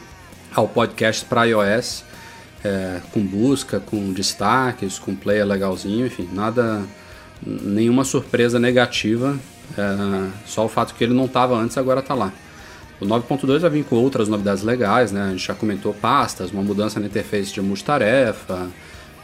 ao 0.56 0.68
podcast 0.68 1.24
para 1.26 1.44
iOS. 1.44 2.04
é, 2.64 3.00
com 3.14 3.22
busca, 3.22 3.80
com 3.80 4.12
destaques, 4.12 4.98
com 4.98 5.16
player 5.16 5.46
legalzinho, 5.46 6.08
enfim, 6.08 6.28
nada. 6.34 6.82
Nenhuma 7.46 8.04
surpresa 8.04 8.58
negativa. 8.60 9.38
é, 9.78 10.30
só 10.48 10.66
o 10.66 10.70
fato 10.70 10.96
que 10.96 11.04
ele 11.04 11.14
não 11.14 11.26
estava 11.26 11.56
antes 11.56 11.78
agora 11.78 12.02
tá 12.02 12.16
lá. 12.16 12.34
O 13.02 13.06
9.2 13.06 13.60
vai 13.60 13.70
vir 13.70 13.86
com 13.86 13.96
outras 13.96 14.28
novidades 14.28 14.64
legais, 14.64 15.12
né? 15.12 15.24
A 15.24 15.30
gente 15.30 15.46
já 15.46 15.56
comentou 15.56 15.94
pastas, 15.94 16.52
uma 16.52 16.62
mudança 16.62 17.00
na 17.00 17.06
interface 17.06 17.54
de 17.54 17.62
multitarefa, 17.62 18.70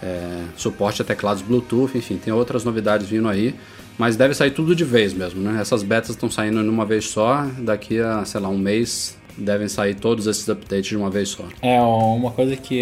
é, 0.02 0.44
suporte 0.56 1.02
a 1.02 1.06
teclados 1.06 1.42
Bluetooth, 1.42 1.98
enfim, 1.98 2.18
tem 2.18 2.34
outras 2.34 2.64
novidades 2.64 3.08
vindo 3.08 3.28
aí, 3.28 3.56
mas 3.98 4.16
deve 4.16 4.34
sair 4.34 4.52
tudo 4.52 4.76
de 4.76 4.84
vez 4.84 5.14
mesmo, 5.14 5.42
né? 5.42 5.60
Essas 5.60 5.84
betas 5.84 6.12
estão 6.12 6.30
saindo 6.30 6.62
numa 6.64 6.86
vez 6.86 7.06
só, 7.06 7.46
daqui 7.60 8.00
a, 8.00 8.24
sei 8.26 8.40
lá, 8.40 8.50
um 8.50 8.58
mês 8.58 9.18
devem 9.38 9.68
sair 9.68 9.96
todos 9.96 10.28
esses 10.28 10.48
updates 10.48 10.90
de 10.90 10.98
uma 10.98 11.10
vez 11.10 11.30
só. 11.30 11.44
É, 11.62 11.82
uma 11.82 12.32
coisa 12.32 12.56
que 12.56 12.80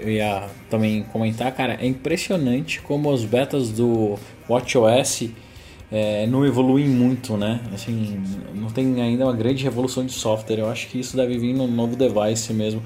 eu 0.00 0.10
ia 0.10 0.46
também 0.68 1.02
comentar, 1.04 1.50
cara, 1.52 1.78
é 1.80 1.86
impressionante 1.86 2.80
como 2.82 3.10
os 3.10 3.24
betas 3.24 3.70
do 3.70 4.18
WatchOS 4.48 5.30
é, 5.90 6.26
não 6.26 6.44
evoluem 6.44 6.88
muito, 6.88 7.36
né? 7.36 7.60
Assim, 7.74 8.20
não 8.54 8.68
tem 8.68 9.00
ainda 9.00 9.24
uma 9.24 9.32
grande 9.32 9.62
revolução 9.62 10.04
de 10.04 10.12
software. 10.12 10.58
Eu 10.58 10.68
acho 10.68 10.88
que 10.88 10.98
isso 10.98 11.16
deve 11.16 11.38
vir 11.38 11.52
no 11.54 11.66
novo 11.66 11.94
device 11.96 12.52
mesmo. 12.52 12.82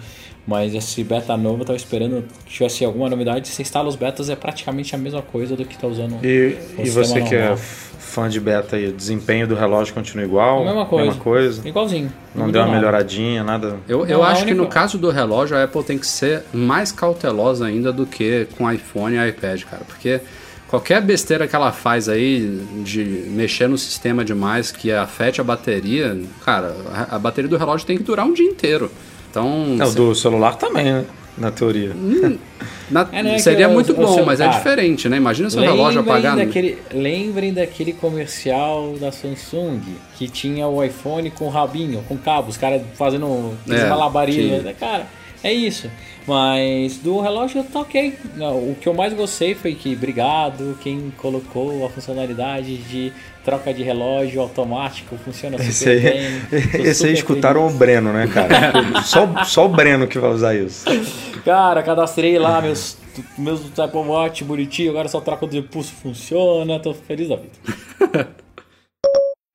Mas 0.46 0.74
esse 0.74 1.04
beta 1.04 1.36
novo 1.36 1.62
eu 1.62 1.66
tava 1.66 1.76
esperando 1.76 2.24
que 2.44 2.52
tivesse 2.52 2.84
alguma 2.84 3.08
novidade. 3.08 3.46
Você 3.46 3.62
instala 3.62 3.88
os 3.88 3.94
betas, 3.96 4.28
é 4.30 4.34
praticamente 4.36 4.94
a 4.94 4.98
mesma 4.98 5.22
coisa 5.22 5.54
do 5.54 5.64
que 5.64 5.78
tá 5.78 5.86
usando 5.86 6.16
E, 6.24 6.56
o 6.78 6.82
e 6.86 6.90
você 6.90 7.22
que 7.22 7.34
é 7.34 7.40
normal. 7.40 7.58
fã 7.58 8.28
de 8.28 8.40
beta 8.40 8.74
aí, 8.74 8.88
o 8.88 8.92
desempenho 8.92 9.46
do 9.46 9.54
relógio 9.54 9.94
continua 9.94 10.24
igual? 10.24 10.62
A 10.62 10.64
mesma 10.64 10.86
coisa. 10.86 11.06
Mesma 11.06 11.22
coisa? 11.22 11.68
Igualzinho. 11.68 12.12
Não 12.34 12.46
mudou 12.46 12.52
deu 12.52 12.62
uma 12.62 12.68
nada. 12.68 12.78
melhoradinha, 12.80 13.44
nada. 13.44 13.76
Eu, 13.86 13.98
Não, 13.98 14.06
eu 14.06 14.22
acho 14.24 14.44
que 14.44 14.54
no 14.54 14.66
caso 14.66 14.98
do 14.98 15.10
relógio 15.10 15.56
a 15.56 15.62
Apple 15.64 15.84
tem 15.84 15.98
que 15.98 16.06
ser 16.06 16.42
mais 16.52 16.90
cautelosa 16.90 17.66
ainda 17.66 17.92
do 17.92 18.04
que 18.06 18.48
com 18.56 18.70
iPhone 18.72 19.14
e 19.16 19.28
iPad, 19.28 19.62
cara, 19.64 19.82
porque 19.86 20.20
qualquer 20.70 21.02
besteira 21.02 21.46
que 21.48 21.54
ela 21.56 21.72
faz 21.72 22.08
aí 22.08 22.60
de 22.84 23.02
mexer 23.28 23.68
no 23.68 23.76
sistema 23.76 24.24
demais 24.24 24.70
que 24.70 24.90
afete 24.92 25.40
a 25.40 25.44
bateria, 25.44 26.16
cara, 26.44 26.74
a, 27.10 27.18
bateria 27.18 27.50
do 27.50 27.56
relógio 27.56 27.86
tem 27.86 27.96
que 27.98 28.04
durar 28.04 28.24
um 28.24 28.32
dia 28.32 28.46
inteiro. 28.48 28.90
Então, 29.30 29.76
É, 29.78 29.84
o 29.84 29.86
se- 29.88 29.96
do 29.96 30.14
celular 30.14 30.54
também, 30.56 30.84
né? 30.84 31.04
Na 31.38 31.50
teoria. 31.50 31.92
na- 32.90 33.08
É, 33.12 33.22
né, 33.22 33.38
seria 33.38 33.68
o- 33.68 33.72
muito 33.72 33.92
o 33.92 33.94
bom, 33.96 34.14
seu- 34.14 34.26
mas 34.26 34.40
é 34.40 34.44
cara, 34.46 34.56
diferente, 34.58 35.08
né? 35.08 35.16
Imagina 35.16 35.48
seu 35.50 35.60
relógio 35.60 36.00
Lembrem 36.00 36.16
apagar. 36.16 36.36
Daquele, 36.36 36.78
lembrem 36.92 37.52
daquele 37.54 37.92
comercial 37.92 38.94
da 39.00 39.10
Samsung 39.12 39.80
que 40.16 40.28
tinha 40.28 40.66
o 40.68 40.82
iPhone 40.84 41.30
com 41.30 41.48
rabinho, 41.48 42.02
com 42.08 42.16
cabo, 42.18 42.48
os 42.50 42.56
caras 42.56 42.82
fazendo 42.94 43.54
É, 43.68 43.88
malabarismos. 43.88 44.60
tinha. 44.62 44.74
Cara, 44.74 45.06
é 45.42 45.52
isso. 45.52 45.88
Mas 46.30 46.98
do 46.98 47.20
relógio 47.20 47.64
tá 47.64 47.80
ok. 47.80 48.16
O 48.38 48.76
que 48.80 48.88
eu 48.88 48.94
mais 48.94 49.12
gostei 49.12 49.52
foi 49.52 49.74
que, 49.74 49.94
obrigado, 49.94 50.78
quem 50.80 51.12
colocou 51.18 51.84
a 51.84 51.90
funcionalidade 51.90 52.76
de 52.76 53.12
troca 53.44 53.74
de 53.74 53.82
relógio 53.82 54.40
automático, 54.40 55.16
funciona 55.16 55.58
super 55.58 55.68
Esse 55.68 55.88
aí, 55.88 56.00
bem. 56.00 56.86
Esse 56.86 57.06
aí 57.06 57.14
escutaram 57.14 57.66
o 57.66 57.70
Breno, 57.70 58.12
né, 58.12 58.28
cara? 58.28 59.02
só, 59.02 59.44
só 59.44 59.66
o 59.66 59.68
Breno 59.68 60.06
que 60.06 60.20
vai 60.20 60.30
usar 60.30 60.54
isso. 60.54 60.84
Cara, 61.44 61.82
cadastrei 61.82 62.38
lá 62.38 62.62
meus, 62.62 62.96
meus 63.36 63.76
Apple 63.76 63.98
Watch 63.98 64.44
bonitinho, 64.44 64.90
agora 64.90 65.08
só 65.08 65.20
troca 65.20 65.48
de 65.48 65.60
pulso 65.62 65.92
funciona, 66.00 66.78
tô 66.78 66.94
feliz 66.94 67.28
da 67.28 67.34
vida. 67.34 68.28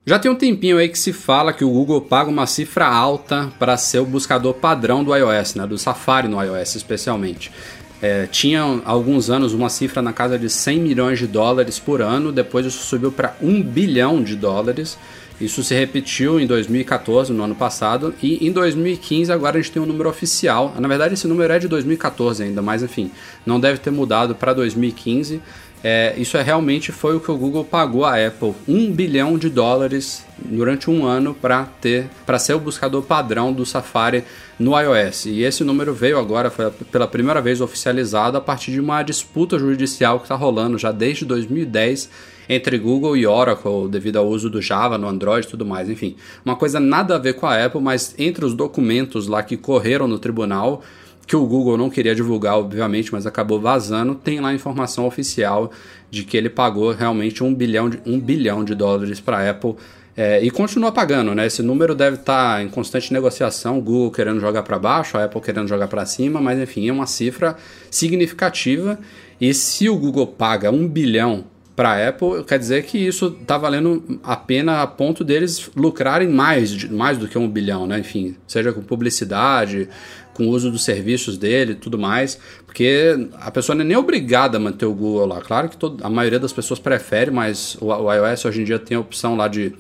Já 0.08 0.20
tem 0.20 0.30
um 0.30 0.36
tempinho 0.36 0.78
aí 0.78 0.88
que 0.88 1.00
se 1.00 1.12
fala 1.12 1.52
que 1.52 1.66
o 1.66 1.70
Google 1.72 2.00
paga 2.00 2.30
uma 2.30 2.46
cifra 2.46 2.86
alta 2.86 3.52
para 3.58 3.76
ser 3.76 3.98
o 3.98 4.06
buscador 4.06 4.54
padrão 4.54 5.04
do 5.04 5.16
iOS, 5.16 5.56
né? 5.56 5.66
do 5.66 5.80
Safari 5.80 6.28
no 6.28 6.40
iOS 6.40 6.76
especialmente. 6.76 7.52
É, 8.00 8.28
tinha 8.28 8.62
alguns 8.86 9.32
anos 9.32 9.52
uma 9.52 9.68
cifra 9.68 10.04
na 10.04 10.14
casa 10.14 10.38
de 10.38 10.48
100 10.48 10.80
milhões 10.80 11.18
de 11.18 11.26
dólares 11.26 11.80
por 11.80 12.04
ano, 12.04 12.32
depois 12.32 12.68
isso 12.68 12.86
subiu 12.86 13.12
para 13.12 13.36
1 13.42 13.64
bilhão 13.64 14.22
de 14.22 14.36
dólares. 14.36 14.96
Isso 15.42 15.64
se 15.64 15.74
repetiu 15.74 16.40
em 16.40 16.46
2014, 16.46 17.34
no 17.34 17.44
ano 17.44 17.56
passado, 17.56 18.14
e 18.22 18.48
em 18.48 18.52
2015 18.52 19.32
agora 19.32 19.58
a 19.58 19.62
gente 19.62 19.72
tem 19.72 19.82
um 19.82 19.88
número 19.88 20.08
oficial. 20.08 20.74
Na 20.80 20.88
verdade, 20.88 21.16
esse 21.16 21.28
número 21.28 21.52
é 21.52 21.58
de 21.58 21.68
2014 21.68 22.44
ainda, 22.44 22.62
mas 22.62 22.84
enfim, 22.84 23.10
não 23.44 23.60
deve 23.60 23.80
ter 23.80 23.90
mudado 23.90 24.36
para 24.36 24.54
2015. 24.54 25.42
É, 25.84 26.16
isso 26.18 26.36
é 26.36 26.42
realmente 26.42 26.92
foi 26.92 27.16
o 27.16 27.20
que 27.20 27.30
o 27.30 27.38
Google 27.38 27.64
pagou 27.64 28.06
à 28.06 28.16
Apple, 28.16 28.54
1 28.68 28.92
bilhão 28.92 29.38
de 29.38 29.50
dólares 29.50 30.26
durante 30.38 30.90
um 30.90 31.06
ano 31.06 31.34
para 31.34 31.66
ter 31.80 32.10
para 32.26 32.40
ser 32.40 32.54
o 32.54 32.60
buscador 32.60 33.04
padrão 33.04 33.54
do 33.54 33.66
Safari 33.66 34.24
no 34.58 34.80
iOS. 34.80 35.28
E 35.28 35.44
esse 35.44 35.64
número 35.64 35.94
veio 35.94 36.18
agora, 36.18 36.52
pela 36.92 37.08
primeira 37.08 37.42
vez 37.42 37.62
oficializado 37.62 38.38
a 38.38 38.42
partir 38.42 38.72
de 38.72 38.80
uma 38.80 39.04
disputa 39.04 39.60
judicial 39.60 40.18
que 40.18 40.26
está 40.26 40.36
rolando 40.36 40.78
já 40.78 40.92
desde 40.92 41.24
2010 41.26 42.10
entre 42.48 42.78
Google 42.78 43.18
e 43.18 43.26
Oracle, 43.26 43.88
devido 43.90 44.18
ao 44.18 44.28
uso 44.28 44.50
do 44.50 44.62
Java 44.62 44.98
no 44.98 45.08
Android 45.08 45.46
e 45.46 45.50
tudo 45.50 45.66
mais. 45.66 45.90
Enfim, 45.90 46.16
uma 46.44 46.56
coisa 46.56 46.80
nada 46.80 47.16
a 47.16 47.20
ver 47.20 47.34
com 47.34 47.46
a 47.46 47.64
Apple, 47.64 47.82
mas 47.82 48.16
entre 48.18 48.46
os 48.46 48.54
documentos 48.54 49.28
lá 49.28 49.42
que 49.44 49.58
correram 49.58 50.08
no 50.08 50.20
tribunal, 50.20 50.84
que 51.26 51.36
o 51.36 51.46
Google 51.46 51.78
não 51.78 51.90
queria 51.90 52.14
divulgar, 52.14 52.58
obviamente, 52.58 53.12
mas 53.12 53.26
acabou 53.26 53.60
vazando, 53.60 54.16
tem 54.16 54.40
lá 54.40 54.54
informação 54.54 55.06
oficial 55.06 55.72
de 56.10 56.24
que 56.24 56.38
ele 56.38 56.50
pagou 56.50 56.92
realmente 56.92 57.44
um 57.44 57.54
bilhão 57.54 57.90
de, 57.90 58.00
um 58.06 58.20
bilhão 58.20 58.64
de 58.64 58.76
dólares 58.76 59.20
para 59.20 59.40
a 59.40 59.50
Apple. 59.50 59.76
É, 60.18 60.42
e 60.42 60.50
continua 60.50 60.94
pagando, 60.94 61.36
né? 61.36 61.46
Esse 61.46 61.62
número 61.62 61.94
deve 61.94 62.16
estar 62.16 62.64
em 62.64 62.70
constante 62.70 63.12
negociação, 63.12 63.82
Google 63.82 64.12
querendo 64.12 64.40
jogar 64.40 64.64
para 64.64 64.80
baixo, 64.80 65.18
a 65.18 65.26
Apple 65.26 65.42
querendo 65.42 65.68
jogar 65.68 65.90
para 65.90 66.06
cima, 66.06 66.40
mas 66.40 66.58
enfim, 66.58 66.88
é 66.88 66.94
uma 66.94 67.06
cifra 67.06 67.58
significativa. 67.92 68.98
E 69.42 69.54
se 69.54 69.90
o 69.90 69.98
Google 69.98 70.28
paga 70.28 70.72
um 70.72 70.88
bilhão 70.88 71.44
para 71.76 71.90
a 71.90 72.08
Apple, 72.08 72.46
quer 72.46 72.58
dizer 72.58 72.84
que 72.84 72.98
isso 72.98 73.38
está 73.42 73.58
valendo 73.58 74.22
a 74.24 74.38
pena 74.38 74.82
a 74.82 74.88
ponto 74.88 75.26
deles 75.26 75.70
lucrarem 75.76 76.30
mais, 76.30 76.86
mais 76.90 77.18
do 77.18 77.28
que 77.28 77.38
um 77.38 77.50
bilhão, 77.50 77.86
né? 77.86 78.00
Enfim, 78.00 78.38
seja 78.48 78.72
com 78.72 78.82
publicidade, 78.82 79.90
com 80.36 80.48
o 80.48 80.50
uso 80.50 80.70
dos 80.70 80.84
serviços 80.84 81.38
dele 81.38 81.72
e 81.72 81.76
tudo 81.76 81.98
mais, 81.98 82.38
porque 82.66 83.28
a 83.40 83.50
pessoa 83.50 83.74
não 83.74 83.84
é 83.84 83.88
nem 83.88 83.98
obrigada 83.98 84.58
a 84.58 84.60
manter 84.60 84.86
o 84.86 84.94
Google 84.94 85.26
lá. 85.26 85.40
Claro 85.40 85.70
que 85.70 85.78
todo, 85.78 86.06
a 86.06 86.10
maioria 86.10 86.38
das 86.38 86.52
pessoas 86.52 86.78
prefere, 86.78 87.32
mas 87.32 87.78
o, 87.80 87.86
o 87.86 88.14
iOS 88.14 88.44
hoje 88.44 88.62
em 88.62 88.66
dia 88.66 88.78
tem 88.78 88.98
a 88.98 89.00
opção 89.00 89.38
lá 89.38 89.48
de 89.48 89.74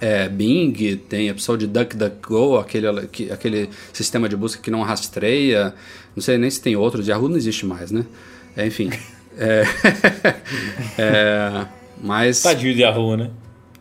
é, 0.00 0.26
Bing, 0.26 0.96
tem 1.06 1.28
a 1.28 1.32
opção 1.32 1.54
de 1.54 1.66
DuckDuckGo, 1.66 2.56
aquele, 2.56 2.88
aquele 3.30 3.68
sistema 3.92 4.26
de 4.26 4.36
busca 4.36 4.62
que 4.62 4.70
não 4.70 4.80
rastreia. 4.80 5.74
Não 6.16 6.22
sei 6.22 6.38
nem 6.38 6.48
se 6.48 6.62
tem 6.62 6.74
outros, 6.74 7.06
Yahoo 7.06 7.28
não 7.28 7.36
existe 7.36 7.66
mais, 7.66 7.92
né? 7.92 8.06
É, 8.56 8.66
enfim. 8.66 8.88
é, 9.36 9.64
é, 10.98 11.66
mas. 12.02 12.42
Tadinho 12.42 12.74
de 12.74 12.80
Yahoo, 12.80 13.18
né? 13.18 13.30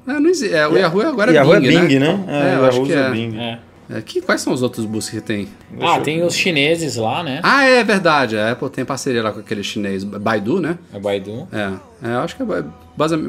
É, 0.05 0.19
não 0.19 0.29
existe, 0.29 0.53
é, 0.53 0.67
o 0.67 0.75
Yahoo 0.75 1.01
agora 1.01 1.31
é 1.31 1.35
Yahoo 1.35 1.61
Bing, 1.61 1.67
é 1.67 1.81
Bing, 1.81 1.99
né? 1.99 2.13
né? 2.13 2.25
É, 2.27 2.55
eu 2.55 2.63
Yahoo 2.63 2.65
acho 2.65 2.83
que 2.83 2.91
é. 2.91 3.09
Bing. 3.09 3.59
É. 3.89 4.01
Que, 4.01 4.21
quais 4.21 4.41
são 4.41 4.53
os 4.53 4.61
outros 4.61 4.85
buscas 4.85 5.19
que 5.19 5.25
tem? 5.25 5.47
Ah, 5.81 5.99
tem 5.99 6.21
os 6.23 6.35
chineses 6.35 6.95
lá, 6.95 7.23
né? 7.23 7.39
Ah, 7.43 7.63
é 7.65 7.83
verdade. 7.83 8.37
A 8.37 8.51
Apple 8.51 8.69
tem 8.69 8.85
parceria 8.85 9.23
lá 9.23 9.31
com 9.31 9.39
aquele 9.39 9.63
chinês, 9.63 10.03
Baidu, 10.03 10.59
né? 10.59 10.77
É 10.93 10.99
Baidu. 10.99 11.47
É, 11.51 11.71
é 12.03 12.13
eu 12.15 12.19
acho 12.19 12.35
que 12.35 12.43
é 12.43 12.45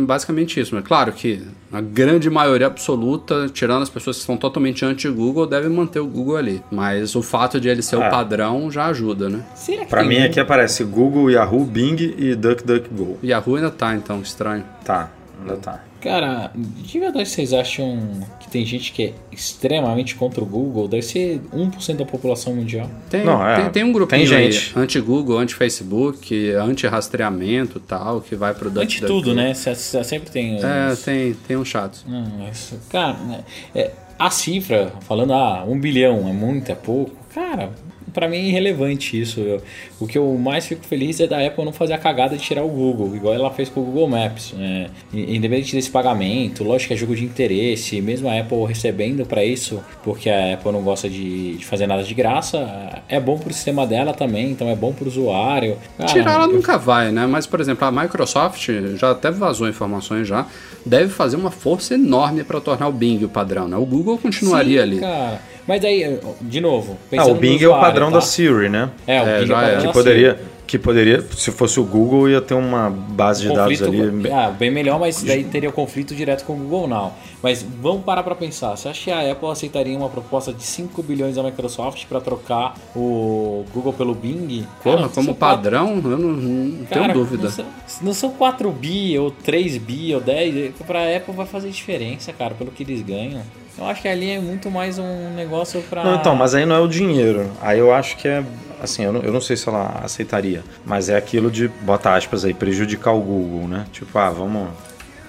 basicamente 0.07 0.61
isso. 0.61 0.75
Mas 0.75 0.85
claro 0.85 1.12
que 1.12 1.42
a 1.73 1.81
grande 1.81 2.29
maioria 2.29 2.66
absoluta, 2.66 3.49
tirando 3.53 3.83
as 3.83 3.88
pessoas 3.88 4.18
que 4.18 4.25
são 4.25 4.37
totalmente 4.37 4.85
anti-Google, 4.85 5.46
deve 5.46 5.68
manter 5.68 6.01
o 6.01 6.07
Google 6.07 6.37
ali. 6.37 6.62
Mas 6.70 7.14
o 7.14 7.23
fato 7.23 7.61
de 7.61 7.68
ele 7.68 7.83
ser 7.83 7.96
Ah. 7.96 8.09
o 8.09 8.11
padrão 8.11 8.70
já 8.70 8.87
ajuda, 8.87 9.29
né? 9.29 9.40
Será 9.55 9.85
que 9.85 9.90
Pra 9.90 10.05
mim 10.05 10.20
um- 10.20 10.25
aqui 10.25 10.38
aparece 10.40 10.85
Google, 10.85 11.31
Yahoo, 11.31 11.64
Bing 11.64 12.14
e 12.18 12.35
DuckDuckGo. 12.35 13.18
Yahoo 13.25 13.57
ainda 13.57 13.70
tá, 13.70 13.94
então, 13.94 14.20
estranho. 14.20 14.64
Tá, 14.85 15.11
ainda 15.40 15.57
tá. 15.57 15.85
Cara, 16.00 16.50
de 16.55 16.98
verdade 16.98 17.29
vocês 17.29 17.53
acham 17.53 17.98
que 18.40 18.48
tem 18.48 18.64
gente 18.64 18.90
que 18.92 19.03
é 19.05 19.12
extremamente 19.31 20.14
contra 20.14 20.42
o 20.42 20.46
Google? 20.46 20.88
Deve 20.88 21.03
ser 21.03 21.40
1% 21.55 21.96
da 21.96 22.05
população 22.07 22.55
mundial. 22.55 22.90
Tem, 23.11 23.22
Não, 23.24 23.46
é, 23.46 23.61
tem, 23.62 23.70
tem 23.70 23.85
um 23.85 23.92
grupinho 23.92 24.26
tem 24.26 24.37
aí, 24.37 24.50
gente. 24.53 24.72
anti-Google, 24.79 25.38
anti-Facebook, 25.38 26.53
anti-rastreamento 26.53 27.79
e 27.79 27.81
tal, 27.83 28.20
que 28.20 28.35
vai 28.35 28.55
pro 28.55 28.70
DuckDuckGo. 28.70 29.07
tudo, 29.07 29.35
né? 29.35 29.53
Cê- 29.55 29.74
cê 29.74 30.03
sempre 30.05 30.31
tem. 30.31 30.57
É, 30.62 30.94
tem, 30.96 31.35
tem 31.46 31.57
um 31.57 31.64
chato. 31.64 32.03
Não, 32.07 32.48
isso, 32.50 32.79
cara, 32.90 33.14
né, 33.18 33.40
é, 33.74 33.90
a 34.18 34.31
cifra, 34.31 34.92
falando, 35.03 35.33
ah, 35.33 35.64
um 35.66 35.79
bilhão 35.79 36.29
é 36.29 36.33
muito, 36.33 36.70
é 36.70 36.74
pouco, 36.74 37.14
cara, 37.35 37.70
pra 38.12 38.29
mim 38.29 38.37
é 38.37 38.42
irrelevante 38.49 39.20
isso. 39.20 39.40
Eu- 39.40 39.62
o 40.01 40.07
que 40.07 40.16
eu 40.18 40.33
mais 40.38 40.66
fico 40.66 40.85
feliz 40.85 41.20
é 41.20 41.27
da 41.27 41.44
Apple 41.44 41.64
não 41.64 41.73
fazer 41.73 41.92
a 41.94 41.99
cagada 41.99 42.37
de 42.37 42.42
tirar 42.42 42.62
o 42.64 42.68
Google, 42.68 43.14
igual 43.16 43.35
ela 43.35 43.51
fez 43.51 43.68
com 43.68 43.81
o 43.81 43.85
Google 43.85 44.09
Maps. 44.09 44.53
Né? 44.53 44.88
Independente 45.12 45.75
desse 45.75 45.90
pagamento, 45.90 46.64
lógico 46.64 46.88
que 46.88 46.94
é 46.94 46.96
jogo 46.96 47.14
de 47.14 47.25
interesse, 47.25 48.01
mesmo 48.01 48.29
a 48.29 48.38
Apple 48.38 48.64
recebendo 48.66 49.25
pra 49.27 49.44
isso, 49.44 49.81
porque 50.03 50.29
a 50.31 50.55
Apple 50.55 50.73
não 50.73 50.83
gosta 50.83 51.09
de, 51.09 51.57
de 51.57 51.64
fazer 51.66 51.87
nada 51.87 52.03
de 52.03 52.14
graça, 52.14 53.03
é 53.09 53.18
bom 53.20 53.38
pro 53.38 53.53
sistema 53.53 53.87
dela 53.87 54.12
também, 54.12 54.51
então 54.51 54.68
é 54.68 54.75
bom 54.77 54.92
pro 54.92 55.07
usuário. 55.09 55.77
Cara, 55.99 56.09
Tirar 56.12 56.33
ela 56.35 56.44
eu- 56.44 56.53
nunca 56.53 56.79
vai, 56.79 57.11
né? 57.12 57.27
Mas, 57.27 57.46
por 57.46 57.61
exemplo, 57.61 57.87
a 57.87 57.92
Microsoft 57.92 58.68
já 58.96 59.11
até 59.11 59.31
vazou 59.31 59.68
informações 59.68 60.27
já, 60.27 60.46
deve 60.85 61.09
fazer 61.11 61.37
uma 61.37 61.51
força 61.51 61.94
enorme 61.94 62.44
para 62.44 62.61
tornar 62.61 62.88
o 62.88 62.92
Bing 62.92 63.25
o 63.25 63.29
padrão, 63.29 63.68
né? 63.68 63.77
O 63.77 63.85
Google 63.87 64.18
continuaria 64.18 64.79
Sim, 64.79 64.83
ali. 64.83 65.01
Cara. 65.01 65.40
Mas 65.71 65.85
aí, 65.85 66.19
de 66.41 66.61
novo, 66.61 66.97
Ah, 67.01 67.07
pensando 67.11 67.31
o 67.31 67.35
no 67.35 67.41
Bing 67.41 67.51
é 67.51 67.55
o 67.55 67.57
usuário, 67.71 67.81
padrão 67.87 68.09
tá? 68.11 68.15
da 68.17 68.21
Siri, 68.23 68.69
né? 68.69 68.91
É, 69.07 69.23
o 69.23 69.25
É, 69.29 69.39
Bing 69.41 69.47
já 69.47 69.55
é 69.55 69.57
o 69.57 69.61
padrão 69.61 69.69
é. 69.69 69.71
da 69.71 69.77
Que 69.77 69.81
Siri. 69.83 69.93
poderia, 69.93 70.41
que 70.67 70.79
poderia, 70.79 71.25
se 71.37 71.51
fosse 71.53 71.79
o 71.79 71.85
Google, 71.85 72.29
ia 72.29 72.41
ter 72.41 72.55
uma 72.55 72.91
base 72.91 73.43
de 73.43 73.55
dados 73.55 73.79
conflito, 73.81 74.03
ali. 74.27 74.33
ah, 74.33 74.51
bem 74.51 74.69
melhor, 74.71 74.99
mas 74.99 75.23
daí 75.23 75.45
teria 75.45 75.71
conflito 75.71 76.13
direto 76.15 76.45
com 76.45 76.55
o 76.55 76.57
Google 76.57 76.89
Now. 76.89 77.13
Mas 77.43 77.65
vamos 77.81 78.03
parar 78.05 78.23
pra 78.25 78.35
pensar. 78.35 78.77
Você 78.77 78.89
acha 78.89 79.03
que 79.05 79.11
a 79.13 79.31
Apple 79.33 79.49
aceitaria 79.49 79.97
uma 79.97 80.09
proposta 80.09 80.53
de 80.53 80.63
5 80.65 81.03
bilhões 81.05 81.37
da 81.37 81.43
Microsoft 81.45 82.05
pra 82.07 82.21
trocar 82.21 82.75
o 82.95 83.65
Google 83.73 83.93
pelo 83.93 84.15
Bing? 84.15 84.67
Porra, 84.83 84.97
Cara, 84.97 85.09
como 85.09 85.25
são 85.27 85.35
padrão, 85.35 86.01
eu 86.05 86.19
não, 86.19 86.19
não 86.19 86.71
quatro- 86.79 86.87
cara, 86.89 87.13
tenho 87.13 87.15
dúvida. 87.15 87.45
Não 87.45 87.51
são, 87.51 87.65
não 88.03 88.13
são 88.15 88.31
4 88.31 88.71
bi, 88.73 89.17
ou 89.19 89.31
3 89.31 89.77
bi, 89.79 90.15
ou 90.15 90.21
10. 90.21 90.73
Pra 90.87 91.17
Apple 91.17 91.33
vai 91.35 91.47
fazer 91.47 91.71
diferença, 91.71 92.33
cara, 92.33 92.55
pelo 92.55 92.71
que 92.73 92.83
eles 92.83 93.01
ganham. 93.03 93.43
Eu 93.81 93.87
acho 93.87 94.03
que 94.03 94.09
ali 94.09 94.31
é 94.31 94.38
muito 94.38 94.71
mais 94.71 94.99
um 94.99 95.31
negócio 95.35 95.83
pra. 95.88 96.05
Não, 96.05 96.16
então, 96.16 96.37
mas 96.37 96.55
aí 96.55 96.66
não 96.66 96.77
é 96.77 96.81
o 96.81 96.87
dinheiro. 96.87 97.51
Aí 97.62 97.79
eu 97.79 97.93
acho 97.95 98.16
que 98.19 98.29
é. 98.29 98.45
Assim, 98.83 99.05
eu 99.05 99.12
não, 99.12 99.23
eu 99.23 99.33
não 99.33 99.40
sei 99.40 99.57
se 99.57 99.66
ela 99.69 100.01
aceitaria. 100.05 100.62
Mas 100.85 101.09
é 101.09 101.16
aquilo 101.16 101.51
de, 101.51 101.69
bota 101.69 102.14
aspas 102.14 102.45
aí, 102.45 102.53
prejudicar 102.53 103.12
o 103.14 103.21
Google, 103.21 103.66
né? 103.69 103.87
Tipo, 103.90 104.19
ah, 104.19 104.29
vamos. 104.31 104.69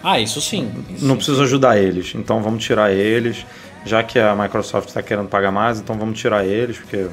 Ah, 0.04 0.20
isso 0.20 0.42
sim. 0.42 0.70
Isso 0.90 1.06
Não 1.06 1.12
sim. 1.12 1.18
preciso 1.18 1.44
ajudar 1.44 1.78
eles, 1.78 2.14
então 2.16 2.42
vamos 2.42 2.64
tirar 2.64 2.92
eles. 2.92 3.46
Já 3.86 4.04
que 4.04 4.20
a 4.20 4.36
Microsoft 4.36 4.90
está 4.90 5.02
querendo 5.02 5.28
pagar 5.30 5.52
mais, 5.52 5.80
então 5.80 5.98
vamos 5.98 6.20
tirar 6.20 6.46
eles, 6.46 6.78
porque 6.78 7.08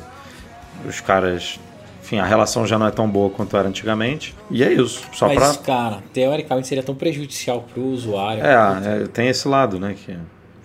os 0.87 1.01
caras. 1.01 1.61
Enfim, 2.03 2.19
a 2.19 2.25
relação 2.25 2.67
já 2.67 2.79
não 2.79 2.87
é 2.87 2.91
tão 2.91 3.09
boa 3.09 3.31
quanto 3.31 3.57
era 3.57 3.69
antigamente. 3.69 4.35
E 4.51 4.65
é 4.65 4.73
isso. 4.73 5.03
Só 5.13 5.29
Mas, 5.29 5.57
pra. 5.59 5.75
cara, 5.75 5.99
teoricamente 6.13 6.67
seria 6.67 6.83
tão 6.83 6.95
prejudicial 6.95 7.65
pro 7.73 7.83
usuário. 7.83 8.43
É, 8.45 9.03
é, 9.03 9.07
tem 9.07 9.29
esse 9.29 9.47
lado, 9.47 9.79
né? 9.79 9.95
Que 9.95 10.17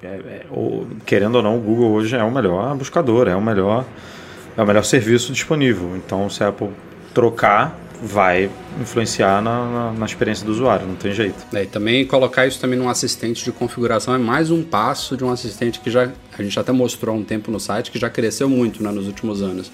é- 0.07 0.19
é- 0.41 0.45
o- 0.51 0.85
querendo 1.05 1.35
ou 1.35 1.41
não, 1.41 1.57
o 1.57 1.59
Google 1.61 1.91
hoje 1.91 2.15
é 2.15 2.23
o 2.23 2.31
melhor 2.31 2.75
buscador, 2.75 3.27
é 3.27 3.35
o 3.35 3.41
melhor, 3.41 3.85
é 4.57 4.61
o 4.61 4.65
melhor 4.65 4.83
serviço 4.83 5.31
disponível. 5.33 5.95
Então, 5.95 6.29
se 6.29 6.43
a 6.43 6.49
Apple 6.49 6.69
trocar, 7.13 7.79
vai 8.05 8.49
influenciar 8.81 9.41
na, 9.41 9.65
na- 9.65 9.91
na 9.93 10.05
experiência 10.05 10.45
do 10.45 10.51
usuário, 10.51 10.85
não 10.85 10.95
tem 10.95 11.13
jeito. 11.13 11.35
É, 11.53 11.63
e 11.63 11.67
também 11.67 12.05
colocar 12.05 12.45
isso 12.45 12.59
também 12.59 12.77
num 12.77 12.89
assistente 12.89 13.45
de 13.45 13.51
configuração 13.53 14.13
é 14.13 14.17
mais 14.17 14.51
um 14.51 14.61
passo 14.61 15.15
de 15.15 15.23
um 15.23 15.31
assistente 15.31 15.79
que 15.79 15.89
já 15.89 16.09
a 16.37 16.43
gente 16.43 16.59
até 16.59 16.71
mostrou 16.73 17.15
há 17.15 17.17
um 17.17 17.23
tempo 17.23 17.49
no 17.49 17.59
site 17.61 17.91
que 17.91 17.97
já 17.99 18.09
cresceu 18.09 18.49
muito 18.49 18.83
né, 18.83 18.91
nos 18.91 19.07
últimos 19.07 19.41
anos. 19.41 19.71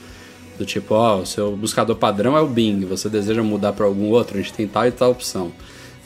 Do 0.59 0.65
tipo, 0.65 0.93
ó, 0.93 1.19
o 1.19 1.25
seu 1.25 1.55
buscador 1.55 1.95
padrão 1.95 2.35
é 2.37 2.41
o 2.41 2.45
Bing, 2.45 2.85
você 2.85 3.07
deseja 3.09 3.41
mudar 3.41 3.71
para 3.73 3.85
algum 3.85 4.09
outro, 4.09 4.37
a 4.37 4.41
gente 4.41 4.53
tem 4.53 4.67
tal 4.67 4.85
e 4.85 4.91
tal 4.91 5.09
opção. 5.11 5.51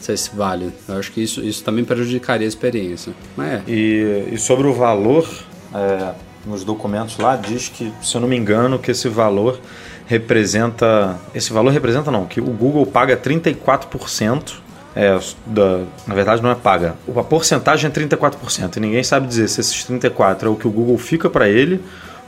Se 0.03 0.35
vale. 0.35 0.71
Eu 0.87 0.97
acho 0.97 1.11
que 1.11 1.21
isso, 1.21 1.41
isso 1.41 1.63
também 1.63 1.85
prejudicaria 1.85 2.45
a 2.45 2.49
experiência. 2.49 3.13
Mas 3.37 3.53
é. 3.53 3.63
E, 3.67 4.29
e 4.33 4.37
sobre 4.37 4.67
o 4.67 4.73
valor, 4.73 5.27
é, 5.73 6.13
nos 6.45 6.63
documentos 6.63 7.17
lá 7.17 7.35
diz 7.35 7.69
que, 7.69 7.91
se 8.01 8.15
eu 8.15 8.21
não 8.21 8.27
me 8.27 8.35
engano, 8.35 8.77
que 8.77 8.91
esse 8.91 9.07
valor 9.07 9.59
representa. 10.05 11.17
Esse 11.33 11.53
valor 11.53 11.71
representa 11.71 12.11
não, 12.11 12.25
que 12.25 12.41
o 12.41 12.45
Google 12.45 12.85
paga 12.85 13.15
34%. 13.15 14.61
É, 14.95 15.17
da, 15.47 15.85
na 16.05 16.13
verdade 16.13 16.43
não 16.43 16.51
é 16.51 16.55
paga. 16.55 16.95
A 17.15 17.23
porcentagem 17.23 17.89
é 17.89 17.91
34%. 17.91 18.77
E 18.77 18.79
ninguém 18.79 19.03
sabe 19.03 19.25
dizer 19.25 19.47
se 19.47 19.59
esses 19.59 19.85
34% 19.87 20.43
é 20.43 20.49
o 20.49 20.55
que 20.55 20.67
o 20.67 20.71
Google 20.71 20.97
fica 20.99 21.31
para 21.31 21.49
ele 21.49 21.81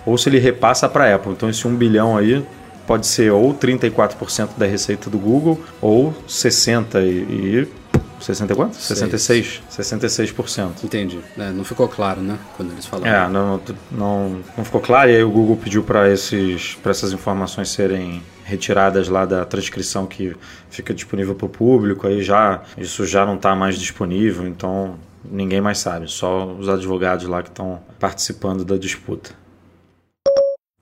ou 0.03 0.17
se 0.17 0.29
ele 0.29 0.39
repassa 0.39 0.89
para 0.89 1.05
a 1.05 1.15
Apple. 1.15 1.33
Então 1.33 1.47
esse 1.47 1.67
1 1.67 1.75
bilhão 1.75 2.17
aí 2.17 2.43
pode 2.85 3.07
ser 3.07 3.31
ou 3.31 3.53
34% 3.53 4.49
da 4.57 4.65
receita 4.65 5.09
do 5.09 5.17
Google 5.17 5.59
ou 5.81 6.13
60% 6.27 6.95
e. 6.95 7.67
e 7.67 7.85
60 8.19 8.53
e 8.53 8.55
quanto? 8.55 8.77
66%. 8.77 9.61
66%. 9.69 10.83
Entendi. 10.83 11.19
É, 11.37 11.51
não 11.51 11.63
ficou 11.63 11.87
claro, 11.87 12.21
né? 12.21 12.39
Quando 12.55 12.71
eles 12.71 12.85
falaram. 12.85 13.13
É, 13.13 13.29
não, 13.29 13.61
não, 13.91 14.41
não 14.57 14.65
ficou 14.65 14.81
claro 14.81 15.11
e 15.11 15.15
aí 15.15 15.23
o 15.23 15.29
Google 15.29 15.57
pediu 15.57 15.83
para 15.83 16.09
essas 16.09 17.13
informações 17.13 17.69
serem 17.69 18.23
retiradas 18.45 19.09
lá 19.09 19.25
da 19.25 19.43
transcrição 19.43 20.05
que 20.05 20.35
fica 20.69 20.93
disponível 20.93 21.35
para 21.35 21.45
o 21.45 21.49
público, 21.49 22.07
aí 22.07 22.23
já 22.23 22.61
isso 22.77 23.05
já 23.05 23.25
não 23.25 23.35
está 23.35 23.55
mais 23.55 23.77
disponível, 23.77 24.47
então 24.47 24.95
ninguém 25.29 25.59
mais 25.59 25.79
sabe, 25.79 26.09
só 26.09 26.45
os 26.45 26.69
advogados 26.69 27.25
lá 27.25 27.41
que 27.41 27.49
estão 27.49 27.81
participando 27.99 28.63
da 28.63 28.77
disputa. 28.77 29.31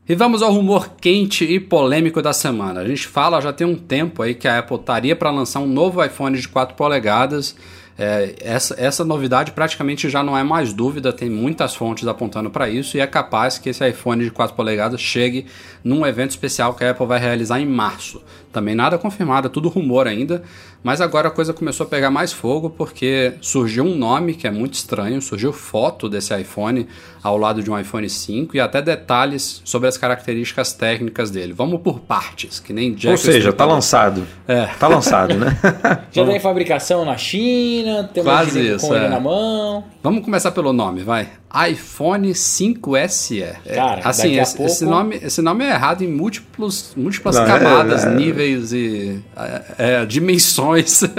E 0.08 0.16
vamos 0.16 0.42
ao 0.42 0.52
rumor 0.52 0.98
quente 1.00 1.46
e 1.46 1.62
polêmico 1.62 2.22
da 2.22 2.34
semana. 2.34 2.82
A 2.82 2.86
gente 2.86 3.08
fala 3.08 3.40
já 3.40 3.54
tem 3.54 3.66
um 3.66 3.76
tempo 3.76 4.22
aí 4.22 4.36
que 4.36 4.50
a 4.50 4.60
Apple 4.60 4.76
estaria 4.76 5.16
para 5.16 5.32
lançar 5.32 5.62
um 5.62 5.66
novo 5.66 6.04
iPhone 6.04 6.38
de 6.38 6.46
4 6.46 6.76
polegadas. 6.76 7.56
É, 7.98 8.36
essa, 8.42 8.76
essa 8.78 9.06
novidade 9.06 9.54
praticamente 9.54 10.10
já 10.10 10.22
não 10.22 10.38
é 10.38 10.44
mais 10.44 10.74
dúvida, 10.74 11.14
tem 11.14 11.30
muitas 11.30 11.74
fontes 11.74 12.06
apontando 12.06 12.50
para 12.50 12.68
isso 12.68 12.98
e 12.98 13.00
é 13.00 13.08
capaz 13.08 13.58
que 13.58 13.70
esse 13.70 13.88
iPhone 13.88 14.22
de 14.22 14.32
4 14.32 14.54
polegadas 14.56 15.00
chegue 15.00 15.46
num 15.82 16.06
evento 16.06 16.32
especial 16.32 16.74
que 16.74 16.84
a 16.84 16.92
Apple 16.92 17.06
vai 17.06 17.20
realizar 17.20 17.62
em 17.62 17.66
março. 17.66 18.22
Também 18.52 18.76
nada 18.76 18.98
confirmado, 18.98 19.48
é 19.48 19.50
tudo 19.50 19.70
rumor 19.70 20.06
ainda, 20.06 20.44
mas 20.84 21.02
agora 21.02 21.30
a 21.30 21.32
coisa 21.32 21.54
começou 21.54 21.86
a 21.86 21.90
pegar 21.90 22.12
mais 22.12 22.34
fogo 22.34 22.70
porque 22.70 23.34
surgiu 23.42 23.86
um 23.86 23.96
nome 23.96 24.34
que 24.34 24.46
é 24.46 24.52
muito 24.52 24.74
estranho, 24.74 25.22
surgiu 25.22 25.54
foto 25.54 26.10
desse 26.10 26.36
iPhone 26.40 26.88
ao 27.24 27.38
lado 27.38 27.64
de 27.64 27.72
um 27.72 27.80
iPhone 27.80 28.10
5 28.10 28.56
e 28.58 28.60
até 28.60 28.82
detalhes 28.82 29.62
sobre 29.64 29.88
as 29.88 29.98
características 29.98 30.74
técnicas 30.74 31.32
dele. 31.32 31.54
Vamos 31.54 31.82
por 31.82 32.02
partes, 32.02 32.60
que 32.60 32.74
nem 32.74 32.94
Jack 32.94 33.12
Ou 33.12 33.18
seja, 33.18 33.54
tá 33.54 33.66
lançado. 33.66 34.28
É. 34.48 34.66
Tá 34.66 34.88
lançado, 34.88 35.36
né? 35.36 35.58
Já 36.12 36.26
tem 36.26 36.40
fabricação 36.40 37.06
na 37.06 37.16
China, 37.16 38.10
tem 38.14 38.22
uma 38.22 38.34
Quase 38.34 38.62
gente 38.62 38.76
isso, 38.76 38.88
com 38.88 38.96
ele 38.96 39.06
é. 39.06 39.10
na 39.10 39.20
mão. 39.20 39.86
Vamos 40.04 40.24
começar 40.26 40.52
pelo 40.52 40.74
nome, 40.74 41.02
vai. 41.02 41.30
iPhone 41.70 42.34
5SE. 42.34 43.44
É, 43.66 43.76
Cara, 43.76 44.02
assim, 44.04 44.24
daqui 44.24 44.40
a 44.40 44.42
esse, 44.44 44.64
esse 44.64 44.80
pouco- 44.86 44.96
nome, 44.96 45.20
esse 45.22 45.42
nome 45.42 45.64
é 45.64 45.70
errado 45.70 46.02
em 46.04 46.08
múltiplos, 46.08 46.94
múltiplas 46.98 47.36
Não, 47.36 47.44
é- 47.44 47.48
camadas, 47.48 48.04
é- 48.06 48.16
níveis 48.16 48.74
e 48.74 49.22
é, 49.38 50.02
é, 50.02 50.06
dimensões. 50.06 51.02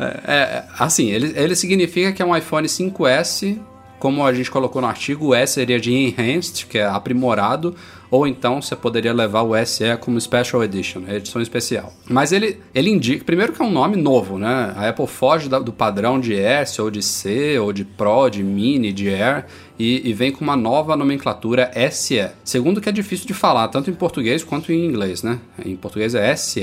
É, 0.00 0.04
é, 0.32 0.64
assim, 0.78 1.10
ele, 1.10 1.32
ele 1.36 1.56
significa 1.56 2.12
que 2.12 2.22
é 2.22 2.24
um 2.24 2.36
iPhone 2.36 2.68
5S, 2.68 3.58
como 3.98 4.24
a 4.24 4.32
gente 4.32 4.48
colocou 4.48 4.80
no 4.80 4.86
artigo, 4.86 5.26
o 5.26 5.34
S 5.34 5.54
seria 5.54 5.80
de 5.80 5.92
enhanced, 5.92 6.66
que 6.66 6.78
é 6.78 6.86
aprimorado. 6.86 7.74
Ou 8.10 8.26
então 8.26 8.60
você 8.60 8.74
poderia 8.74 9.12
levar 9.12 9.42
o 9.42 9.54
SE 9.66 9.96
como 10.00 10.20
Special 10.20 10.62
Edition, 10.64 11.02
a 11.06 11.14
edição 11.14 11.40
especial. 11.42 11.92
Mas 12.08 12.32
ele, 12.32 12.60
ele 12.74 12.90
indica, 12.90 13.24
primeiro 13.24 13.52
que 13.52 13.60
é 13.60 13.64
um 13.64 13.70
nome 13.70 13.96
novo, 13.96 14.38
né? 14.38 14.72
A 14.76 14.88
Apple 14.88 15.06
foge 15.06 15.48
do 15.48 15.72
padrão 15.72 16.18
de 16.18 16.34
S, 16.34 16.80
ou 16.80 16.90
de 16.90 17.02
C, 17.02 17.58
ou 17.58 17.72
de 17.72 17.84
Pro, 17.84 18.28
de 18.28 18.42
Mini, 18.42 18.92
de 18.92 19.08
Air, 19.08 19.46
e, 19.78 20.08
e, 20.08 20.12
vem 20.12 20.32
com 20.32 20.42
uma 20.42 20.56
nova 20.56 20.96
nomenclatura 20.96 21.70
SE. 21.92 22.28
Segundo 22.42 22.80
que 22.80 22.88
é 22.88 22.92
difícil 22.92 23.26
de 23.26 23.34
falar, 23.34 23.68
tanto 23.68 23.90
em 23.90 23.94
português 23.94 24.42
quanto 24.42 24.72
em 24.72 24.84
inglês, 24.84 25.22
né? 25.22 25.38
Em 25.64 25.76
português 25.76 26.14
é 26.14 26.34
SE, 26.34 26.60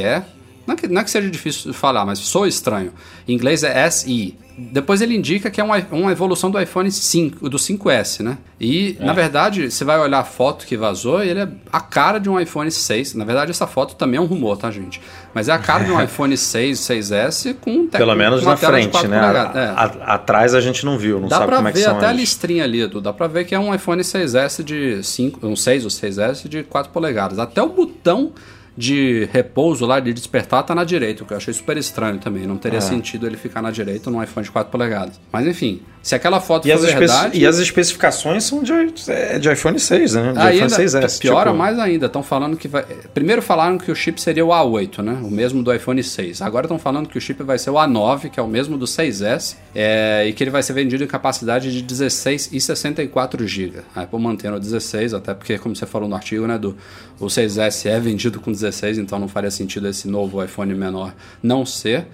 não 0.66 0.74
é, 0.74 0.78
que, 0.78 0.88
não 0.88 1.02
é 1.02 1.04
que 1.04 1.12
seja 1.12 1.30
difícil 1.30 1.72
de 1.72 1.78
falar, 1.78 2.06
mas 2.06 2.20
sou 2.20 2.48
estranho. 2.48 2.92
Em 3.28 3.34
inglês 3.34 3.64
é 3.64 3.90
SE. 3.90 4.36
Depois 4.58 5.02
ele 5.02 5.14
indica 5.16 5.50
que 5.50 5.60
é 5.60 5.64
uma, 5.64 5.78
uma 5.92 6.12
evolução 6.12 6.50
do 6.50 6.60
iPhone 6.60 6.90
5, 6.90 7.50
do 7.50 7.58
5S, 7.58 8.24
né? 8.24 8.38
E, 8.60 8.96
é. 9.00 9.04
na 9.06 9.12
verdade, 9.12 9.70
você 9.70 9.84
vai 9.84 10.00
olhar 10.00 10.20
a 10.20 10.24
foto 10.24 10.66
que 10.66 10.78
vazou 10.78 11.22
e 11.22 11.30
ele 11.30 11.42
é 11.42 11.48
a 11.72 11.82
cara 11.82 12.20
de 12.20 12.30
um 12.30 12.40
iPhone 12.40 12.72
6. 12.72 13.16
Na 13.16 13.26
verdade, 13.26 13.52
essa 13.52 13.68
foto 13.68 13.96
também 13.96 14.18
é 14.18 14.22
um 14.22 14.26
rumor, 14.26 14.58
tá, 14.58 14.72
gente? 14.72 15.02
Mas 15.34 15.50
é 15.50 15.52
a 15.52 15.60
cara 15.60 15.84
de 15.84 15.92
um 15.92 16.00
iPhone 16.02 16.38
6, 16.38 16.80
6S 16.80 17.56
com 17.60 17.88
Pelo 17.88 18.16
menos 18.16 18.44
na 18.44 18.56
frente, 18.56 19.08
né? 19.08 19.20
A, 19.20 19.52
é. 19.56 19.66
a, 19.76 20.14
atrás 20.14 20.56
a 20.56 20.62
gente 20.62 20.86
não 20.86 20.98
viu, 20.98 21.20
não 21.20 21.28
dá 21.28 21.40
sabe 21.40 21.54
como 21.54 21.68
é 21.68 21.72
que 21.74 21.80
são 21.80 21.88
Dá 21.88 21.92
pra 21.92 22.00
ver 22.00 22.06
até 22.08 22.16
a 22.16 22.18
listrinha 22.18 22.64
ali. 22.64 22.88
Dá 23.02 23.12
pra 23.12 23.28
ver 23.28 23.44
que 23.44 23.54
é 23.54 23.60
um 23.60 23.76
iPhone 23.76 24.02
6S 24.02 24.64
de 24.64 25.04
5, 25.04 25.46
um 25.46 25.56
6 25.56 25.84
ou 25.84 25.90
6S 25.90 26.48
de 26.48 26.64
4 26.64 26.94
polegadas. 26.94 27.40
Até 27.40 27.62
o 27.62 27.68
botão 27.68 28.32
de 28.78 29.28
repouso 29.32 29.86
lá, 29.86 30.00
de 30.00 30.14
despertar, 30.14 30.64
tá 30.64 30.76
na 30.76 30.84
direita, 30.84 31.24
o 31.24 31.26
que 31.26 31.34
eu 31.34 31.38
achei 31.38 31.54
super 31.54 31.78
estranho 31.78 32.20
também. 32.20 32.46
Não 32.46 32.58
teria 32.58 32.80
é. 32.80 32.82
sentido 32.82 33.26
ele 33.26 33.38
ficar 33.38 33.62
na 33.62 33.72
direita 33.72 34.10
num 34.12 34.22
iPhone 34.22 34.44
de 34.44 34.52
4 34.52 34.70
polegadas. 34.72 35.20
Mas 35.32 35.48
enfim, 35.48 35.82
se 36.02 36.14
aquela 36.14 36.42
foto 36.42 36.68
e 36.68 36.72
for 36.72 36.82
verdade... 36.82 37.40
E 37.40 37.48
as 37.48 37.58
especificações 37.58 38.44
são 38.44 38.62
de, 38.62 38.72
é, 39.08 39.40
de 39.40 39.52
iPhone 39.52 39.80
6, 39.80 40.14
né? 40.14 40.34
De 40.34 40.40
aí 40.40 40.58
iPhone 40.58 40.72
6S. 40.72 41.20
Piora 41.20 41.50
tipo... 41.50 41.58
mais 41.58 41.80
ainda. 41.80 42.06
Estão 42.08 42.22
falando 42.22 42.58
que 42.58 42.68
vai... 42.68 42.84
Primeiro 43.14 43.42
falaram 43.42 43.78
que 43.78 43.90
o 43.90 43.96
chip 43.96 44.22
seria 44.22 44.46
o 44.46 44.50
A8, 44.50 45.02
né? 45.02 45.20
O 45.24 45.32
mesmo 45.32 45.64
do 45.64 45.74
iPhone 45.74 46.04
6. 46.04 46.42
Agora 46.42 46.66
estão 46.66 46.78
falando 46.78 47.08
que 47.08 47.18
o 47.18 47.22
chip 47.22 47.42
vai 47.44 47.58
ser 47.58 47.70
o 47.70 47.76
A9, 47.76 48.30
que 48.30 48.40
é 48.40 48.44
o 48.44 48.48
mesmo 48.48 48.78
do 48.78 48.86
6S, 48.86 49.56
é... 49.74 50.28
e 50.28 50.34
que 50.34 50.44
ele 50.44 50.52
vai 50.52 50.62
ser 50.62 50.74
vendido 50.74 51.04
em 51.04 51.08
capacidade 51.08 51.72
de 51.72 51.82
16 51.82 52.50
e 52.52 52.60
64 52.60 53.48
GB. 53.48 53.80
A 53.96 54.02
Apple 54.02 54.20
mantendo 54.20 54.58
o 54.58 54.60
16, 54.60 55.14
até 55.14 55.34
porque, 55.34 55.58
como 55.58 55.76
você 55.76 55.86
falou 55.86 56.08
no 56.08 56.16
artigo, 56.16 56.46
né, 56.46 56.58
do 56.58 56.76
o 57.20 57.28
6S 57.28 57.90
é 57.90 58.00
vendido 58.00 58.40
com 58.40 58.52
16, 58.52 58.98
então 58.98 59.18
não 59.20 59.28
faria 59.28 59.52
sentido 59.52 59.88
esse 59.88 60.08
novo 60.08 60.44
iPhone 60.44 60.74
menor 60.74 61.14
não 61.42 61.66
ser. 61.66 62.08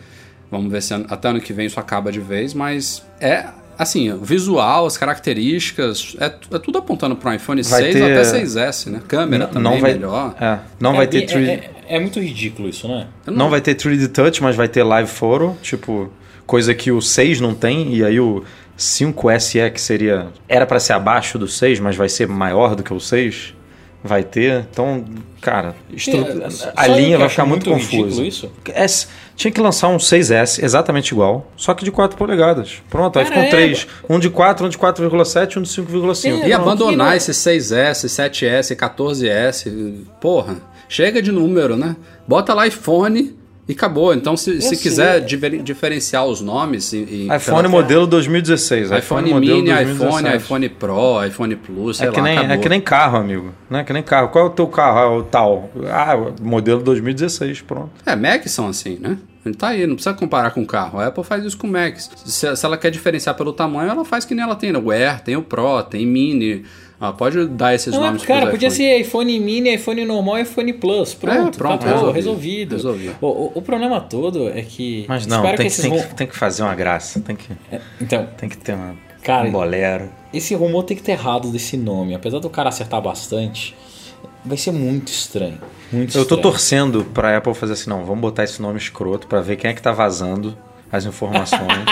Vamos 0.49 0.71
ver 0.71 0.81
se 0.81 0.93
até 0.93 1.29
ano 1.29 1.39
que 1.39 1.53
vem 1.53 1.65
isso 1.65 1.79
acaba 1.79 2.11
de 2.11 2.19
vez, 2.19 2.53
mas 2.53 3.03
é 3.19 3.45
assim, 3.77 4.11
o 4.11 4.19
visual, 4.19 4.85
as 4.85 4.97
características, 4.97 6.15
é, 6.19 6.25
é 6.25 6.59
tudo 6.59 6.77
apontando 6.77 7.15
para 7.15 7.31
o 7.31 7.33
iPhone 7.33 7.61
vai 7.63 7.81
6 7.91 7.95
ter... 7.95 8.03
até 8.03 8.21
6S, 8.21 8.91
né? 8.91 9.01
Câmera 9.07 9.45
não, 9.45 9.53
também 9.53 9.71
não 9.71 9.81
vai, 9.81 9.93
melhor. 9.93 10.35
É, 10.39 10.59
não 10.79 10.93
é, 10.93 10.97
vai 10.97 11.07
ter 11.07 11.25
3D... 11.25 11.47
É, 11.47 11.51
é, 11.51 11.95
é, 11.95 11.99
muito 11.99 12.19
ridículo 12.19 12.69
isso, 12.69 12.87
né? 12.87 13.07
Não, 13.25 13.33
não 13.33 13.49
vai 13.49 13.59
ter 13.59 13.75
3D 13.75 14.07
Touch, 14.09 14.43
mas 14.43 14.55
vai 14.55 14.67
ter 14.67 14.83
Live 14.83 15.09
Photo, 15.09 15.57
tipo, 15.63 16.11
coisa 16.45 16.75
que 16.75 16.91
o 16.91 17.01
6 17.01 17.41
não 17.41 17.55
tem, 17.55 17.95
e 17.95 18.03
aí 18.03 18.19
o 18.19 18.43
5SE 18.77 19.71
que 19.71 19.81
seria 19.81 20.27
era 20.47 20.65
para 20.65 20.79
ser 20.79 20.93
abaixo 20.93 21.39
do 21.39 21.47
6, 21.47 21.79
mas 21.79 21.95
vai 21.95 22.09
ser 22.09 22.27
maior 22.27 22.75
do 22.75 22.83
que 22.83 22.93
o 22.93 22.99
6 22.99 23.55
vai 24.03 24.23
ter. 24.23 24.65
Então, 24.71 25.03
cara, 25.39 25.75
estru... 25.93 26.19
é, 26.19 26.73
a 26.75 26.87
linha 26.87 27.17
vai 27.17 27.29
ficar 27.29 27.45
muito, 27.45 27.69
muito 27.69 27.89
confusa. 27.89 28.23
Isso? 28.23 28.51
É, 28.73 28.85
tinha 29.35 29.51
que 29.51 29.61
lançar 29.61 29.89
um 29.89 29.97
6S 29.97 30.63
exatamente 30.63 31.11
igual, 31.13 31.47
só 31.55 31.73
que 31.73 31.83
de 31.83 31.91
4 31.91 32.17
polegadas. 32.17 32.81
Pronto, 32.89 33.17
aí 33.17 33.25
ficam 33.25 33.43
é. 33.43 33.49
três. 33.49 33.87
Um 34.09 34.19
de 34.19 34.29
4, 34.29 34.65
um 34.65 34.69
de 34.69 34.77
4,7 34.77 35.57
um 35.57 35.61
de 35.61 35.69
5,5. 35.69 36.43
É, 36.43 36.47
e 36.47 36.53
abandonar 36.53 37.15
esse 37.15 37.31
6S, 37.31 38.05
7S, 38.07 38.75
14S. 38.75 40.05
Porra, 40.19 40.57
chega 40.87 41.21
de 41.21 41.31
número, 41.31 41.75
né? 41.75 41.95
Bota 42.27 42.53
lá 42.53 42.67
iPhone 42.67 43.40
e 43.67 43.74
acabou. 43.74 44.13
Então, 44.13 44.36
se, 44.36 44.62
se 44.62 44.76
quiser 44.78 45.21
diferenciar 45.21 46.26
os 46.26 46.41
nomes. 46.41 46.93
E, 46.93 46.97
e 46.97 47.36
iPhone 47.36 47.67
modelo 47.67 48.08
2016. 48.08 48.91
iPhone, 48.91 49.00
iPhone 49.00 49.39
Mini, 49.39 49.71
2017. 49.71 49.95
iPhone, 49.95 50.38
iPhone 50.38 50.69
Pro, 50.69 51.26
iPhone 51.26 51.56
Plus, 51.56 51.97
sei 51.97 52.08
é 52.08 52.12
que 52.12 52.19
lá. 52.19 52.24
Nem, 52.24 52.52
é 52.52 52.58
que 52.58 52.69
nem 52.69 52.82
carro, 52.82 53.17
amigo. 53.17 53.54
Não 53.69 53.80
é 53.80 53.84
que 53.84 53.93
nem 53.93 54.04
carro. 54.04 54.30
Qual 54.30 54.45
é 54.45 54.47
o 54.47 54.52
teu 54.52 54.67
carro? 54.67 54.97
Ah, 54.97 55.17
o 55.17 55.24
tal. 55.24 55.69
Ah, 55.89 56.15
modelo 56.41 56.82
2016, 56.82 57.62
pronto. 57.62 57.91
É, 58.06 58.15
Mac 58.15 58.45
são 58.47 58.67
assim, 58.67 58.97
né? 59.00 59.17
Ele 59.45 59.56
tá 59.56 59.69
aí, 59.69 59.88
não 59.88 59.95
precisa 59.95 60.13
comparar 60.13 60.52
com 60.52 60.65
carro. 60.65 61.00
A 61.00 61.08
Apple 61.08 61.24
faz 61.24 61.43
isso 61.43 61.58
com 61.58 61.65
Macs. 61.65 62.12
Se, 62.26 62.56
se 62.56 62.65
ela 62.65 62.78
quer 62.78 62.91
diferenciar 62.91 63.36
pelo 63.36 63.52
tamanho, 63.52 63.89
ela 63.89 64.06
faz 64.06 64.24
que 64.24 64.36
nem 64.36 64.43
ela 64.43 64.56
tem. 64.56 64.71
Né? 64.71 64.78
O 64.78 64.91
Air, 64.91 65.21
tem 65.21 65.36
o 65.36 65.41
Pro, 65.41 65.82
tem 65.84 66.06
Mini. 66.06 66.63
Ah, 67.01 67.11
pode 67.11 67.47
dar 67.47 67.73
esses 67.73 67.91
não, 67.91 68.01
nomes 68.03 68.23
Cara, 68.23 68.51
podia 68.51 68.69
ser 68.69 68.99
iPhone 68.99 69.39
mini, 69.39 69.73
iPhone 69.73 70.05
normal 70.05 70.37
e 70.37 70.41
iPhone 70.43 70.71
Plus. 70.73 71.15
Pronto, 71.15 71.55
é, 71.55 71.57
pronto 71.57 71.83
acabou, 71.83 72.11
resolvido. 72.11 72.75
resolvido. 72.75 73.15
O, 73.19 73.27
o, 73.27 73.51
o, 73.55 73.61
problema 73.63 73.99
todo 73.99 74.47
é 74.49 74.61
que. 74.61 75.05
Mas 75.07 75.25
não, 75.25 75.41
tem 75.41 75.67
que, 75.67 75.81
tem, 75.81 75.91
que, 75.91 76.15
tem 76.15 76.27
que 76.27 76.37
fazer 76.37 76.61
uma 76.61 76.75
graça. 76.75 77.19
Tem 77.19 77.35
que, 77.35 77.51
é, 77.71 77.81
então, 77.99 78.27
tem 78.37 78.47
que 78.47 78.55
ter 78.55 78.75
uma, 78.75 78.95
cara, 79.23 79.47
um 79.47 79.51
bolero. 79.51 80.11
Esse 80.31 80.53
rumor 80.53 80.83
tem 80.83 80.95
que 80.95 81.01
ter 81.01 81.13
errado 81.13 81.51
desse 81.51 81.75
nome. 81.75 82.13
Apesar 82.13 82.37
do 82.37 82.51
cara 82.51 82.69
acertar 82.69 83.01
bastante, 83.01 83.75
vai 84.45 84.55
ser 84.55 84.71
muito 84.71 85.07
estranho. 85.07 85.57
Muito 85.91 86.15
Eu 86.15 86.23
tô 86.23 86.37
torcendo 86.37 87.03
pra 87.03 87.35
Apple 87.35 87.55
fazer 87.55 87.73
assim, 87.73 87.89
não, 87.89 88.05
vamos 88.05 88.21
botar 88.21 88.43
esse 88.43 88.61
nome 88.61 88.77
escroto 88.77 89.25
pra 89.25 89.41
ver 89.41 89.55
quem 89.55 89.71
é 89.71 89.73
que 89.73 89.81
tá 89.81 89.91
vazando 89.91 90.55
as 90.91 91.03
informações. 91.05 91.83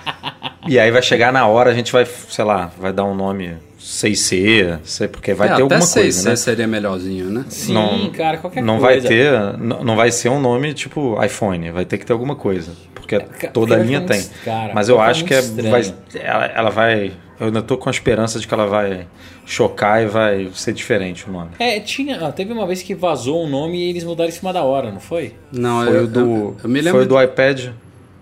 e 0.66 0.78
aí 0.78 0.90
vai 0.90 1.02
chegar 1.02 1.30
na 1.30 1.46
hora, 1.46 1.70
a 1.70 1.74
gente 1.74 1.92
vai, 1.92 2.06
sei 2.06 2.44
lá, 2.46 2.72
vai 2.78 2.94
dar 2.94 3.04
um 3.04 3.14
nome 3.14 3.54
6C, 3.84 4.78
sei 4.82 5.08
porque 5.08 5.34
vai 5.34 5.48
é, 5.48 5.56
ter 5.56 5.62
alguma 5.62 5.80
6C 5.80 5.94
coisa, 5.94 6.30
né? 6.30 6.36
seria 6.36 6.66
melhorzinho, 6.66 7.26
né? 7.26 7.44
Sim, 7.50 7.74
não, 7.74 8.10
cara, 8.12 8.38
qualquer 8.38 8.62
não 8.62 8.78
coisa. 8.78 9.00
Vai 9.00 9.08
ter, 9.08 9.58
não, 9.58 9.84
não 9.84 9.94
vai 9.94 10.10
ser 10.10 10.30
um 10.30 10.40
nome 10.40 10.72
tipo 10.72 11.22
iPhone, 11.22 11.70
vai 11.70 11.84
ter 11.84 11.98
que 11.98 12.06
ter 12.06 12.14
alguma 12.14 12.34
coisa, 12.34 12.72
porque 12.94 13.16
é, 13.16 13.20
toda 13.48 13.74
a 13.74 13.78
linha 13.78 14.00
tem. 14.00 14.24
Cara, 14.42 14.72
Mas 14.74 14.88
eu 14.88 14.98
acho 14.98 15.26
que 15.26 15.34
é, 15.34 15.42
vai, 15.42 15.94
ela, 16.14 16.46
ela 16.46 16.70
vai, 16.70 17.12
eu 17.38 17.48
ainda 17.48 17.60
tô 17.60 17.76
com 17.76 17.90
a 17.90 17.92
esperança 17.92 18.40
de 18.40 18.48
que 18.48 18.54
ela 18.54 18.66
vai 18.66 19.06
chocar 19.44 20.02
e 20.02 20.06
vai 20.06 20.48
ser 20.54 20.72
diferente 20.72 21.28
o 21.28 21.32
nome. 21.32 21.50
É, 21.58 21.78
tinha, 21.78 22.32
teve 22.32 22.54
uma 22.54 22.66
vez 22.66 22.82
que 22.82 22.94
vazou 22.94 23.44
um 23.44 23.50
nome 23.50 23.76
e 23.76 23.90
eles 23.90 24.02
mudaram 24.02 24.30
em 24.30 24.32
cima 24.32 24.50
da 24.50 24.62
hora, 24.62 24.90
não 24.90 25.00
foi? 25.00 25.34
Não, 25.52 25.84
foi 25.84 25.96
eu, 25.96 26.04
o 26.04 26.06
do, 26.06 26.20
eu, 26.20 26.56
eu 26.64 26.70
me 26.70 26.80
lembro 26.80 27.00
foi 27.00 27.06
do 27.06 27.20
iPad. 27.20 27.68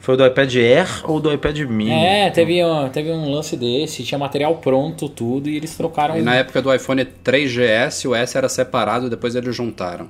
Foi 0.03 0.17
do 0.17 0.27
iPad 0.27 0.53
Air 0.57 0.89
ou 1.05 1.21
do 1.21 1.33
iPad 1.33 1.61
Mini? 1.61 1.93
É, 1.93 2.29
teve 2.29 2.63
um, 2.65 2.89
teve 2.89 3.13
um 3.13 3.31
lance 3.31 3.57
desse, 3.57 4.03
tinha 4.03 4.19
material 4.19 4.57
pronto, 4.57 5.09
tudo, 5.09 5.49
e 5.49 5.57
eles 5.57 5.77
trocaram. 5.77 6.19
E 6.19 6.23
na 6.23 6.35
época 6.35 6.61
do 6.61 6.75
iPhone 6.75 7.07
3GS, 7.25 8.11
o 8.11 8.13
S 8.13 8.37
era 8.37 8.49
separado, 8.49 9.09
depois 9.09 9.37
eles 9.37 9.55
juntaram. 9.55 10.09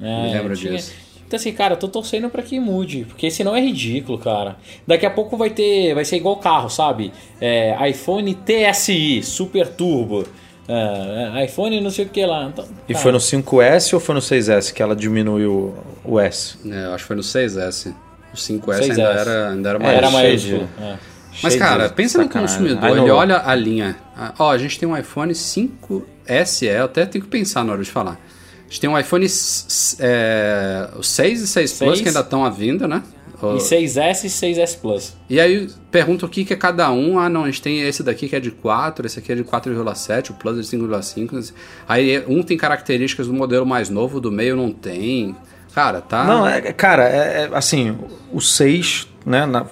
É, 0.00 0.22
Me 0.22 0.32
lembro 0.32 0.56
tinha... 0.56 0.74
disso. 0.74 0.92
Então 1.26 1.36
assim, 1.36 1.52
cara, 1.52 1.74
eu 1.74 1.76
tô 1.76 1.88
torcendo 1.88 2.30
para 2.30 2.44
que 2.44 2.60
mude, 2.60 3.06
porque 3.08 3.28
senão 3.28 3.56
é 3.56 3.60
ridículo, 3.60 4.18
cara. 4.18 4.54
Daqui 4.86 5.04
a 5.04 5.10
pouco 5.10 5.36
vai 5.36 5.50
ter, 5.50 5.96
vai 5.96 6.04
ser 6.04 6.14
igual 6.14 6.36
carro, 6.36 6.68
sabe? 6.68 7.12
É, 7.40 7.76
iPhone 7.90 8.36
TSI 8.36 9.20
Super 9.24 9.66
Turbo. 9.66 10.24
É, 10.68 11.44
iPhone 11.44 11.80
não 11.80 11.90
sei 11.90 12.04
o 12.04 12.08
que 12.08 12.24
lá. 12.24 12.44
Então, 12.44 12.64
e 12.88 12.94
foi 12.94 13.10
no 13.10 13.18
5S 13.18 13.94
ou 13.94 13.98
foi 13.98 14.14
no 14.14 14.20
6S 14.20 14.72
que 14.72 14.80
ela 14.80 14.94
diminuiu 14.94 15.74
o 16.04 16.20
S? 16.20 16.56
É, 16.70 16.84
eu 16.86 16.94
acho 16.94 17.02
que 17.02 17.08
foi 17.08 17.16
no 17.16 17.22
6S. 17.22 17.92
O 18.34 18.36
5S, 18.36 18.80
6S. 18.80 18.90
Ainda, 18.90 19.02
era, 19.02 19.50
ainda 19.50 19.68
era 19.70 19.78
mais. 19.78 19.96
Era 19.96 20.10
mais 20.10 20.42
de, 20.42 20.56
é. 20.56 20.98
Mas, 21.42 21.56
cara, 21.56 21.88
pensa 21.88 22.18
no 22.18 22.28
consumidor. 22.28 22.96
Ele 22.96 23.10
olha 23.10 23.42
a 23.44 23.54
linha. 23.54 23.96
Ó, 24.38 24.50
a 24.50 24.58
gente 24.58 24.78
tem 24.78 24.88
um 24.88 24.96
iPhone 24.96 25.32
5SE, 25.32 26.66
eu 26.66 26.84
até 26.84 27.06
tenho 27.06 27.24
que 27.24 27.30
pensar 27.30 27.64
na 27.64 27.72
hora 27.72 27.82
de 27.82 27.90
falar. 27.90 28.12
A 28.12 28.68
gente 28.68 28.80
tem 28.80 28.90
um 28.90 28.98
iPhone 28.98 29.26
é, 29.26 30.88
6 31.00 31.40
e 31.40 31.46
6, 31.46 31.70
6 31.70 31.78
Plus 31.78 32.00
que 32.00 32.08
ainda 32.08 32.20
estão 32.20 32.44
à 32.44 32.50
vinda, 32.50 32.88
né? 32.88 33.02
E 33.42 33.58
6S 33.58 34.24
e 34.24 34.28
6S 34.28 34.78
Plus. 34.80 35.12
E 35.28 35.38
aí 35.38 35.68
pergunta 35.90 36.24
o 36.24 36.28
que, 36.28 36.44
que 36.44 36.54
é 36.54 36.56
cada 36.56 36.90
um. 36.90 37.18
Ah, 37.18 37.28
não, 37.28 37.42
a 37.42 37.46
gente 37.46 37.60
tem 37.60 37.82
esse 37.82 38.02
daqui 38.02 38.28
que 38.28 38.36
é 38.36 38.40
de 38.40 38.50
4, 38.50 39.06
esse 39.06 39.18
aqui 39.18 39.32
é 39.32 39.34
de 39.34 39.44
4,7, 39.44 40.30
o 40.30 40.34
Plus 40.34 40.58
é 40.58 40.60
de 40.62 40.66
5,5. 40.66 41.52
Aí 41.86 42.24
um 42.26 42.42
tem 42.42 42.56
características 42.56 43.26
do 43.26 43.34
modelo 43.34 43.66
mais 43.66 43.90
novo, 43.90 44.20
do 44.20 44.32
meio 44.32 44.56
não 44.56 44.72
tem. 44.72 45.36
Cara, 45.74 46.00
tá. 46.00 46.24
Não, 46.24 46.46
é, 46.46 46.60
cara, 46.72 47.08
é, 47.08 47.42
é 47.42 47.50
assim, 47.52 47.98
o 48.32 48.40
6, 48.40 49.08
né? 49.26 49.44
Na, 49.44 49.66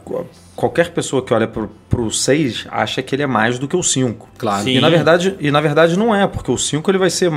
qualquer 0.56 0.90
pessoa 0.90 1.24
que 1.24 1.32
olha 1.32 1.46
pro, 1.46 1.70
pro 1.88 2.10
6 2.10 2.66
acha 2.70 3.02
que 3.02 3.14
ele 3.14 3.22
é 3.22 3.26
mais 3.26 3.58
do 3.58 3.68
que 3.68 3.76
o 3.76 3.82
5. 3.82 4.28
Claro. 4.36 4.68
E 4.68 4.80
na 4.80 4.88
verdade, 4.88 5.36
e 5.38 5.50
na 5.50 5.60
verdade 5.60 5.96
não 5.96 6.14
é, 6.14 6.26
porque 6.26 6.50
o 6.50 6.58
5 6.58 6.90
ele 6.90 6.98
vai 6.98 7.10
ser 7.10 7.30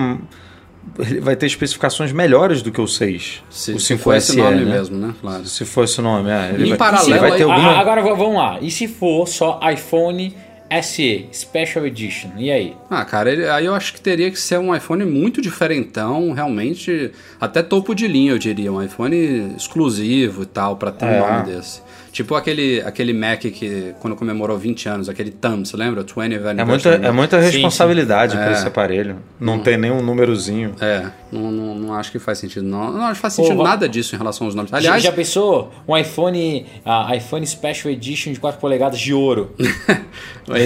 ele 0.99 1.19
vai 1.19 1.35
ter 1.35 1.47
especificações 1.47 2.11
melhores 2.11 2.61
do 2.61 2.71
que 2.71 2.79
o 2.79 2.87
6. 2.87 3.43
Se, 3.49 3.71
o 3.71 3.79
5 3.79 3.79
se 3.79 3.97
for 3.97 4.15
esse 4.15 4.37
nome 4.37 4.65
né? 4.65 4.71
mesmo, 4.71 4.97
né? 4.97 5.13
Claro. 5.19 5.45
Se 5.45 5.65
for 5.65 5.83
esse 5.83 6.01
nome, 6.01 6.29
é. 6.29 6.51
Ele 6.53 6.65
em 6.65 6.69
vai, 6.69 6.77
paralelo, 6.77 7.19
vai 7.19 7.37
ter 7.37 7.43
alguma... 7.43 7.71
Agora 7.77 8.01
vamos 8.01 8.35
lá. 8.35 8.59
E 8.61 8.69
se 8.69 8.87
for 8.87 9.27
só 9.27 9.59
iPhone 9.71 10.35
SE, 10.81 11.29
Special 11.31 11.85
Edition, 11.85 12.29
e 12.37 12.51
aí? 12.51 12.75
Ah, 12.89 13.05
cara, 13.05 13.55
aí 13.55 13.65
eu 13.65 13.73
acho 13.75 13.93
que 13.93 14.01
teria 14.01 14.31
que 14.31 14.39
ser 14.39 14.57
um 14.57 14.75
iPhone 14.75 15.05
muito 15.05 15.41
diferentão, 15.41 16.31
realmente, 16.31 17.11
até 17.39 17.61
topo 17.61 17.93
de 17.93 18.07
linha, 18.07 18.31
eu 18.31 18.39
diria, 18.39 18.71
um 18.71 18.81
iPhone 18.81 19.53
exclusivo 19.55 20.43
e 20.43 20.45
tal, 20.45 20.75
para 20.75 20.91
ter 20.91 21.05
é. 21.05 21.21
um 21.21 21.27
nome 21.27 21.45
desse. 21.45 21.81
Tipo 22.15 22.33
aquele, 22.33 22.81
aquele 22.85 23.11
Mac 23.11 23.41
que, 23.41 23.93
quando 23.99 24.15
comemorou 24.15 24.57
20 24.57 24.87
anos, 24.87 25.09
aquele 25.09 25.31
TAM, 25.31 25.65
você 25.65 25.75
lembra? 25.75 26.01
20 26.01 26.17
É 26.57 26.63
muita, 26.63 26.89
é 26.91 27.11
muita 27.11 27.37
responsabilidade 27.41 28.31
sim. 28.31 28.37
para 28.37 28.51
É. 28.51 28.53
esse 28.53 28.65
aparelho. 28.65 29.17
Não 29.37 29.59
tem 29.59 29.75
nenhum 29.77 30.01
númerozinho. 30.01 30.75
É, 30.79 31.07
não, 31.29 31.51
não, 31.51 31.75
não 31.75 31.93
acho 31.93 32.13
que 32.13 32.17
faz 32.17 32.37
sentido. 32.37 32.65
Não, 32.65 32.89
não 32.93 33.01
acho 33.01 33.15
que 33.15 33.21
faz 33.21 33.33
sentido 33.33 33.57
Pô, 33.57 33.63
nada 33.63 33.89
disso 33.89 34.15
em 34.15 34.17
relação 34.17 34.47
aos 34.47 34.55
nomes. 34.55 34.71
Já- 34.71 34.77
Aliás, 34.77 35.03
já 35.03 35.11
pensou 35.11 35.73
um 35.85 35.97
iPhone, 35.97 36.65
ah, 36.85 37.13
iPhone 37.17 37.45
Special 37.45 37.91
Edition 37.91 38.31
de 38.31 38.39
4 38.39 38.61
polegadas 38.61 38.97
de 38.97 39.13
ouro? 39.13 39.53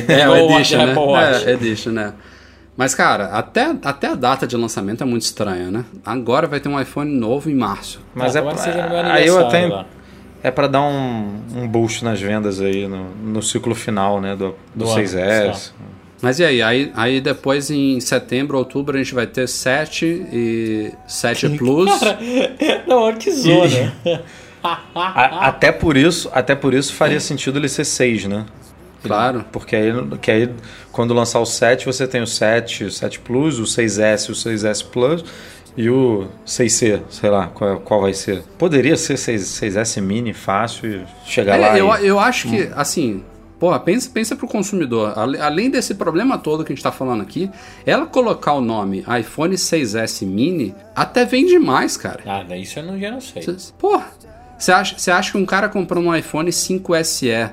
É, 0.08 0.28
o 0.30 0.32
Ou 0.44 0.52
Edition, 0.60 0.78
né? 0.78 0.84
Apple 0.92 1.04
Watch. 1.04 1.48
É, 1.48 1.52
Edition, 1.54 1.92
né? 1.94 2.14
Mas, 2.78 2.94
cara, 2.94 3.26
até, 3.30 3.76
até 3.84 4.08
a 4.08 4.14
data 4.16 4.46
de 4.46 4.56
lançamento 4.56 5.02
é 5.02 5.06
muito 5.06 5.24
estranha, 5.24 5.72
né? 5.72 5.84
Agora 6.06 6.46
vai 6.48 6.60
ter 6.60 6.70
um 6.70 6.80
iPhone 6.80 7.12
novo 7.12 7.50
em 7.50 7.56
março. 7.56 8.00
Mas 8.14 8.36
Ah, 8.36 8.40
é, 8.40 8.42
meu 8.44 9.00
aí 9.12 9.28
eu 9.28 9.40
até 9.48 9.66
lá. 9.68 9.86
É 10.42 10.50
para 10.52 10.68
dar 10.68 10.82
um, 10.82 11.42
um 11.56 11.68
boost 11.68 12.04
nas 12.04 12.20
vendas 12.20 12.62
aí 12.62 12.88
no, 12.88 13.10
no 13.16 13.42
ciclo 13.42 13.76
final, 13.76 14.22
né, 14.22 14.36
do, 14.36 14.56
do, 14.74 14.86
Do 14.86 14.90
ano, 14.90 15.02
6S. 15.02 15.72
Mas 16.22 16.40
e 16.40 16.44
aí? 16.44 16.62
aí? 16.62 16.92
Aí 16.96 17.22
depois 17.22 17.72
em 17.72 18.00
setembro, 18.02 18.58
outubro, 18.58 18.98
a 18.98 19.02
gente 19.02 19.14
vai 19.16 19.26
ter 19.26 19.48
7 19.48 20.06
e 20.06 20.92
7 21.08 21.50
Plus. 21.58 21.90
Não, 22.88 23.04
olha 23.04 23.16
que 23.18 23.32
zona. 23.32 23.94
A- 24.62 25.48
até 25.48 25.72
por 25.72 25.96
isso, 25.96 26.30
até 26.34 26.54
por 26.54 26.74
isso 26.74 26.94
faria 26.94 27.20
sentido 27.22 27.58
ele 27.58 27.70
ser 27.70 27.86
6, 27.86 28.26
né? 28.26 28.46
Claro. 29.02 29.46
Porque 29.54 29.74
aí, 29.74 29.94
que 30.22 30.30
aí 30.30 30.50
quando 30.92 31.14
lançar 31.14 31.40
o 31.40 31.46
7, 31.46 31.86
você 31.86 32.06
tem 32.06 32.22
o 32.22 32.28
7, 32.28 32.84
o 32.84 32.92
7 32.92 33.20
Plus, 33.22 33.58
o 33.60 33.64
6S, 33.64 34.30
o 34.30 34.34
6S 34.34 34.86
Plus 34.86 35.24
e 35.82 35.90
o 35.90 36.28
6C, 36.46 37.02
sei 37.10 37.30
lá, 37.30 37.48
qual, 37.48 37.80
qual 37.80 38.02
vai 38.02 38.14
ser. 38.14 38.44
Poderia 38.58 38.98
ser 38.98 39.16
6, 39.16 39.42
6S 39.42 40.02
Mini 40.02 40.34
fácil 40.34 40.92
e 40.92 41.06
chegar 41.26 41.58
lá 41.58 41.78
É, 41.78 41.80
eu, 41.80 41.88
e... 41.96 42.06
eu 42.06 42.20
acho 42.20 42.50
que, 42.50 42.70
assim, 42.76 43.24
porra, 43.58 43.80
pensa, 43.80 44.10
pensa 44.14 44.36
pro 44.36 44.46
consumidor. 44.46 45.14
Além 45.18 45.70
desse 45.70 45.96
problema 45.96 46.38
todo 46.38 46.66
que 46.66 46.74
a 46.74 46.76
gente 46.76 46.84
tá 46.84 46.92
falando 46.92 47.22
aqui, 47.22 47.50
ela 47.86 48.06
colocar 48.06 48.52
o 48.52 48.60
nome 48.60 49.06
iPhone 49.22 49.56
6S 49.56 50.26
Mini 50.26 50.76
até 50.94 51.24
vende 51.24 51.58
mais, 51.58 51.96
cara. 51.96 52.20
Ah, 52.26 52.44
daí 52.46 52.64
isso 52.64 52.78
eu 52.80 52.84
não, 52.84 53.00
já 53.00 53.10
não 53.10 53.22
sei. 53.22 53.42
Cê- 53.42 53.56
Porra, 53.78 54.08
você 54.58 54.74
acha, 54.74 54.98
você 54.98 55.12
acha 55.12 55.32
que 55.32 55.38
um 55.38 55.46
cara 55.46 55.70
comprando 55.70 56.08
um 56.08 56.14
iPhone 56.14 56.50
5SE, 56.52 57.52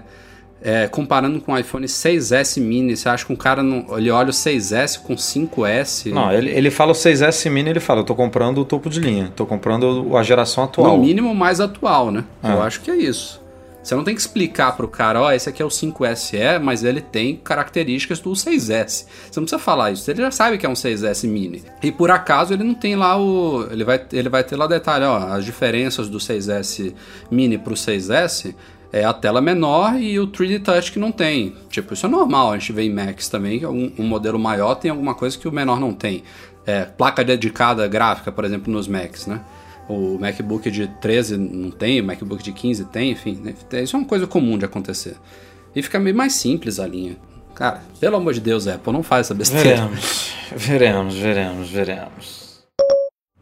é, 0.66 0.88
comparando 0.88 1.40
com 1.40 1.52
o 1.52 1.57
iPhone 1.57 1.87
6S 1.87 2.61
Mini, 2.61 2.96
você 2.96 3.09
acha 3.09 3.24
que 3.24 3.33
um 3.33 3.37
cara 3.37 3.62
não, 3.62 3.87
ele 3.96 4.11
olha 4.11 4.31
o 4.31 4.33
6S 4.33 5.00
com 5.00 5.14
5S? 5.14 6.11
Não, 6.11 6.33
ele, 6.33 6.50
ele 6.50 6.72
fala 6.72 6.90
o 6.90 6.94
6S 6.94 7.48
Mini, 7.48 7.70
ele 7.70 7.79
fala, 7.79 8.00
eu 8.00 8.05
tô 8.05 8.16
comprando 8.16 8.59
o 8.59 8.64
topo 8.64 8.90
de 8.90 8.98
linha, 8.98 9.33
tô 9.37 9.46
comprando 9.46 10.16
a 10.16 10.24
geração 10.24 10.64
atual. 10.64 10.96
No 10.96 11.05
mínimo 11.05 11.33
mais 11.33 11.61
atual, 11.61 12.11
né? 12.11 12.24
Ah. 12.42 12.55
Eu 12.55 12.62
acho 12.62 12.81
que 12.81 12.90
é 12.90 12.96
isso. 12.96 13.40
Você 13.81 13.94
não 13.94 14.02
tem 14.02 14.16
que 14.16 14.20
explicar 14.20 14.76
pro 14.76 14.88
cara, 14.88 15.22
ó, 15.22 15.31
esse 15.31 15.48
aqui 15.48 15.62
é 15.62 15.64
o 15.64 15.68
5SE, 15.68 16.59
mas 16.61 16.83
ele 16.83 17.00
tem 17.00 17.37
características 17.37 18.18
do 18.18 18.33
6S. 18.33 19.07
Você 19.07 19.07
não 19.37 19.44
precisa 19.44 19.61
falar 19.61 19.92
isso, 19.92 20.11
ele 20.11 20.20
já 20.20 20.33
sabe 20.33 20.59
que 20.59 20.66
é 20.66 20.68
um 20.68 20.72
6S 20.72 21.29
mini. 21.29 21.62
E 21.81 21.92
por 21.92 22.11
acaso 22.11 22.52
ele 22.52 22.64
não 22.64 22.74
tem 22.74 22.96
lá 22.96 23.16
o. 23.16 23.68
Ele 23.70 23.85
vai, 23.85 24.05
ele 24.12 24.29
vai 24.29 24.42
ter 24.42 24.57
lá 24.57 24.66
detalhe, 24.66 25.05
ó, 25.05 25.33
as 25.33 25.44
diferenças 25.44 26.09
do 26.09 26.18
6S 26.18 26.92
mini 27.31 27.57
pro 27.57 27.74
6S 27.74 28.52
é 28.92 29.05
a 29.05 29.12
tela 29.12 29.40
menor 29.40 30.01
e 30.01 30.18
o 30.18 30.27
3D 30.27 30.62
Touch 30.62 30.92
que 30.92 30.99
não 30.99 31.12
tem. 31.12 31.55
Tipo, 31.70 31.94
isso 31.94 32.07
é 32.07 32.09
normal, 32.09 32.53
a 32.53 32.59
gente 32.59 32.72
vê 32.72 32.83
em 32.83 32.92
Macs 32.92 33.29
também, 33.29 33.64
um, 33.66 33.92
um 33.99 34.07
modelo 34.07 34.38
maior 34.38 34.75
tem 34.75 34.90
alguma 34.90 35.14
coisa 35.14 35.37
que 35.38 35.49
o 35.49 35.53
menor 35.53 35.81
não 35.81 35.92
tem. 35.92 36.22
É, 36.66 36.85
placa 36.85 37.25
dedicada 37.25 37.87
gráfica, 37.87 38.33
por 38.33 38.44
exemplo, 38.44 38.72
nos 38.72 38.88
Macs, 38.88 39.27
né? 39.27 39.40
O 39.88 40.18
MacBook 40.18 40.68
de 40.68 40.88
13 41.01 41.37
não 41.37 41.70
tem, 41.70 42.01
o 42.01 42.05
MacBook 42.05 42.42
de 42.42 42.53
15 42.53 42.87
tem, 42.87 43.12
enfim. 43.12 43.40
né? 43.42 43.55
Isso 43.83 43.94
é 43.94 43.99
uma 43.99 44.07
coisa 44.07 44.27
comum 44.27 44.59
de 44.59 44.64
acontecer. 44.64 45.16
E 45.75 45.83
fica 45.83 45.99
meio 46.01 46.16
mais 46.16 46.33
simples 46.33 46.81
a 46.81 46.87
linha. 46.87 47.16
Cara, 47.55 47.81
pelo 48.01 48.16
amor 48.16 48.35
de 48.35 48.40
Deus, 48.40 48.66
Apple, 48.66 48.92
não 48.92 49.03
faz 49.03 49.27
essa 49.27 49.35
besteira. 49.35 49.87
Veremos, 49.87 50.35
veremos, 50.55 51.14
veremos, 51.14 51.70
veremos. 51.70 52.45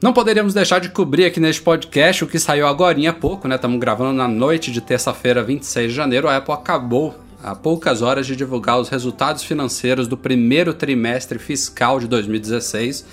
Não 0.05 0.13
poderíamos 0.13 0.53
deixar 0.53 0.81
de 0.81 0.91
cobrir 0.91 1.25
aqui 1.25 1.41
neste 1.41 1.63
podcast 1.63 2.23
o 2.23 2.27
que 2.27 2.39
saiu 2.39 2.67
agora 2.67 3.09
há 3.09 3.13
pouco, 3.15 3.49
né? 3.49 3.55
Estamos 3.55 3.81
gravando 3.81 4.13
na 4.13 4.29
noite 4.29 4.71
de 4.71 4.83
terça-feira, 4.83 5.43
26 5.43 5.93
de 5.93 5.97
janeiro. 5.97 6.29
A 6.29 6.37
Apple 6.37 6.53
acabou 6.53 7.19
há 7.43 7.55
poucas 7.55 8.03
horas 8.03 8.27
de 8.27 8.37
divulgar 8.37 8.79
os 8.79 8.91
resultados 8.91 9.45
financeiros 9.45 10.07
do 10.07 10.15
primeiro 10.15 10.75
trimestre 10.75 11.39
fiscal 11.39 11.99
de 11.99 12.07
2016. 12.07 13.07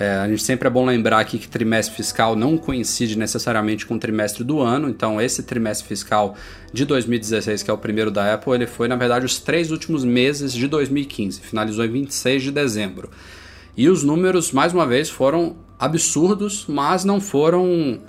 É, 0.00 0.16
a 0.16 0.28
gente 0.28 0.42
sempre 0.42 0.66
é 0.66 0.70
bom 0.72 0.84
lembrar 0.84 1.20
aqui 1.20 1.38
que 1.38 1.46
trimestre 1.46 1.94
fiscal 1.94 2.34
não 2.34 2.58
coincide 2.58 3.16
necessariamente 3.16 3.86
com 3.86 3.94
o 3.94 3.98
trimestre 4.00 4.42
do 4.42 4.58
ano, 4.58 4.88
então 4.88 5.20
esse 5.20 5.44
trimestre 5.44 5.86
fiscal 5.86 6.34
de 6.72 6.84
2016, 6.84 7.62
que 7.62 7.70
é 7.70 7.72
o 7.72 7.78
primeiro 7.78 8.10
da 8.10 8.34
Apple, 8.34 8.52
ele 8.52 8.66
foi 8.66 8.88
na 8.88 8.96
verdade 8.96 9.24
os 9.24 9.38
três 9.38 9.70
últimos 9.70 10.04
meses 10.04 10.52
de 10.52 10.66
2015, 10.66 11.40
finalizou 11.40 11.84
em 11.84 11.92
26 11.92 12.42
de 12.42 12.50
dezembro. 12.50 13.10
E 13.76 13.88
os 13.88 14.02
números, 14.02 14.50
mais 14.50 14.74
uma 14.74 14.86
vez, 14.86 15.08
foram 15.08 15.56
absurdos, 15.82 16.64
mas 16.68 17.04
não 17.04 17.20
foram 17.20 18.00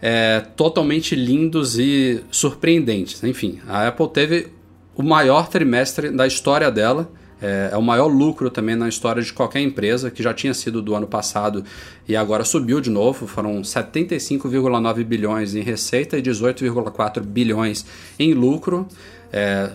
é, 0.00 0.40
totalmente 0.56 1.16
lindos 1.16 1.78
e 1.78 2.22
surpreendentes. 2.30 3.22
Enfim, 3.24 3.58
a 3.66 3.88
Apple 3.88 4.08
teve 4.08 4.48
o 4.94 5.02
maior 5.02 5.48
trimestre 5.48 6.10
da 6.10 6.26
história 6.26 6.70
dela. 6.70 7.10
É, 7.42 7.70
é 7.72 7.76
o 7.76 7.82
maior 7.82 8.06
lucro 8.06 8.48
também 8.48 8.76
na 8.76 8.88
história 8.88 9.20
de 9.20 9.32
qualquer 9.32 9.60
empresa, 9.60 10.10
que 10.10 10.22
já 10.22 10.32
tinha 10.32 10.54
sido 10.54 10.80
do 10.80 10.94
ano 10.94 11.06
passado 11.06 11.64
e 12.08 12.14
agora 12.14 12.44
subiu 12.44 12.80
de 12.80 12.90
novo. 12.90 13.26
Foram 13.26 13.60
75,9 13.60 15.04
bilhões 15.04 15.54
em 15.54 15.62
receita 15.62 16.16
e 16.16 16.22
18,4 16.22 17.20
bilhões 17.20 17.84
em 18.18 18.32
lucro. 18.34 18.86
É, 19.32 19.70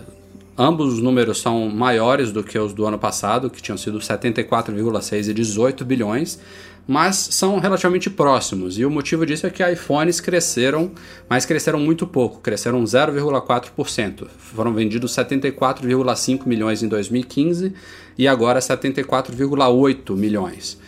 Ambos 0.56 0.92
os 0.92 1.00
números 1.00 1.40
são 1.40 1.70
maiores 1.70 2.30
do 2.30 2.44
que 2.44 2.58
os 2.58 2.74
do 2.74 2.84
ano 2.86 2.98
passado, 2.98 3.48
que 3.48 3.62
tinham 3.62 3.78
sido 3.78 3.98
74,6 3.98 5.28
e 5.28 5.34
18 5.34 5.82
bilhões, 5.82 6.38
mas 6.86 7.16
são 7.16 7.58
relativamente 7.58 8.10
próximos. 8.10 8.78
E 8.78 8.84
o 8.84 8.90
motivo 8.90 9.24
disso 9.24 9.46
é 9.46 9.50
que 9.50 9.64
iPhones 9.64 10.20
cresceram, 10.20 10.90
mas 11.28 11.46
cresceram 11.46 11.78
muito 11.78 12.06
pouco, 12.06 12.40
cresceram 12.40 12.82
0,4%. 12.82 14.26
Foram 14.36 14.74
vendidos 14.74 15.12
74,5 15.12 16.46
milhões 16.46 16.82
em 16.82 16.88
2015 16.88 17.72
e 18.18 18.26
agora 18.26 18.60
74,8 18.60 20.16
milhões. 20.16 20.78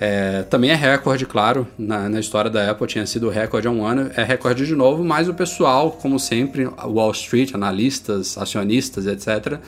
É, 0.00 0.44
também 0.44 0.70
é 0.70 0.76
recorde, 0.76 1.26
claro, 1.26 1.66
na, 1.76 2.08
na, 2.08 2.20
história 2.20 2.48
da 2.48 2.70
Apple, 2.70 2.86
tinha 2.86 3.04
sido 3.04 3.28
recorde 3.28 3.66
há 3.66 3.70
um 3.70 3.84
ano, 3.84 4.08
é 4.14 4.22
recorde 4.22 4.64
de 4.64 4.76
novo, 4.76 5.02
mas 5.02 5.28
o 5.28 5.34
pessoal, 5.34 5.90
como 5.90 6.20
sempre, 6.20 6.66
Wall 6.66 7.10
Street, 7.10 7.52
analistas, 7.52 8.38
acionistas, 8.38 9.08
etc., 9.08 9.58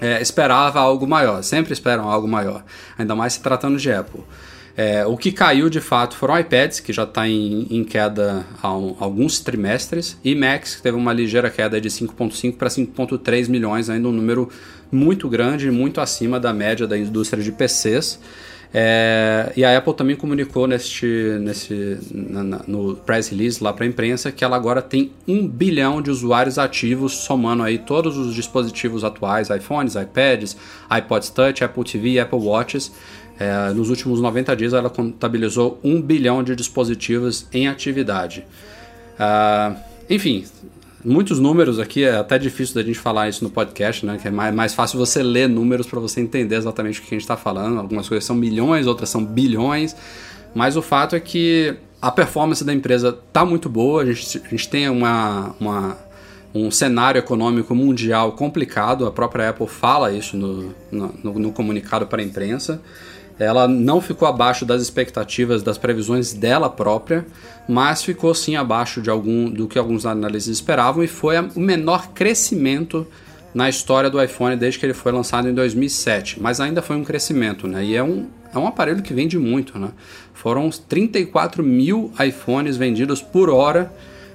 é, 0.00 0.20
esperava 0.20 0.80
algo 0.80 1.06
maior, 1.06 1.42
sempre 1.42 1.72
esperam 1.72 2.10
algo 2.10 2.28
maior, 2.28 2.62
ainda 2.98 3.14
mais 3.14 3.34
se 3.34 3.40
tratando 3.40 3.78
de 3.78 3.90
Apple. 3.90 4.20
É, 4.76 5.06
o 5.06 5.16
que 5.16 5.30
caiu 5.30 5.70
de 5.70 5.80
fato 5.80 6.16
foram 6.16 6.38
iPads, 6.38 6.80
que 6.80 6.92
já 6.92 7.04
está 7.04 7.28
em, 7.28 7.66
em, 7.70 7.84
queda 7.84 8.44
há 8.60 8.76
um, 8.76 8.96
alguns 8.98 9.38
trimestres, 9.38 10.18
e 10.24 10.34
Macs, 10.34 10.74
que 10.76 10.82
teve 10.82 10.96
uma 10.96 11.12
ligeira 11.12 11.48
queda 11.48 11.80
de 11.80 11.88
5,5 11.88 12.56
para 12.56 12.68
5,3 12.68 13.48
milhões, 13.48 13.88
ainda 13.88 14.08
um 14.08 14.12
número 14.12 14.48
muito 14.90 15.28
grande, 15.28 15.70
muito 15.70 16.00
acima 16.00 16.40
da 16.40 16.52
média 16.52 16.88
da 16.88 16.98
indústria 16.98 17.42
de 17.42 17.52
PCs. 17.52 18.18
É, 18.76 19.52
e 19.56 19.64
a 19.64 19.78
Apple 19.78 19.94
também 19.94 20.16
comunicou 20.16 20.66
neste, 20.66 21.06
nesse, 21.40 21.96
na, 22.12 22.42
na, 22.42 22.60
no 22.66 22.96
press 22.96 23.28
release 23.28 23.62
lá 23.62 23.72
para 23.72 23.84
a 23.84 23.86
imprensa 23.86 24.32
que 24.32 24.42
ela 24.42 24.56
agora 24.56 24.82
tem 24.82 25.12
um 25.28 25.46
bilhão 25.46 26.02
de 26.02 26.10
usuários 26.10 26.58
ativos, 26.58 27.18
somando 27.18 27.62
aí 27.62 27.78
todos 27.78 28.16
os 28.16 28.34
dispositivos 28.34 29.04
atuais, 29.04 29.48
iPhones, 29.48 29.94
iPads, 29.94 30.56
iPods 30.90 31.30
Touch, 31.30 31.62
Apple 31.62 31.84
TV 31.84 32.18
Apple 32.18 32.40
Watches. 32.40 32.90
É, 33.38 33.72
nos 33.72 33.90
últimos 33.90 34.20
90 34.20 34.54
dias 34.54 34.72
ela 34.72 34.88
contabilizou 34.88 35.80
um 35.82 36.00
bilhão 36.00 36.42
de 36.42 36.54
dispositivos 36.54 37.46
em 37.52 37.66
atividade. 37.66 38.46
Uh, 39.14 39.76
enfim, 40.08 40.44
muitos 41.04 41.38
números 41.38 41.78
aqui, 41.78 42.04
é 42.04 42.16
até 42.16 42.38
difícil 42.38 42.74
da 42.74 42.82
gente 42.82 42.98
falar 42.98 43.28
isso 43.28 43.44
no 43.44 43.50
podcast, 43.50 44.06
né? 44.06 44.18
Que 44.20 44.28
é 44.28 44.30
mais, 44.30 44.54
mais 44.54 44.74
fácil 44.74 44.98
você 44.98 45.22
ler 45.22 45.48
números 45.48 45.86
para 45.86 46.00
você 46.00 46.20
entender 46.20 46.56
exatamente 46.56 47.00
o 47.00 47.02
que 47.02 47.08
a 47.08 47.14
gente 47.14 47.22
está 47.22 47.36
falando. 47.36 47.78
Algumas 47.78 48.08
coisas 48.08 48.24
são 48.24 48.34
milhões, 48.34 48.86
outras 48.86 49.10
são 49.10 49.24
bilhões. 49.24 49.94
Mas 50.54 50.76
o 50.76 50.82
fato 50.82 51.14
é 51.16 51.20
que 51.20 51.76
a 52.00 52.10
performance 52.10 52.64
da 52.64 52.72
empresa 52.72 53.16
está 53.26 53.44
muito 53.44 53.68
boa. 53.68 54.02
A 54.02 54.06
gente, 54.06 54.42
a 54.44 54.48
gente 54.48 54.68
tem 54.68 54.88
uma, 54.88 55.54
uma, 55.60 55.98
um 56.54 56.70
cenário 56.70 57.18
econômico 57.18 57.74
mundial 57.74 58.32
complicado. 58.32 59.06
A 59.06 59.10
própria 59.10 59.50
Apple 59.50 59.66
fala 59.66 60.12
isso 60.12 60.36
no, 60.36 60.74
no, 60.90 61.38
no 61.38 61.52
comunicado 61.52 62.06
para 62.06 62.22
a 62.22 62.24
imprensa. 62.24 62.80
Ela 63.38 63.66
não 63.66 64.00
ficou 64.00 64.28
abaixo 64.28 64.64
das 64.64 64.80
expectativas, 64.80 65.62
das 65.62 65.76
previsões 65.76 66.32
dela 66.32 66.70
própria, 66.70 67.26
mas 67.68 68.02
ficou 68.02 68.34
sim 68.34 68.56
abaixo 68.56 69.02
de 69.02 69.10
algum 69.10 69.50
do 69.50 69.66
que 69.66 69.78
alguns 69.78 70.06
analistas 70.06 70.54
esperavam 70.54 71.02
e 71.02 71.08
foi 71.08 71.38
o 71.38 71.60
menor 71.60 72.12
crescimento 72.12 73.06
na 73.52 73.68
história 73.68 74.10
do 74.10 74.22
iPhone 74.22 74.56
desde 74.56 74.78
que 74.78 74.86
ele 74.86 74.94
foi 74.94 75.12
lançado 75.12 75.48
em 75.48 75.54
2007. 75.54 76.40
Mas 76.40 76.60
ainda 76.60 76.82
foi 76.82 76.96
um 76.96 77.04
crescimento, 77.04 77.68
né? 77.68 77.84
E 77.84 77.94
é 77.94 78.02
um, 78.02 78.26
é 78.52 78.58
um 78.58 78.66
aparelho 78.66 79.02
que 79.02 79.14
vende 79.14 79.38
muito, 79.38 79.78
né? 79.78 79.90
Foram 80.32 80.70
34 80.70 81.62
mil 81.62 82.12
iPhones 82.24 82.76
vendidos 82.76 83.22
por 83.22 83.48
hora 83.50 83.92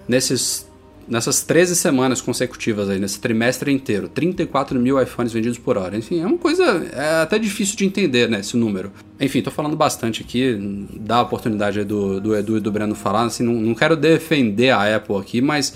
nesses 0.08 0.69
nessas 1.10 1.42
13 1.42 1.76
semanas 1.76 2.22
consecutivas 2.22 2.88
aí, 2.88 3.00
nesse 3.00 3.20
trimestre 3.20 3.72
inteiro, 3.72 4.08
34 4.08 4.80
mil 4.80 5.02
iPhones 5.02 5.34
vendidos 5.34 5.58
por 5.58 5.78
hora. 5.78 5.98
Enfim, 5.98 6.22
é 6.22 6.26
uma 6.26 6.38
coisa 6.38 6.64
é 6.94 7.22
até 7.24 7.40
difícil 7.40 7.76
de 7.76 7.86
entender, 7.86 8.30
né, 8.30 8.40
esse 8.40 8.56
número. 8.56 8.92
Enfim, 9.20 9.42
tô 9.42 9.50
falando 9.50 9.76
bastante 9.76 10.22
aqui, 10.22 10.88
dá 11.00 11.18
a 11.18 11.22
oportunidade 11.24 11.84
do, 11.84 12.22
do 12.22 12.36
Edu 12.36 12.58
e 12.58 12.60
do 12.60 12.72
Breno 12.72 12.94
falar, 12.94 13.24
assim, 13.24 13.44
não, 13.44 13.54
não 13.54 13.74
quero 13.74 13.98
defender 13.98 14.70
a 14.70 14.96
Apple 14.96 15.18
aqui, 15.18 15.42
mas 15.42 15.74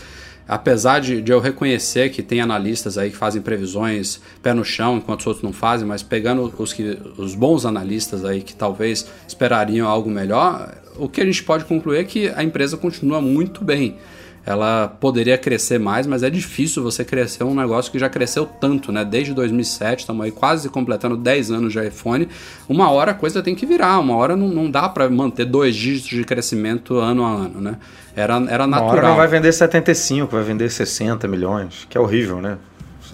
apesar 0.48 1.00
de, 1.00 1.22
de, 1.22 1.32
eu 1.32 1.40
reconhecer 1.40 2.10
que 2.10 2.22
tem 2.22 2.42
analistas 2.42 2.98
aí 2.98 3.10
que 3.10 3.18
fazem 3.18 3.42
previsões 3.42 4.22
pé 4.42 4.54
no 4.54 4.64
chão, 4.64 4.98
enquanto 4.98 5.22
os 5.22 5.28
outros 5.28 5.44
não 5.44 5.54
fazem, 5.54 5.88
mas 5.88 6.04
pegando 6.04 6.54
os, 6.58 6.74
que, 6.74 6.98
os 7.18 7.34
bons 7.34 7.66
analistas 7.66 8.24
aí 8.24 8.42
que 8.42 8.54
talvez 8.54 9.08
esperariam 9.28 9.88
algo 9.88 10.10
melhor, 10.10 10.76
o 10.96 11.10
que 11.10 11.22
a 11.22 11.26
gente 11.26 11.44
pode 11.44 11.66
concluir 11.66 11.98
é 11.98 12.04
que 12.04 12.30
a 12.30 12.44
empresa 12.44 12.78
continua 12.78 13.20
muito 13.20 13.64
bem 13.64 13.98
ela 14.46 14.88
poderia 15.00 15.38
crescer 15.38 15.80
mais, 15.80 16.06
mas 16.06 16.22
é 16.22 16.30
difícil 16.30 16.84
você 16.84 17.06
crescer 17.06 17.44
um 17.46 17.56
negócio 17.56 17.92
que 17.92 17.98
já 17.98 18.10
cresceu 18.10 18.46
tanto, 18.46 18.92
né? 18.92 19.06
Desde 19.06 19.34
2007, 19.34 20.02
estamos 20.02 20.26
aí 20.26 20.32
quase 20.32 20.68
completando 20.70 21.16
10 21.16 21.52
anos 21.52 21.72
de 21.72 21.80
iPhone. 21.80 22.28
Uma 22.68 22.92
hora 22.92 23.12
a 23.12 23.14
coisa 23.14 23.42
tem 23.42 23.56
que 23.56 23.66
virar, 23.66 24.00
uma 24.00 24.16
hora 24.16 24.36
não, 24.36 24.50
não 24.50 24.70
dá 24.70 24.90
para 24.90 25.10
manter 25.10 25.46
dois 25.46 25.76
dígitos 25.76 26.10
de 26.10 26.24
crescimento 26.26 26.98
ano 26.98 27.24
a 27.24 27.30
ano, 27.30 27.62
né? 27.62 27.78
Era, 28.16 28.36
era 28.50 28.68
natural. 28.68 28.90
Uma 28.90 28.98
hora 28.98 29.08
não 29.08 29.16
vai 29.16 29.28
vender 29.28 29.52
75, 29.54 30.32
vai 30.32 30.44
vender 30.44 30.70
60 30.70 31.28
milhões, 31.28 31.88
que 31.90 31.98
é 31.98 32.02
horrível, 32.02 32.42
né? 32.42 32.58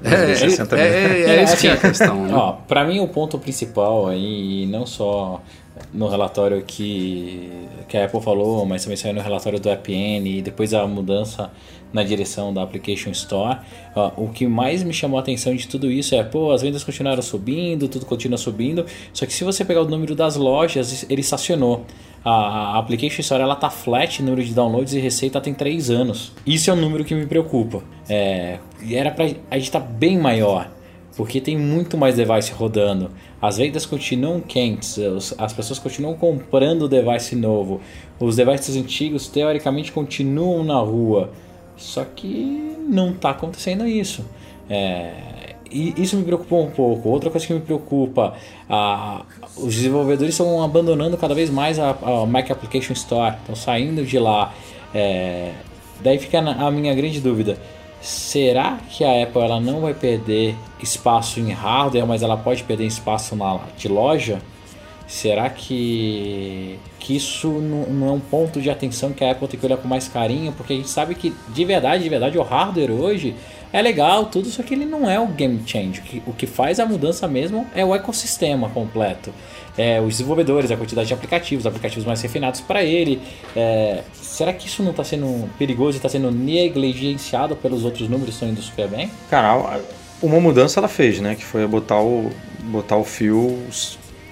É, 0.04 0.14
é, 0.14 0.80
é, 0.80 1.22
é, 1.22 1.36
é, 1.36 1.44
isso 1.44 1.58
que 1.58 1.68
é 1.68 1.74
a 1.74 1.78
questão. 1.78 2.26
Né? 2.26 2.34
Ó, 2.34 2.54
pra 2.54 2.86
mim 2.86 3.00
o 3.00 3.08
ponto 3.08 3.38
principal 3.38 4.08
aí, 4.08 4.66
não 4.68 4.86
só 4.86 5.42
no 5.94 6.08
relatório 6.08 6.62
que, 6.62 7.50
que 7.88 7.98
a 7.98 8.06
Apple 8.06 8.22
falou, 8.22 8.66
mas 8.66 8.84
também 8.84 8.98
saiu 8.98 9.14
no 9.14 9.22
relatório 9.22 9.60
do 9.60 9.70
AppN 9.70 10.28
e 10.28 10.42
depois 10.42 10.74
a 10.74 10.86
mudança 10.86 11.52
na 11.92 12.04
direção 12.04 12.54
da 12.54 12.62
Application 12.62 13.10
Store. 13.12 13.60
O 14.16 14.30
que 14.30 14.48
mais 14.48 14.84
me 14.84 14.94
chamou 14.94 15.18
a 15.18 15.22
atenção 15.22 15.56
de 15.56 15.68
tudo 15.68 15.92
isso 15.92 16.14
é, 16.16 16.24
pô, 16.24 16.52
as 16.52 16.62
vendas 16.62 16.84
continuaram 16.84 17.22
subindo, 17.22 17.88
tudo 17.88 18.06
continua 18.06 18.38
subindo, 18.38 18.86
só 19.14 19.26
que 19.26 19.34
se 19.34 19.44
você 19.44 19.66
pegar 19.66 19.82
o 19.82 19.88
número 19.88 20.16
das 20.16 20.36
lojas, 20.36 21.06
ele 21.10 21.22
estacionou. 21.22 21.86
A, 22.24 22.78
Application 22.78 23.22
Store 23.22 23.42
ela 23.42 23.56
tá 23.56 23.70
flat, 23.70 24.22
número 24.22 24.44
de 24.44 24.54
downloads 24.54 24.94
e 24.94 25.00
receita 25.00 25.40
tem 25.42 25.54
3 25.54 25.90
anos. 25.90 26.32
Isso 26.46 26.70
é 26.70 26.74
um 26.74 26.78
número 26.78 27.04
que 27.04 27.16
me 27.16 27.26
preocupa. 27.26 27.82
É, 28.08 28.60
era 28.92 29.12
pra 29.12 29.26
a 29.50 29.58
gente 29.58 29.72
tá 29.72 29.80
bem 29.80 30.18
maior 30.18 30.70
porque 31.20 31.42
tem 31.42 31.58
muito 31.58 31.98
mais 31.98 32.16
device 32.16 32.54
rodando. 32.54 33.12
As 33.42 33.58
vendas 33.58 33.86
continuam 33.86 34.40
quentes, 34.40 34.98
as 35.38 35.52
pessoas 35.52 35.78
continuam 35.78 36.14
comprando 36.14 36.88
device 36.88 37.36
novo. 37.36 37.82
Os 38.18 38.38
devices 38.38 38.78
antigos 38.78 39.28
teoricamente 39.28 39.92
continuam 39.92 40.64
na 40.64 40.80
rua, 40.80 41.30
só 41.76 42.06
que 42.06 42.74
não 42.88 43.12
está 43.12 43.32
acontecendo 43.32 43.86
isso. 43.86 44.24
É, 44.70 45.56
e 45.70 45.94
isso 46.02 46.16
me 46.16 46.24
preocupou 46.24 46.64
um 46.66 46.72
pouco. 46.72 47.10
Outra 47.10 47.30
coisa 47.30 47.46
que 47.46 47.54
me 47.54 47.60
preocupa, 47.60 48.36
a, 48.70 49.26
os 49.58 49.76
desenvolvedores 49.76 50.36
estão 50.36 50.64
abandonando 50.64 51.18
cada 51.18 51.36
vez 51.36 51.50
mais 51.50 51.78
a, 51.78 51.90
a 51.90 52.26
Mac 52.26 52.50
Application 52.50 52.94
Store, 52.94 53.36
estão 53.36 53.58
saindo 53.58 54.06
de 54.06 54.18
lá. 54.18 54.54
É, 54.96 55.52
daí 56.02 56.18
fica 56.18 56.40
a 56.40 56.72
minha 56.72 56.96
grande 56.96 57.20
dúvida 57.20 57.58
Será 58.02 58.78
que 58.90 59.04
a 59.04 59.24
Apple 59.24 59.42
ela 59.42 59.60
não 59.60 59.82
vai 59.82 59.94
perder 59.94 60.56
espaço 60.82 61.40
em 61.40 61.52
hardware, 61.52 62.08
mas 62.08 62.24
ela 62.24 62.38
pode 62.38 62.64
perder 62.64 62.86
espaço 62.86 63.36
na, 63.36 63.60
de 63.78 63.88
loja? 63.88 64.42
Será 65.06 65.50
que, 65.50 66.78
que 67.00 67.16
isso 67.16 67.48
não, 67.48 67.88
não, 67.88 68.08
é 68.10 68.12
um 68.12 68.20
ponto 68.20 68.62
de 68.62 68.70
atenção 68.70 69.12
que 69.12 69.24
a 69.24 69.32
Apple 69.32 69.48
tem 69.48 69.60
que 69.60 69.66
olhar 69.66 69.78
com 69.78 69.88
mais 69.88 70.08
carinho? 70.08 70.52
Porque 70.52 70.74
a 70.74 70.76
gente 70.76 70.90
sabe 70.90 71.16
que 71.16 71.34
de 71.50 71.66
verdade, 71.66 72.04
de 72.04 72.10
verdade, 72.10 72.38
o 72.38 72.44
hardware 72.44 72.92
hoje 72.92 73.36
é 73.74 73.82
legal, 73.82 74.28
tudo, 74.28 74.50
só 74.50 74.62
que 74.62 74.74
ele 74.74 74.86
não 74.86 75.10
é 75.10 75.20
o 75.20 75.28
game 75.28 75.62
change. 75.66 76.00
O 76.00 76.04
que, 76.04 76.24
o 76.28 76.34
que 76.34 76.46
faz 76.46 76.80
a 76.80 76.86
mudança 76.86 77.28
mesmo 77.28 77.66
é 77.74 77.84
o 77.84 77.96
ecossistema 77.96 78.70
completo. 78.70 79.34
É, 79.80 80.02
os 80.02 80.10
desenvolvedores, 80.10 80.70
a 80.72 80.76
quantidade 80.76 81.08
de 81.08 81.14
aplicativos, 81.14 81.66
aplicativos 81.66 82.04
mais 82.04 82.22
refinados 82.22 82.60
para 82.60 82.84
ele. 82.84 83.22
É, 83.56 84.04
será 84.12 84.52
que 84.52 84.68
isso 84.68 84.84
não 84.84 84.92
está 84.92 85.06
sendo 85.06 85.50
perigoso 85.58 85.96
e 85.96 86.00
está 86.00 86.10
sendo 86.10 86.30
negligenciado 86.30 87.56
pelos 87.56 87.86
outros 87.86 88.10
números 88.10 88.32
que 88.32 88.32
estão 88.32 88.50
indo 88.50 88.62
super 88.62 88.90
bem? 88.90 89.10
Cara, 89.30 89.80
uma 90.22 90.38
mudança 90.42 90.82
ela 90.82 90.90
fez, 90.90 91.22
né? 91.22 91.34
Que 91.34 91.46
foi 91.46 91.66
botar 91.66 92.02
o, 92.02 92.30
botar 92.64 92.98
o 92.98 93.06
fio 93.06 93.58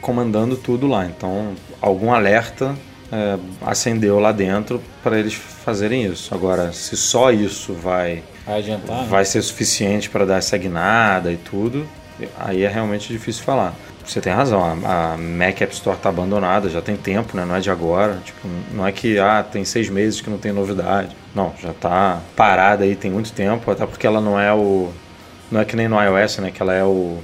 comandando 0.01 0.57
tudo 0.57 0.85
lá. 0.85 1.05
Então, 1.05 1.53
algum 1.79 2.11
alerta 2.11 2.75
é, 3.09 3.37
acendeu 3.61 4.19
lá 4.19 4.33
dentro 4.33 4.81
para 5.01 5.17
eles 5.17 5.33
fazerem 5.33 6.03
isso. 6.07 6.35
Agora, 6.35 6.73
se 6.73 6.97
só 6.97 7.31
isso 7.31 7.71
vai, 7.73 8.21
vai, 8.45 8.57
adiantar, 8.59 9.05
vai 9.05 9.19
né? 9.19 9.25
ser 9.25 9.41
suficiente 9.41 10.09
para 10.09 10.25
dar 10.25 10.39
essa 10.39 10.57
guinada 10.57 11.31
e 11.31 11.37
tudo, 11.37 11.87
aí 12.37 12.63
é 12.63 12.67
realmente 12.67 13.07
difícil 13.13 13.43
falar. 13.45 13.73
Você 14.07 14.21
tem 14.21 14.31
razão, 14.31 14.63
a, 14.63 15.13
a 15.13 15.17
Mac 15.17 15.61
App 15.61 15.73
Store 15.73 15.97
está 15.97 16.07
abandonada, 16.07 16.69
já 16.69 16.81
tem 16.81 16.95
tempo, 16.95 17.35
né? 17.35 17.43
não 17.43 17.55
é 17.55 17.59
de 17.59 17.69
agora. 17.69 18.19
Tipo, 18.23 18.47
não 18.71 18.87
é 18.87 18.91
que 18.91 19.19
ah, 19.19 19.43
tem 19.43 19.65
seis 19.65 19.89
meses 19.89 20.21
que 20.21 20.29
não 20.29 20.37
tem 20.37 20.53
novidade. 20.53 21.15
Não, 21.35 21.53
já 21.61 21.71
está 21.71 22.21
parada 22.35 22.85
aí 22.85 22.95
tem 22.95 23.11
muito 23.11 23.33
tempo, 23.33 23.69
até 23.69 23.85
porque 23.85 24.07
ela 24.07 24.21
não 24.21 24.39
é 24.39 24.53
o. 24.53 24.89
Não 25.51 25.59
é 25.59 25.65
que 25.65 25.75
nem 25.75 25.89
no 25.89 26.01
iOS, 26.01 26.37
né? 26.37 26.51
Que 26.51 26.61
ela 26.61 26.73
é 26.73 26.83
o, 26.83 27.19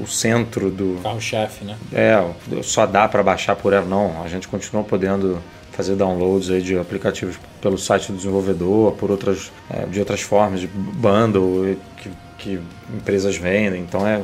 o, 0.00 0.06
centro 0.06 0.70
do. 0.70 1.00
Carro-chefe, 1.02 1.66
né? 1.66 1.76
É, 1.92 2.24
só 2.62 2.86
dá 2.86 3.06
para 3.06 3.22
baixar 3.22 3.54
por 3.54 3.74
ela. 3.74 3.84
Não, 3.84 4.22
a 4.22 4.28
gente 4.28 4.48
continua 4.48 4.82
podendo 4.82 5.38
fazer 5.70 5.96
downloads 5.96 6.50
aí 6.50 6.62
de 6.62 6.78
aplicativos 6.78 7.38
pelo 7.60 7.76
site 7.76 8.10
do 8.10 8.16
desenvolvedor, 8.16 8.92
por 8.92 9.10
outras, 9.10 9.52
é, 9.70 9.84
de 9.84 10.00
outras 10.00 10.22
formas, 10.22 10.60
de 10.60 10.66
bundle 10.66 11.76
que, 11.98 12.10
que 12.38 12.60
empresas 12.94 13.36
vendem. 13.36 13.82
Então 13.82 14.06
é 14.06 14.22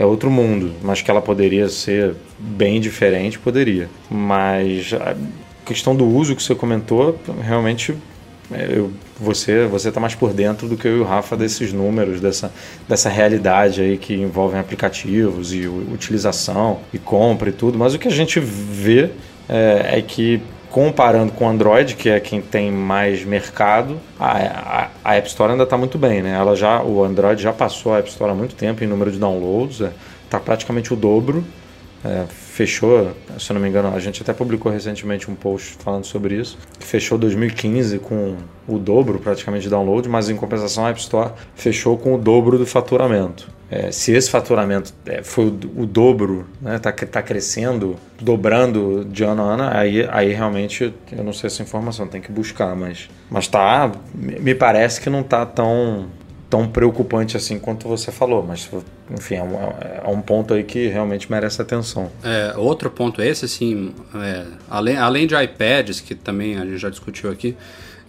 é 0.00 0.06
outro 0.06 0.30
mundo, 0.30 0.72
mas 0.82 1.02
que 1.02 1.10
ela 1.10 1.20
poderia 1.20 1.68
ser 1.68 2.14
bem 2.38 2.80
diferente, 2.80 3.38
poderia. 3.38 3.86
Mas 4.10 4.94
a 4.94 5.14
questão 5.62 5.94
do 5.94 6.06
uso 6.06 6.34
que 6.34 6.42
você 6.42 6.54
comentou, 6.54 7.20
realmente 7.42 7.94
é, 8.50 8.78
eu, 8.78 8.90
você 9.20 9.66
você 9.66 9.88
está 9.88 10.00
mais 10.00 10.14
por 10.14 10.32
dentro 10.32 10.66
do 10.66 10.74
que 10.74 10.88
eu 10.88 10.96
e 10.96 11.00
o 11.00 11.04
Rafa 11.04 11.36
desses 11.36 11.70
números, 11.70 12.18
dessa, 12.18 12.50
dessa 12.88 13.10
realidade 13.10 13.82
aí 13.82 13.98
que 13.98 14.14
envolvem 14.14 14.58
aplicativos 14.58 15.52
e 15.52 15.66
utilização 15.66 16.80
e 16.94 16.98
compra 16.98 17.50
e 17.50 17.52
tudo. 17.52 17.78
Mas 17.78 17.94
o 17.94 17.98
que 17.98 18.08
a 18.08 18.10
gente 18.10 18.40
vê 18.40 19.10
é, 19.50 19.98
é 19.98 20.02
que 20.02 20.40
comparando 20.70 21.32
com 21.32 21.44
o 21.44 21.48
Android, 21.48 21.96
que 21.96 22.08
é 22.08 22.20
quem 22.20 22.40
tem 22.40 22.70
mais 22.70 23.24
mercado, 23.24 23.98
a, 24.18 24.30
a, 24.30 24.88
a 25.04 25.14
App 25.16 25.28
Store 25.28 25.52
ainda 25.52 25.64
está 25.64 25.76
muito 25.76 25.98
bem, 25.98 26.22
né? 26.22 26.32
Ela 26.32 26.54
já, 26.54 26.82
o 26.82 27.04
Android 27.04 27.42
já 27.42 27.52
passou 27.52 27.92
a 27.92 27.98
App 27.98 28.08
Store 28.08 28.30
há 28.30 28.34
muito 28.34 28.54
tempo 28.54 28.82
em 28.84 28.86
número 28.86 29.10
de 29.10 29.18
downloads, 29.18 29.80
está 30.24 30.38
é, 30.38 30.40
praticamente 30.40 30.92
o 30.94 30.96
dobro. 30.96 31.44
É, 32.02 32.24
fechou, 32.30 33.10
se 33.38 33.50
eu 33.50 33.54
não 33.54 33.60
me 33.60 33.68
engano, 33.68 33.94
a 33.94 34.00
gente 34.00 34.22
até 34.22 34.32
publicou 34.32 34.72
recentemente 34.72 35.30
um 35.30 35.34
post 35.34 35.76
falando 35.80 36.04
sobre 36.04 36.36
isso. 36.36 36.56
Fechou 36.78 37.18
2015 37.18 37.98
com 37.98 38.36
o 38.66 38.78
dobro 38.78 39.18
praticamente 39.18 39.64
de 39.64 39.70
download, 39.70 40.08
mas 40.08 40.30
em 40.30 40.36
compensação 40.36 40.86
a 40.86 40.90
App 40.90 41.00
Store 41.00 41.32
fechou 41.54 41.98
com 41.98 42.14
o 42.14 42.18
dobro 42.18 42.56
do 42.56 42.64
faturamento. 42.64 43.59
É, 43.70 43.92
se 43.92 44.12
esse 44.12 44.28
faturamento 44.28 44.92
é, 45.06 45.22
foi 45.22 45.46
o, 45.46 45.86
dobro, 45.86 46.44
está 46.58 46.70
né, 46.70 46.78
tá, 46.80 46.92
tá 46.92 47.22
crescendo, 47.22 47.96
dobrando 48.20 49.04
de 49.04 49.22
ano 49.22 49.42
a 49.42 49.54
ano, 49.54 49.62
aí, 49.70 50.08
aí 50.10 50.32
realmente 50.32 50.92
eu 51.12 51.22
não 51.22 51.32
sei 51.32 51.46
essa 51.46 51.62
informação, 51.62 52.08
tem 52.08 52.20
que 52.20 52.32
buscar, 52.32 52.74
mas, 52.74 53.08
mas 53.30 53.46
tá, 53.46 53.92
me 54.12 54.56
parece 54.56 55.00
que 55.00 55.08
não 55.08 55.20
está 55.20 55.46
tão, 55.46 56.06
tão 56.50 56.66
preocupante 56.66 57.36
assim 57.36 57.60
quanto 57.60 57.86
você 57.86 58.10
falou, 58.10 58.42
mas 58.42 58.68
enfim, 59.08 59.36
é 59.36 59.42
um, 59.42 59.54
é 59.54 60.08
um 60.08 60.20
ponto 60.20 60.52
aí 60.52 60.64
que 60.64 60.88
realmente 60.88 61.30
merece 61.30 61.62
atenção. 61.62 62.10
É, 62.24 62.54
outro 62.56 62.90
ponto 62.90 63.22
esse, 63.22 63.44
assim, 63.44 63.94
é, 64.16 64.46
além, 64.68 64.96
além 64.96 65.26
de 65.28 65.40
iPads, 65.40 66.00
que 66.00 66.16
também 66.16 66.56
a 66.56 66.64
gente 66.64 66.78
já 66.78 66.90
discutiu 66.90 67.30
aqui, 67.30 67.56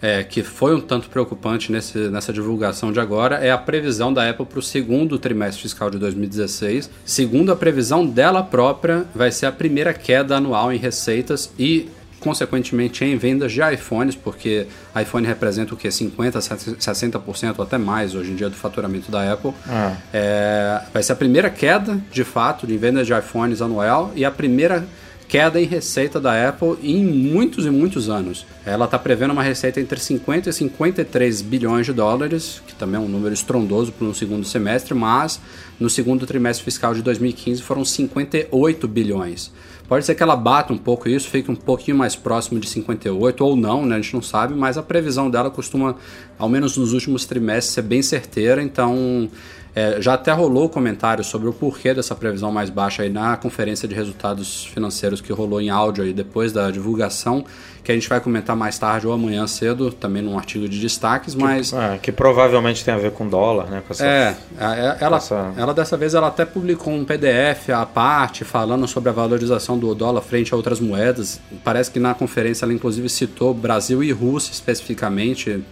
é, 0.02 0.24
que 0.24 0.42
foi 0.42 0.74
um 0.74 0.80
tanto 0.80 1.08
preocupante 1.08 1.70
nesse, 1.70 1.96
nessa 2.08 2.32
divulgação 2.32 2.92
de 2.92 2.98
agora 2.98 3.36
é 3.36 3.52
a 3.52 3.56
previsão 3.56 4.12
da 4.12 4.28
Apple 4.28 4.44
para 4.44 4.58
o 4.58 4.62
segundo 4.62 5.16
trimestre 5.16 5.62
fiscal 5.62 5.88
de 5.88 5.98
2016. 5.98 6.90
Segundo 7.04 7.52
a 7.52 7.56
previsão 7.56 8.04
dela 8.04 8.42
própria, 8.42 9.04
vai 9.14 9.30
ser 9.30 9.46
a 9.46 9.52
primeira 9.52 9.94
queda 9.94 10.36
anual 10.36 10.72
em 10.72 10.76
receitas 10.76 11.52
e 11.56 11.88
consequentemente 12.18 13.04
em 13.04 13.16
vendas 13.16 13.52
de 13.52 13.60
iPhones, 13.60 14.14
porque 14.14 14.66
iPhone 15.00 15.26
representa 15.26 15.74
o 15.74 15.76
que? 15.76 15.88
50%, 15.88 16.76
60% 16.76 17.54
ou 17.58 17.64
até 17.64 17.76
mais 17.76 18.14
hoje 18.14 18.30
em 18.30 18.36
dia 18.36 18.48
do 18.48 18.54
faturamento 18.54 19.10
da 19.10 19.32
Apple. 19.32 19.52
Ah. 19.68 19.96
É, 20.12 20.82
vai 20.92 21.02
ser 21.02 21.12
a 21.12 21.16
primeira 21.16 21.50
queda, 21.50 22.00
de 22.12 22.22
fato, 22.22 22.66
de 22.66 22.76
vendas 22.76 23.06
de 23.06 23.12
iPhones 23.12 23.60
anual 23.60 24.12
e 24.14 24.24
a 24.24 24.30
primeira 24.30 24.86
queda 25.32 25.58
em 25.58 25.64
receita 25.64 26.20
da 26.20 26.46
Apple 26.46 26.76
em 26.82 27.02
muitos 27.02 27.64
e 27.64 27.70
muitos 27.70 28.10
anos. 28.10 28.44
Ela 28.66 28.84
está 28.84 28.98
prevendo 28.98 29.30
uma 29.30 29.42
receita 29.42 29.80
entre 29.80 29.98
50 29.98 30.50
e 30.50 30.52
53 30.52 31.40
bilhões 31.40 31.86
de 31.86 31.94
dólares, 31.94 32.60
que 32.66 32.74
também 32.74 33.00
é 33.00 33.02
um 33.02 33.08
número 33.08 33.32
estrondoso 33.32 33.92
para 33.92 34.06
um 34.06 34.12
segundo 34.12 34.44
semestre, 34.44 34.92
mas 34.92 35.40
no 35.80 35.88
segundo 35.88 36.26
trimestre 36.26 36.62
fiscal 36.62 36.92
de 36.92 37.00
2015 37.00 37.62
foram 37.62 37.82
58 37.82 38.86
bilhões. 38.86 39.50
Pode 39.88 40.04
ser 40.04 40.14
que 40.14 40.22
ela 40.22 40.36
bata 40.36 40.70
um 40.70 40.76
pouco 40.78 41.08
isso, 41.08 41.30
fique 41.30 41.50
um 41.50 41.56
pouquinho 41.56 41.96
mais 41.96 42.14
próximo 42.14 42.60
de 42.60 42.68
58 42.68 43.42
ou 43.42 43.56
não, 43.56 43.86
né? 43.86 43.96
A 43.96 44.00
gente 44.02 44.12
não 44.12 44.22
sabe, 44.22 44.54
mas 44.54 44.76
a 44.76 44.82
previsão 44.82 45.30
dela 45.30 45.50
costuma, 45.50 45.96
ao 46.38 46.48
menos 46.48 46.76
nos 46.76 46.92
últimos 46.92 47.24
trimestres, 47.24 47.72
ser 47.72 47.82
bem 47.82 48.02
certeira. 48.02 48.62
Então, 48.62 49.30
é, 49.74 50.02
já 50.02 50.14
até 50.14 50.30
rolou 50.32 50.68
comentário 50.68 51.24
sobre 51.24 51.48
o 51.48 51.52
porquê 51.52 51.94
dessa 51.94 52.14
previsão 52.14 52.52
mais 52.52 52.68
baixa 52.68 53.02
aí 53.02 53.08
na 53.08 53.38
conferência 53.38 53.88
de 53.88 53.94
resultados 53.94 54.66
financeiros 54.66 55.22
que 55.22 55.32
rolou 55.32 55.62
em 55.62 55.70
áudio 55.70 56.04
aí 56.04 56.12
depois 56.12 56.52
da 56.52 56.70
divulgação, 56.70 57.42
que 57.82 57.90
a 57.90 57.94
gente 57.94 58.06
vai 58.06 58.20
comentar 58.20 58.54
mais 58.54 58.78
tarde 58.78 59.06
ou 59.06 59.14
amanhã 59.14 59.46
cedo, 59.46 59.90
também 59.90 60.20
num 60.22 60.38
artigo 60.38 60.68
de 60.68 60.78
destaques, 60.78 61.34
mas... 61.34 61.70
Que, 61.70 61.76
é, 61.76 61.98
que 62.02 62.12
provavelmente 62.12 62.84
tem 62.84 62.92
a 62.92 62.98
ver 62.98 63.12
com 63.12 63.26
dólar, 63.26 63.70
né? 63.70 63.82
Essa, 63.88 64.06
é, 64.06 64.36
ela, 65.00 65.16
essa... 65.16 65.54
ela 65.56 65.72
dessa 65.72 65.96
vez 65.96 66.12
ela 66.12 66.28
até 66.28 66.44
publicou 66.44 66.92
um 66.92 67.02
PDF 67.02 67.70
à 67.70 67.86
parte 67.86 68.44
falando 68.44 68.86
sobre 68.86 69.08
a 69.08 69.12
valorização 69.12 69.78
do 69.78 69.94
dólar 69.94 70.20
frente 70.20 70.52
a 70.52 70.56
outras 70.56 70.80
moedas. 70.80 71.40
Parece 71.64 71.90
que 71.90 71.98
na 71.98 72.12
conferência 72.12 72.66
ela 72.66 72.74
inclusive 72.74 73.08
citou 73.08 73.54
Brasil 73.54 74.04
e 74.04 74.12
Rússia 74.12 74.52
especificamente, 74.52 75.64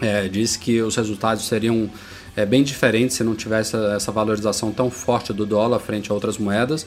é, 0.00 0.28
disse 0.28 0.58
que 0.58 0.80
os 0.80 0.96
resultados 0.96 1.46
seriam 1.46 1.90
é, 2.36 2.44
bem 2.44 2.62
diferentes 2.62 3.16
se 3.16 3.24
não 3.24 3.34
tivesse 3.34 3.76
essa 3.94 4.10
valorização 4.10 4.72
tão 4.72 4.90
forte 4.90 5.32
do 5.32 5.46
dólar 5.46 5.78
frente 5.78 6.10
a 6.10 6.14
outras 6.14 6.38
moedas. 6.38 6.86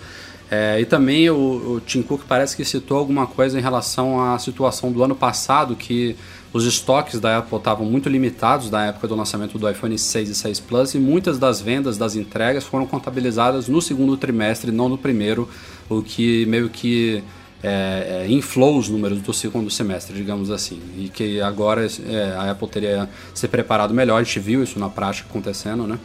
É, 0.49 0.79
e 0.79 0.85
também 0.85 1.29
o, 1.29 1.35
o 1.35 1.81
Tim 1.85 2.01
Cook 2.01 2.23
parece 2.27 2.55
que 2.55 2.63
citou 2.63 2.97
alguma 2.97 3.27
coisa 3.27 3.59
em 3.59 3.61
relação 3.61 4.21
à 4.21 4.39
situação 4.39 4.91
do 4.91 5.03
ano 5.03 5.15
passado, 5.15 5.75
que 5.75 6.15
os 6.53 6.65
estoques 6.65 7.19
da 7.19 7.39
Apple 7.39 7.57
estavam 7.57 7.85
muito 7.85 8.07
limitados 8.07 8.71
na 8.71 8.87
época 8.87 9.07
do 9.07 9.15
lançamento 9.15 9.59
do 9.59 9.69
iPhone 9.69 9.97
6 9.97 10.29
e 10.29 10.35
6 10.35 10.59
Plus 10.61 10.95
e 10.95 10.99
muitas 10.99 11.37
das 11.37 11.59
vendas 11.59 11.97
das 11.97 12.15
entregas 12.15 12.63
foram 12.63 12.85
contabilizadas 12.85 13.67
no 13.67 13.81
segundo 13.81 14.15
trimestre, 14.15 14.71
não 14.71 14.87
no 14.87 14.97
primeiro, 14.97 15.49
o 15.89 16.01
que 16.01 16.45
meio 16.45 16.69
que 16.69 17.21
é, 17.63 18.25
é, 18.25 18.31
inflou 18.31 18.77
os 18.77 18.89
números 18.89 19.19
do 19.21 19.33
segundo 19.33 19.69
semestre, 19.69 20.15
digamos 20.15 20.51
assim. 20.51 20.79
E 20.97 21.09
que 21.09 21.41
agora 21.41 21.85
é, 21.85 22.35
a 22.37 22.51
Apple 22.51 22.67
teria 22.67 23.09
se 23.33 23.47
preparado 23.47 23.93
melhor, 23.93 24.19
a 24.19 24.23
gente 24.23 24.39
viu 24.39 24.63
isso 24.63 24.79
na 24.79 24.89
prática 24.89 25.27
acontecendo, 25.29 25.87
né? 25.87 25.99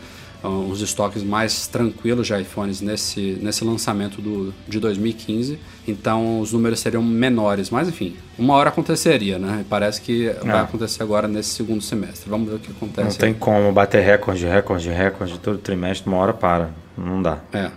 os 0.49 0.81
estoques 0.81 1.23
mais 1.23 1.67
tranquilos 1.69 2.27
de 2.27 2.35
iPhones 2.41 2.81
nesse, 2.81 3.39
nesse 3.41 3.65
lançamento 3.65 4.21
do, 4.21 4.53
de 4.67 4.81
2015, 4.81 5.59
então 5.87 6.41
os 6.41 6.53
números 6.53 6.81
seriam 6.81 7.03
menores, 7.03 7.71
mas 7.71 7.89
enfim, 7.89 8.17
uma 8.37 8.55
hora 8.55 8.71
aconteceria, 8.71 9.39
né? 9.39 9.65
Parece 9.69 10.01
que 10.01 10.29
é. 10.29 10.35
vai 10.35 10.61
acontecer 10.61 11.03
agora 11.03 11.29
nesse 11.29 11.51
segundo 11.51 11.81
semestre. 11.83 12.29
Vamos 12.29 12.49
ver 12.49 12.57
o 12.57 12.59
que 12.59 12.73
acontece. 12.73 13.09
Não 13.11 13.17
tem 13.17 13.29
aí. 13.29 13.35
como 13.35 13.71
bater 13.73 14.03
recorde, 14.03 14.47
recorde, 14.47 14.91
recorde 14.91 15.39
todo 15.39 15.59
trimestre, 15.59 16.09
uma 16.09 16.19
hora 16.19 16.35
para, 16.35 16.71
não 16.99 17.23
dá. 17.23 17.39
É. 17.53 17.71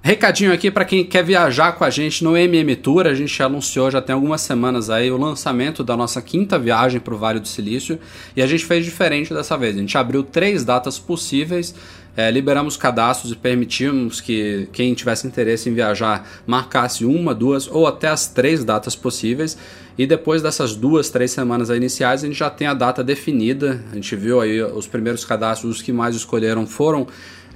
Recadinho 0.00 0.52
aqui 0.52 0.70
para 0.70 0.84
quem 0.84 1.04
quer 1.04 1.24
viajar 1.24 1.72
com 1.72 1.82
a 1.82 1.90
gente 1.90 2.22
no 2.22 2.36
MM 2.36 2.76
Tour. 2.76 3.06
A 3.06 3.14
gente 3.14 3.42
anunciou 3.42 3.90
já 3.90 4.00
tem 4.00 4.14
algumas 4.14 4.40
semanas 4.40 4.90
aí 4.90 5.10
o 5.10 5.16
lançamento 5.16 5.82
da 5.82 5.96
nossa 5.96 6.22
quinta 6.22 6.56
viagem 6.56 7.00
para 7.00 7.12
o 7.12 7.18
Vale 7.18 7.40
do 7.40 7.48
Silício 7.48 7.98
e 8.36 8.40
a 8.40 8.46
gente 8.46 8.64
fez 8.64 8.84
diferente 8.84 9.34
dessa 9.34 9.58
vez. 9.58 9.76
A 9.76 9.80
gente 9.80 9.98
abriu 9.98 10.22
três 10.22 10.64
datas 10.64 11.00
possíveis, 11.00 11.74
é, 12.16 12.30
liberamos 12.30 12.76
cadastros 12.76 13.32
e 13.32 13.36
permitimos 13.36 14.20
que 14.20 14.68
quem 14.72 14.94
tivesse 14.94 15.26
interesse 15.26 15.68
em 15.68 15.74
viajar 15.74 16.28
marcasse 16.46 17.04
uma, 17.04 17.34
duas 17.34 17.66
ou 17.66 17.86
até 17.86 18.08
as 18.08 18.28
três 18.28 18.64
datas 18.64 18.94
possíveis. 18.94 19.58
E 19.98 20.06
depois 20.06 20.40
dessas 20.40 20.76
duas, 20.76 21.10
três 21.10 21.32
semanas 21.32 21.70
iniciais, 21.70 22.22
a 22.22 22.26
gente 22.28 22.38
já 22.38 22.48
tem 22.48 22.68
a 22.68 22.74
data 22.74 23.02
definida. 23.02 23.84
A 23.90 23.96
gente 23.96 24.14
viu 24.14 24.40
aí 24.40 24.62
os 24.62 24.86
primeiros 24.86 25.24
cadastros, 25.24 25.76
os 25.76 25.82
que 25.82 25.92
mais 25.92 26.14
escolheram 26.14 26.68
foram 26.68 27.08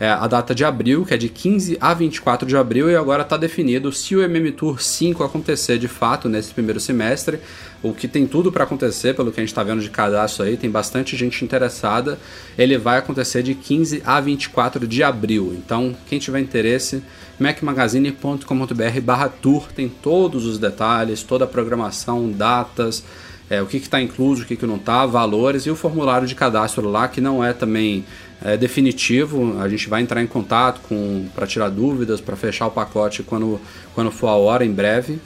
é, 0.02 0.08
a 0.08 0.26
data 0.26 0.52
de 0.52 0.64
abril, 0.64 1.06
que 1.06 1.14
é 1.14 1.16
de 1.16 1.28
15 1.28 1.78
a 1.80 1.94
24 1.94 2.44
de 2.44 2.56
abril, 2.56 2.90
e 2.90 2.96
agora 2.96 3.22
está 3.22 3.36
definido 3.36 3.92
se 3.92 4.16
o 4.16 4.22
MM 4.24 4.50
Tour 4.50 4.82
5 4.82 5.22
acontecer 5.22 5.78
de 5.78 5.86
fato 5.86 6.28
nesse 6.28 6.52
primeiro 6.52 6.80
semestre, 6.80 7.38
o 7.80 7.92
que 7.92 8.08
tem 8.08 8.26
tudo 8.26 8.50
para 8.50 8.64
acontecer, 8.64 9.14
pelo 9.14 9.30
que 9.30 9.38
a 9.38 9.44
gente 9.44 9.52
está 9.52 9.62
vendo 9.62 9.80
de 9.80 9.88
cadastro 9.88 10.44
aí, 10.44 10.56
tem 10.56 10.68
bastante 10.68 11.16
gente 11.16 11.44
interessada. 11.44 12.18
Ele 12.58 12.76
vai 12.76 12.98
acontecer 12.98 13.44
de 13.44 13.54
15 13.54 14.02
a 14.04 14.20
24 14.20 14.88
de 14.88 15.04
abril. 15.04 15.54
Então, 15.56 15.94
quem 16.08 16.18
tiver 16.18 16.40
interesse, 16.40 17.00
macmagazine.com.br 17.38 19.00
barra 19.04 19.28
tour 19.28 19.68
tem 19.72 19.88
todos 19.88 20.46
os 20.46 20.58
detalhes, 20.58 21.22
toda 21.22 21.44
a 21.44 21.48
programação, 21.48 22.28
datas, 22.28 23.04
é, 23.48 23.62
o 23.62 23.66
que 23.66 23.76
está 23.76 24.00
incluso, 24.00 24.42
o 24.42 24.46
que, 24.46 24.56
que 24.56 24.66
não 24.66 24.76
está, 24.76 25.06
valores 25.06 25.64
e 25.66 25.70
o 25.70 25.76
formulário 25.76 26.26
de 26.26 26.34
cadastro 26.34 26.88
lá, 26.88 27.06
que 27.06 27.20
não 27.20 27.44
é 27.44 27.52
também 27.52 28.04
é 28.44 28.56
definitivo. 28.56 29.58
A 29.60 29.68
gente 29.68 29.88
vai 29.88 30.02
entrar 30.02 30.22
em 30.22 30.26
contato 30.26 30.80
com 30.88 31.26
para 31.34 31.46
tirar 31.46 31.68
dúvidas, 31.68 32.20
para 32.20 32.36
fechar 32.36 32.66
o 32.66 32.70
pacote 32.70 33.22
quando, 33.22 33.60
quando 33.94 34.10
for 34.10 34.28
a 34.28 34.34
hora, 34.34 34.64
em 34.64 34.72
breve. 34.72 35.18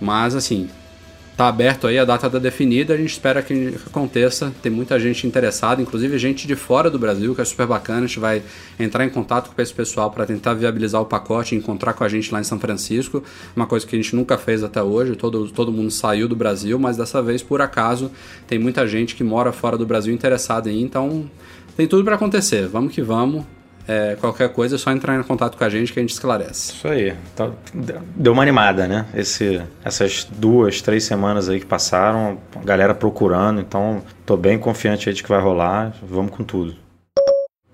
Mas 0.00 0.34
assim, 0.34 0.68
tá 1.36 1.48
aberto 1.48 1.86
aí, 1.86 1.98
a 1.98 2.04
data 2.04 2.26
está 2.26 2.38
definida, 2.38 2.94
a 2.94 2.96
gente 2.96 3.10
espera 3.10 3.42
que 3.42 3.74
aconteça. 3.86 4.52
Tem 4.62 4.70
muita 4.70 4.98
gente 5.00 5.26
interessada, 5.26 5.82
inclusive 5.82 6.16
gente 6.18 6.46
de 6.46 6.54
fora 6.54 6.88
do 6.88 6.98
Brasil, 6.98 7.34
que 7.34 7.40
é 7.40 7.44
super 7.44 7.66
bacana. 7.66 8.04
A 8.04 8.06
gente 8.06 8.20
vai 8.20 8.42
entrar 8.78 9.04
em 9.04 9.08
contato 9.08 9.50
com 9.54 9.60
esse 9.60 9.72
pessoal 9.72 10.10
para 10.10 10.24
tentar 10.26 10.54
viabilizar 10.54 11.00
o 11.00 11.06
pacote 11.06 11.54
encontrar 11.54 11.92
com 11.92 12.04
a 12.04 12.08
gente 12.08 12.32
lá 12.32 12.40
em 12.40 12.44
São 12.44 12.58
Francisco. 12.58 13.22
Uma 13.56 13.66
coisa 13.66 13.86
que 13.86 13.96
a 13.96 13.98
gente 14.00 14.14
nunca 14.14 14.38
fez 14.38 14.62
até 14.62 14.82
hoje, 14.82 15.16
todo, 15.16 15.48
todo 15.50 15.72
mundo 15.72 15.90
saiu 15.90 16.28
do 16.28 16.36
Brasil, 16.36 16.78
mas 16.78 16.96
dessa 16.96 17.20
vez, 17.20 17.42
por 17.42 17.60
acaso, 17.60 18.10
tem 18.46 18.58
muita 18.58 18.86
gente 18.86 19.14
que 19.14 19.24
mora 19.24 19.52
fora 19.52 19.76
do 19.76 19.86
Brasil 19.86 20.14
interessada 20.14 20.70
ir, 20.70 20.80
então 20.80 21.28
tem 21.76 21.86
tudo 21.86 22.04
para 22.04 22.14
acontecer. 22.14 22.66
Vamos 22.68 22.94
que 22.94 23.02
vamos. 23.02 23.44
É, 23.86 24.16
qualquer 24.18 24.48
coisa 24.48 24.76
é 24.76 24.78
só 24.78 24.90
entrar 24.90 25.18
em 25.18 25.22
contato 25.22 25.58
com 25.58 25.64
a 25.64 25.68
gente 25.68 25.92
que 25.92 25.98
a 25.98 26.02
gente 26.02 26.12
esclarece. 26.12 26.72
Isso 26.72 26.88
aí. 26.88 27.14
Então, 27.34 27.54
deu 28.16 28.32
uma 28.32 28.42
animada, 28.42 28.86
né? 28.88 29.04
Esse, 29.14 29.60
essas 29.84 30.24
duas, 30.24 30.80
três 30.80 31.04
semanas 31.04 31.48
aí 31.48 31.60
que 31.60 31.66
passaram, 31.66 32.38
a 32.56 32.64
galera 32.64 32.94
procurando, 32.94 33.60
então 33.60 34.02
tô 34.24 34.36
bem 34.36 34.58
confiante 34.58 35.08
aí 35.08 35.14
de 35.14 35.22
que 35.22 35.28
vai 35.28 35.40
rolar. 35.40 35.92
Vamos 36.02 36.32
com 36.32 36.42
tudo. 36.42 36.74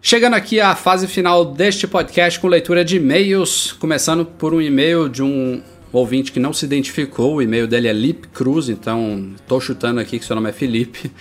Chegando 0.02 0.34
aqui 0.34 0.60
à 0.60 0.74
fase 0.74 1.06
final 1.06 1.44
deste 1.44 1.86
podcast 1.86 2.40
com 2.40 2.48
leitura 2.48 2.84
de 2.84 2.96
e-mails, 2.96 3.72
começando 3.72 4.24
por 4.24 4.54
um 4.54 4.60
e-mail 4.60 5.08
de 5.08 5.22
um 5.22 5.62
ouvinte 5.92 6.32
que 6.32 6.40
não 6.40 6.52
se 6.52 6.64
identificou, 6.64 7.34
o 7.34 7.42
e-mail 7.42 7.66
dele 7.66 7.86
é 7.86 7.92
Lip 7.92 8.28
Cruz, 8.28 8.68
então 8.68 9.30
tô 9.46 9.60
chutando 9.60 10.00
aqui 10.00 10.18
que 10.18 10.24
seu 10.24 10.34
nome 10.34 10.48
é 10.48 10.52
Felipe. 10.52 11.12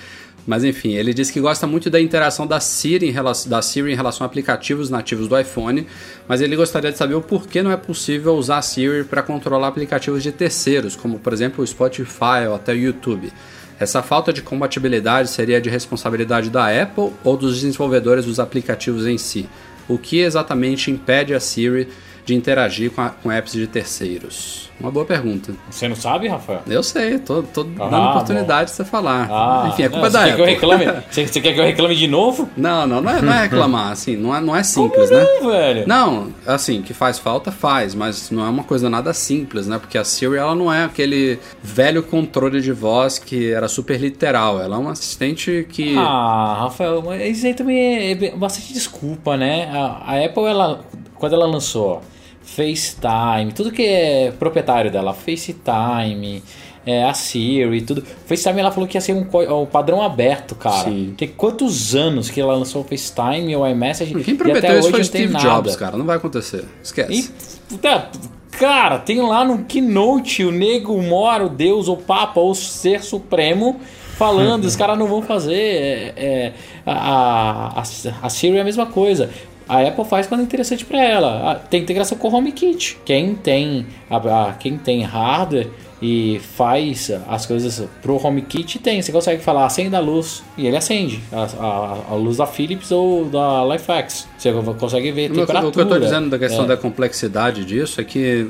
Mas 0.47 0.63
enfim, 0.63 0.93
ele 0.93 1.13
diz 1.13 1.29
que 1.29 1.39
gosta 1.39 1.67
muito 1.67 1.89
da 1.89 2.01
interação 2.01 2.47
da 2.47 2.59
Siri, 2.59 3.07
em 3.07 3.11
relação, 3.11 3.49
da 3.49 3.61
Siri 3.61 3.91
em 3.91 3.95
relação 3.95 4.25
a 4.25 4.27
aplicativos 4.27 4.89
nativos 4.89 5.27
do 5.27 5.39
iPhone, 5.39 5.85
mas 6.27 6.41
ele 6.41 6.55
gostaria 6.55 6.91
de 6.91 6.97
saber 6.97 7.13
o 7.13 7.21
porquê 7.21 7.61
não 7.61 7.71
é 7.71 7.77
possível 7.77 8.35
usar 8.35 8.57
a 8.57 8.61
Siri 8.61 9.03
para 9.03 9.21
controlar 9.21 9.67
aplicativos 9.67 10.23
de 10.23 10.31
terceiros, 10.31 10.95
como 10.95 11.19
por 11.19 11.33
exemplo 11.33 11.63
o 11.63 11.67
Spotify 11.67 12.47
ou 12.47 12.55
até 12.55 12.73
o 12.73 12.77
YouTube. 12.77 13.31
Essa 13.79 14.01
falta 14.01 14.33
de 14.33 14.41
compatibilidade 14.41 15.29
seria 15.29 15.61
de 15.61 15.69
responsabilidade 15.69 16.49
da 16.49 16.67
Apple 16.81 17.13
ou 17.23 17.37
dos 17.37 17.61
desenvolvedores 17.61 18.25
dos 18.25 18.39
aplicativos 18.39 19.07
em 19.07 19.17
si? 19.17 19.47
O 19.87 19.97
que 19.97 20.19
exatamente 20.19 20.91
impede 20.91 21.33
a 21.33 21.39
Siri 21.39 21.87
de 22.25 22.35
interagir 22.35 22.91
com, 22.91 23.01
a, 23.01 23.09
com 23.09 23.31
apps 23.31 23.53
de 23.53 23.67
terceiros? 23.67 24.68
Uma 24.79 24.89
boa 24.91 25.05
pergunta. 25.05 25.53
Você 25.69 25.89
não 25.89 25.95
sabe, 25.95 26.29
Rafael? 26.29 26.61
Eu 26.65 26.81
sei, 26.81 27.19
tô, 27.19 27.43
tô 27.43 27.67
ah, 27.79 27.87
dando 27.89 28.09
oportunidade 28.09 28.61
bom. 28.61 28.65
de 28.65 28.71
você 28.71 28.85
falar. 28.85 29.27
Ah, 29.29 29.69
Enfim, 29.69 29.83
a 29.83 29.89
culpa 29.89 30.09
não, 30.09 30.19
é 30.21 30.23
da 30.23 30.23
Apple. 30.25 30.37
Quer 30.37 30.49
reclame, 30.51 30.85
você, 31.09 31.27
você, 31.27 31.41
quer 31.41 31.53
que 31.53 31.59
eu 31.59 31.65
reclame 31.65 31.95
de 31.95 32.07
novo? 32.07 32.49
Não, 32.55 32.85
não, 32.85 33.01
não 33.01 33.11
é, 33.11 33.21
não 33.21 33.33
é 33.33 33.41
reclamar, 33.43 33.91
assim, 33.91 34.15
não 34.17 34.35
é, 34.35 34.41
não 34.41 34.55
é 34.55 34.63
simples, 34.63 35.09
Como 35.09 35.21
não, 35.21 35.51
né? 35.51 35.57
velho? 35.57 35.87
Não, 35.87 36.27
assim, 36.45 36.81
que 36.81 36.93
faz 36.93 37.17
falta, 37.17 37.51
faz, 37.51 37.95
mas 37.95 38.29
não 38.31 38.45
é 38.45 38.49
uma 38.49 38.63
coisa 38.63 38.89
nada 38.89 39.13
simples, 39.13 39.65
né? 39.65 39.79
Porque 39.79 39.97
a 39.97 40.03
Siri, 40.03 40.35
ela 40.35 40.53
não 40.53 40.71
é 40.71 40.83
aquele 40.83 41.39
velho 41.63 42.03
controle 42.03 42.61
de 42.61 42.71
voz 42.71 43.17
que 43.17 43.51
era 43.51 43.67
super 43.67 43.99
literal, 43.99 44.61
ela 44.61 44.75
é 44.75 44.79
uma 44.79 44.91
assistente 44.91 45.65
que... 45.69 45.95
Ah, 45.97 46.57
Rafael, 46.61 47.03
isso 47.25 47.45
aí 47.45 47.53
também 47.53 48.11
é 48.11 48.35
bastante 48.35 48.73
desculpa, 48.73 49.37
né? 49.37 49.69
A, 49.71 50.13
a 50.13 50.25
Apple, 50.25 50.43
ela, 50.43 50.81
quando 51.15 51.33
ela 51.33 51.45
lançou 51.45 52.01
FaceTime, 52.41 53.51
tudo 53.53 53.71
que 53.71 53.85
é 53.85 54.31
proprietário 54.31 54.91
dela, 54.91 55.13
FaceTime, 55.13 56.43
é, 56.85 57.03
a 57.03 57.13
Siri, 57.13 57.81
tudo. 57.81 58.03
FaceTime 58.25 58.59
ela 58.59 58.71
falou 58.71 58.87
que 58.87 58.97
ia 58.97 59.01
ser 59.01 59.13
um, 59.13 59.27
um 59.61 59.65
padrão 59.65 60.01
aberto, 60.01 60.55
cara. 60.55 60.89
Sim. 60.89 61.13
Tem 61.17 61.27
quantos 61.27 61.93
anos 61.93 62.29
que 62.29 62.39
ela 62.41 62.55
lançou 62.55 62.81
o 62.81 62.85
FaceTime 62.85 63.55
ou 63.55 63.63
o 63.63 63.67
iMessage? 63.67 64.13
Quem 64.23 64.35
prometeu 64.35 64.79
isso 64.79 64.89
foi 64.89 65.03
Steve 65.03 65.35
Jobs, 65.35 65.75
cara. 65.75 65.97
Não 65.97 66.05
vai 66.05 66.17
acontecer. 66.17 66.65
Esquece. 66.81 67.31
E, 67.71 67.77
tá, 67.77 68.09
cara, 68.51 68.97
tem 68.97 69.21
lá 69.21 69.43
no 69.43 69.65
Keynote 69.65 70.43
o 70.43 70.51
nego 70.51 70.99
mora, 71.01 71.45
o 71.45 71.49
Deus, 71.49 71.87
o 71.87 71.95
Papa, 71.95 72.39
o 72.39 72.55
Ser 72.55 73.03
Supremo 73.03 73.79
falando, 74.17 74.65
os 74.65 74.75
caras 74.75 74.97
não 74.97 75.07
vão 75.07 75.21
fazer. 75.21 75.53
É, 75.53 76.13
é, 76.17 76.53
a, 76.85 77.79
a, 77.79 77.83
a 78.23 78.29
Siri 78.29 78.57
é 78.57 78.61
a 78.61 78.65
mesma 78.65 78.85
coisa. 78.85 79.29
A 79.69 79.87
Apple 79.87 80.03
faz 80.03 80.25
quando 80.25 80.41
é 80.41 80.43
interessante 80.43 80.83
para 80.83 80.99
ela. 81.01 81.51
Ah, 81.51 81.55
tem 81.55 81.83
integração 81.83 82.17
com 82.17 82.27
o 82.27 82.33
HomeKit. 82.35 82.97
Quem 83.05 83.35
tem, 83.35 83.85
a, 84.09 84.17
a, 84.17 84.53
quem 84.53 84.77
tem 84.77 85.03
hardware 85.03 85.67
e 86.01 86.41
faz 86.55 87.11
as 87.27 87.45
coisas 87.45 87.87
pro 88.01 88.15
HomeKit 88.15 88.79
tem. 88.79 88.99
Você 88.99 89.11
consegue 89.11 89.43
falar 89.43 89.65
acende 89.65 89.95
a 89.95 89.99
luz 89.99 90.43
e 90.57 90.65
ele 90.65 90.75
acende. 90.75 91.21
A, 91.31 91.43
a, 91.43 92.13
a 92.13 92.15
luz 92.15 92.37
da 92.37 92.47
Philips 92.47 92.89
ou 92.91 93.25
da 93.25 93.63
Lifex. 93.65 94.27
Você 94.37 94.51
consegue 94.79 95.11
ver 95.11 95.27
a 95.27 95.35
temperatura. 95.35 95.67
O 95.67 95.71
que 95.71 95.79
eu 95.79 95.83
estou 95.83 95.99
dizendo 95.99 96.29
da 96.29 96.39
questão 96.39 96.65
é. 96.65 96.67
da 96.69 96.77
complexidade 96.77 97.63
disso 97.63 98.01
é 98.01 98.03
que 98.03 98.49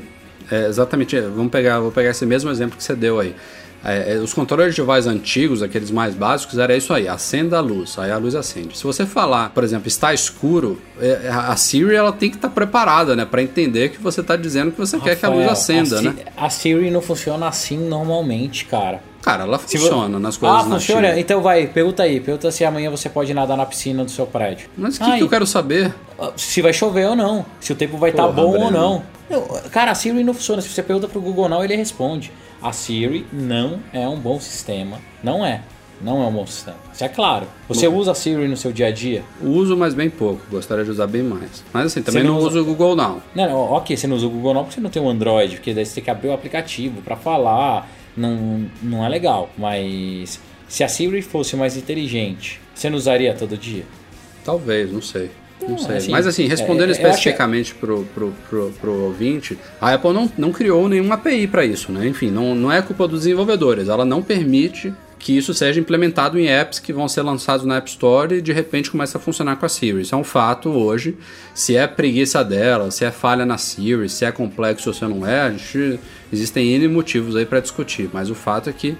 É, 0.50 0.66
exatamente, 0.66 1.20
vamos 1.20 1.52
pegar, 1.52 1.78
vou 1.78 1.92
pegar 1.92 2.10
esse 2.10 2.26
mesmo 2.26 2.50
exemplo 2.50 2.76
que 2.76 2.82
você 2.82 2.96
deu 2.96 3.20
aí. 3.20 3.36
É, 3.84 4.14
é, 4.14 4.16
os 4.18 4.34
controles 4.34 4.74
de 4.74 4.82
voz 4.82 5.06
antigos, 5.06 5.62
aqueles 5.62 5.90
mais 5.90 6.14
básicos, 6.14 6.58
era 6.58 6.76
isso 6.76 6.92
aí, 6.92 7.08
acenda 7.08 7.56
a 7.56 7.60
luz, 7.60 7.98
aí 7.98 8.10
a 8.10 8.18
luz 8.18 8.34
acende. 8.34 8.76
Se 8.76 8.84
você 8.84 9.06
falar, 9.06 9.50
por 9.50 9.64
exemplo, 9.64 9.88
está 9.88 10.12
escuro, 10.12 10.80
é, 11.00 11.28
a 11.28 11.56
Siri 11.56 11.94
ela 11.94 12.12
tem 12.12 12.30
que 12.30 12.36
estar 12.36 12.48
tá 12.48 12.54
preparada, 12.54 13.16
né, 13.16 13.24
para 13.24 13.42
entender 13.42 13.88
que 13.88 13.98
você 13.98 14.20
está 14.20 14.36
dizendo 14.36 14.70
que 14.70 14.78
você 14.78 14.96
Rafael, 14.96 15.16
quer 15.16 15.20
que 15.20 15.26
a 15.26 15.30
luz 15.30 15.48
acenda, 15.48 15.98
a 15.98 16.02
né? 16.02 16.14
A 16.36 16.50
Siri 16.50 16.90
não 16.90 17.00
funciona 17.00 17.48
assim 17.48 17.78
normalmente, 17.78 18.66
cara. 18.66 19.00
Cara, 19.22 19.44
ela 19.44 19.58
funciona 19.58 20.18
nas 20.18 20.36
coisas 20.36 20.60
Ah, 20.60 20.64
funciona? 20.64 21.08
China. 21.08 21.20
Então 21.20 21.42
vai, 21.42 21.66
pergunta 21.66 22.02
aí. 22.02 22.20
Pergunta 22.20 22.50
se 22.50 22.64
amanhã 22.64 22.90
você 22.90 23.08
pode 23.08 23.34
nadar 23.34 23.54
na 23.56 23.66
piscina 23.66 24.02
do 24.02 24.10
seu 24.10 24.26
prédio. 24.26 24.70
Mas 24.76 24.96
o 24.96 25.04
que, 25.04 25.12
que, 25.18 25.22
eu 25.22 25.28
quero 25.28 25.46
saber? 25.46 25.94
Se 26.36 26.62
vai 26.62 26.72
chover 26.72 27.06
ou 27.06 27.14
não. 27.14 27.44
Se 27.60 27.70
o 27.70 27.76
tempo 27.76 27.98
vai 27.98 28.10
estar 28.10 28.26
tá 28.26 28.32
bom 28.32 28.52
Breno. 28.52 28.64
ou 28.64 28.70
não. 28.70 29.02
Cara, 29.70 29.90
a 29.90 29.94
Siri 29.94 30.24
não 30.24 30.32
funciona. 30.32 30.62
Se 30.62 30.70
você 30.70 30.82
pergunta 30.82 31.06
pro 31.06 31.20
Google 31.20 31.50
não, 31.50 31.62
ele 31.62 31.76
responde. 31.76 32.32
A 32.62 32.72
Siri 32.72 33.26
não 33.32 33.80
é 33.92 34.06
um 34.06 34.18
bom 34.18 34.38
sistema. 34.38 34.98
Não 35.22 35.44
é. 35.44 35.62
Não 36.00 36.22
é 36.22 36.26
um 36.26 36.32
bom 36.32 36.46
sistema. 36.46 36.78
Isso 36.92 37.04
é 37.04 37.08
claro. 37.08 37.46
Você 37.68 37.88
bom. 37.88 37.96
usa 37.96 38.12
a 38.12 38.14
Siri 38.14 38.48
no 38.48 38.56
seu 38.56 38.72
dia 38.72 38.86
a 38.86 38.90
dia? 38.90 39.22
Uso, 39.42 39.76
mas 39.76 39.92
bem 39.92 40.08
pouco. 40.08 40.40
Gostaria 40.50 40.84
de 40.84 40.90
usar 40.90 41.06
bem 41.06 41.22
mais. 41.22 41.62
Mas 41.72 41.86
assim, 41.86 42.02
também 42.02 42.22
não, 42.22 42.34
não, 42.34 42.46
uso 42.46 42.60
o 42.60 42.64
Google 42.64 42.96
não. 42.96 43.22
Não, 43.34 43.48
não. 43.48 43.60
Ok, 43.72 43.96
você 43.96 44.06
não 44.06 44.16
usa 44.16 44.26
o 44.26 44.30
Google 44.30 44.54
não 44.54 44.62
porque 44.62 44.76
você 44.76 44.80
não 44.80 44.90
tem 44.90 45.02
um 45.02 45.10
Android. 45.10 45.56
Porque 45.56 45.74
daí 45.74 45.84
você 45.84 45.96
tem 45.96 46.04
que 46.04 46.10
abrir 46.10 46.28
o 46.28 46.32
aplicativo 46.32 47.02
para 47.02 47.16
falar. 47.16 47.90
Não, 48.16 48.66
não 48.82 49.04
é 49.04 49.08
legal. 49.08 49.50
Mas 49.58 50.40
se 50.68 50.82
a 50.82 50.88
Siri 50.88 51.20
fosse 51.20 51.54
mais 51.56 51.76
inteligente, 51.76 52.60
você 52.74 52.88
não 52.88 52.96
usaria 52.96 53.34
todo 53.34 53.56
dia? 53.56 53.84
Talvez, 54.44 54.90
não 54.90 55.02
sei. 55.02 55.30
Não 55.68 55.78
sei. 55.78 55.96
Assim, 55.96 56.10
Mas 56.10 56.26
assim, 56.26 56.46
respondendo 56.46 56.88
é, 56.88 56.92
especificamente 56.92 57.72
acho... 57.72 57.80
pro, 57.80 58.04
pro, 58.14 58.32
pro, 58.48 58.72
pro 58.80 58.92
ouvinte, 59.02 59.58
a 59.80 59.94
Apple 59.94 60.12
não, 60.12 60.30
não 60.36 60.52
criou 60.52 60.88
nenhuma 60.88 61.14
API 61.14 61.46
para 61.46 61.64
isso, 61.64 61.92
né? 61.92 62.06
Enfim, 62.06 62.30
não, 62.30 62.54
não 62.54 62.72
é 62.72 62.80
culpa 62.82 63.06
dos 63.06 63.20
desenvolvedores. 63.20 63.88
Ela 63.88 64.04
não 64.04 64.22
permite 64.22 64.92
que 65.20 65.36
isso 65.36 65.52
seja 65.52 65.78
implementado 65.78 66.38
em 66.38 66.48
apps 66.48 66.78
que 66.78 66.94
vão 66.94 67.06
ser 67.06 67.20
lançados 67.20 67.66
na 67.66 67.76
App 67.76 67.90
Store 67.90 68.36
e 68.36 68.40
de 68.40 68.52
repente 68.52 68.90
começa 68.90 69.18
a 69.18 69.20
funcionar 69.20 69.56
com 69.56 69.66
a 69.66 69.68
Siri. 69.68 70.00
Isso 70.00 70.14
é 70.14 70.18
um 70.18 70.24
fato 70.24 70.70
hoje. 70.70 71.16
Se 71.54 71.76
é 71.76 71.86
preguiça 71.86 72.42
dela, 72.42 72.90
se 72.90 73.04
é 73.04 73.10
falha 73.10 73.44
na 73.44 73.58
Siri, 73.58 74.08
se 74.08 74.24
é 74.24 74.32
complexo 74.32 74.88
ou 74.88 74.94
se 74.94 75.04
não 75.04 75.26
é, 75.26 75.50
gente, 75.52 76.00
existem 76.32 76.72
N 76.72 76.88
motivos 76.88 77.36
aí 77.36 77.44
para 77.44 77.60
discutir. 77.60 78.08
Mas 78.12 78.30
o 78.30 78.34
fato 78.34 78.70
é 78.70 78.72
que 78.72 78.96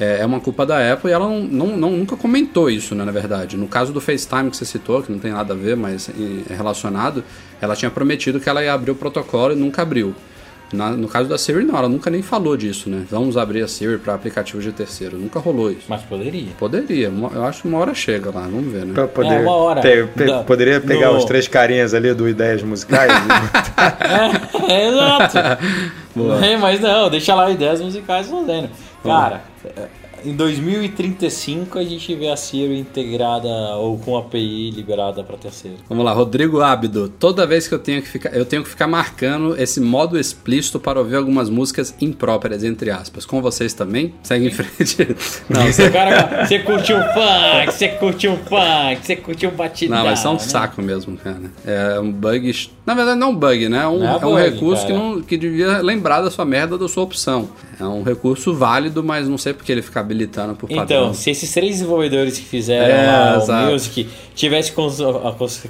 é, 0.00 0.20
é 0.20 0.26
uma 0.26 0.40
culpa 0.40 0.66
da 0.66 0.92
Apple 0.92 1.10
e 1.10 1.12
ela 1.12 1.28
não, 1.28 1.40
não, 1.40 1.76
não, 1.76 1.90
nunca 1.90 2.16
comentou 2.16 2.70
isso, 2.70 2.94
né, 2.94 3.04
na 3.04 3.12
verdade. 3.12 3.56
No 3.56 3.68
caso 3.68 3.92
do 3.92 4.00
FaceTime 4.00 4.50
que 4.50 4.56
você 4.56 4.64
citou, 4.64 5.02
que 5.02 5.12
não 5.12 5.18
tem 5.18 5.32
nada 5.32 5.54
a 5.54 5.56
ver, 5.56 5.76
mas 5.76 6.10
é 6.50 6.54
relacionado, 6.54 7.22
ela 7.60 7.76
tinha 7.76 7.90
prometido 7.90 8.40
que 8.40 8.48
ela 8.48 8.62
ia 8.62 8.72
abrir 8.72 8.90
o 8.90 8.94
protocolo 8.94 9.52
e 9.52 9.56
nunca 9.56 9.82
abriu. 9.82 10.14
Na, 10.72 10.90
no 10.90 11.06
caso 11.06 11.28
da 11.28 11.36
Siri, 11.36 11.64
não, 11.64 11.76
ela 11.76 11.88
nunca 11.88 12.08
nem 12.10 12.22
falou 12.22 12.56
disso, 12.56 12.88
né? 12.88 13.04
Vamos 13.10 13.36
abrir 13.36 13.62
a 13.62 13.68
Siri 13.68 13.98
para 13.98 14.14
aplicativos 14.14 14.64
de 14.64 14.72
terceiro. 14.72 15.18
Nunca 15.18 15.38
rolou 15.38 15.70
isso. 15.70 15.84
Mas 15.86 16.00
poderia. 16.02 16.48
Poderia. 16.58 17.12
Eu 17.34 17.44
acho 17.44 17.62
que 17.62 17.68
uma 17.68 17.78
hora 17.78 17.94
chega 17.94 18.30
lá, 18.30 18.40
vamos 18.40 18.72
ver, 18.72 18.86
né? 18.86 18.94
Pra 18.94 19.06
poder, 19.06 19.34
é, 19.34 19.40
uma 19.40 19.54
hora. 19.54 19.82
Pe 19.82 20.06
pe 20.06 20.24
da, 20.24 20.42
poderia 20.42 20.80
pegar 20.80 21.10
no... 21.10 21.18
os 21.18 21.26
três 21.26 21.46
carinhas 21.46 21.92
ali 21.92 22.14
do 22.14 22.26
Ideias 22.26 22.62
Musicais? 22.62 23.12
é, 24.68 24.88
exato. 24.88 25.38
É, 26.44 26.58
mas 26.58 26.78
não, 26.78 27.08
deixa 27.08 27.34
lá 27.34 27.50
Ideias 27.50 27.80
Musicais 27.80 28.28
fazendo. 28.28 28.68
Cara, 29.02 29.42
em 30.24 30.34
2035 30.34 31.78
a 31.78 31.84
gente 31.84 32.14
vê 32.14 32.28
a 32.28 32.36
Siri 32.36 32.78
integrada 32.78 33.48
ou 33.76 33.98
com 33.98 34.16
API 34.16 34.70
liberada 34.70 35.22
para 35.24 35.36
terceiro. 35.36 35.78
Vamos 35.88 36.04
lá, 36.04 36.12
Rodrigo 36.12 36.60
Ábido. 36.60 37.08
Toda 37.08 37.46
vez 37.46 37.66
que 37.66 37.74
eu 37.74 37.78
tenho 37.78 38.00
que 38.02 38.08
ficar, 38.08 38.30
eu 38.30 38.44
tenho 38.44 38.62
que 38.62 38.68
ficar 38.68 38.86
marcando 38.86 39.60
esse 39.60 39.80
modo 39.80 40.18
explícito 40.18 40.78
para 40.78 40.98
ouvir 40.98 41.16
algumas 41.16 41.50
músicas 41.50 41.94
impróprias 42.00 42.62
entre 42.62 42.90
aspas. 42.90 43.26
Com 43.26 43.42
vocês 43.42 43.74
também? 43.74 44.14
Segue 44.22 44.46
em 44.46 44.50
frente. 44.50 45.16
Não, 45.50 45.66
você, 45.66 45.90
cara, 45.90 46.46
você 46.46 46.58
curtiu 46.60 46.96
um 46.96 47.02
funk, 47.02 47.72
você 47.72 47.88
curtiu 47.88 48.36
funk, 48.36 49.00
você 49.02 49.16
curtiu 49.16 49.50
um 49.50 49.54
batidão. 49.54 49.98
Não, 49.98 50.04
mas 50.04 50.24
é 50.24 50.28
um 50.28 50.34
né? 50.34 50.38
saco 50.38 50.82
mesmo, 50.82 51.16
cara. 51.16 51.50
É 51.66 51.98
um 51.98 52.12
bug, 52.12 52.70
na 52.86 52.94
verdade 52.94 53.18
não 53.18 53.28
é 53.28 53.30
um 53.30 53.36
bug, 53.36 53.68
né? 53.68 53.82
É 53.82 53.88
um, 53.88 54.04
é, 54.04 54.18
é 54.20 54.26
um 54.26 54.34
recurso 54.36 54.86
que 54.86 54.92
não 54.92 55.20
que 55.20 55.36
devia 55.36 55.78
lembrar 55.78 56.20
da 56.20 56.30
sua 56.30 56.44
merda 56.44 56.78
da 56.78 56.88
sua 56.88 57.02
opção. 57.02 57.48
É 57.82 57.88
um 57.88 58.02
recurso 58.02 58.54
válido, 58.54 59.02
mas 59.02 59.28
não 59.28 59.36
sei 59.36 59.52
porque 59.52 59.72
ele 59.72 59.82
fica 59.82 60.00
habilitando 60.00 60.54
por 60.54 60.68
padrão. 60.68 60.84
Então, 60.84 61.14
se 61.14 61.30
esses 61.30 61.52
três 61.52 61.72
desenvolvedores 61.72 62.38
que 62.38 62.44
fizeram 62.44 62.86
é, 62.86 63.38
o 63.38 63.70
Music 63.70 64.08
tivesse 64.34 64.72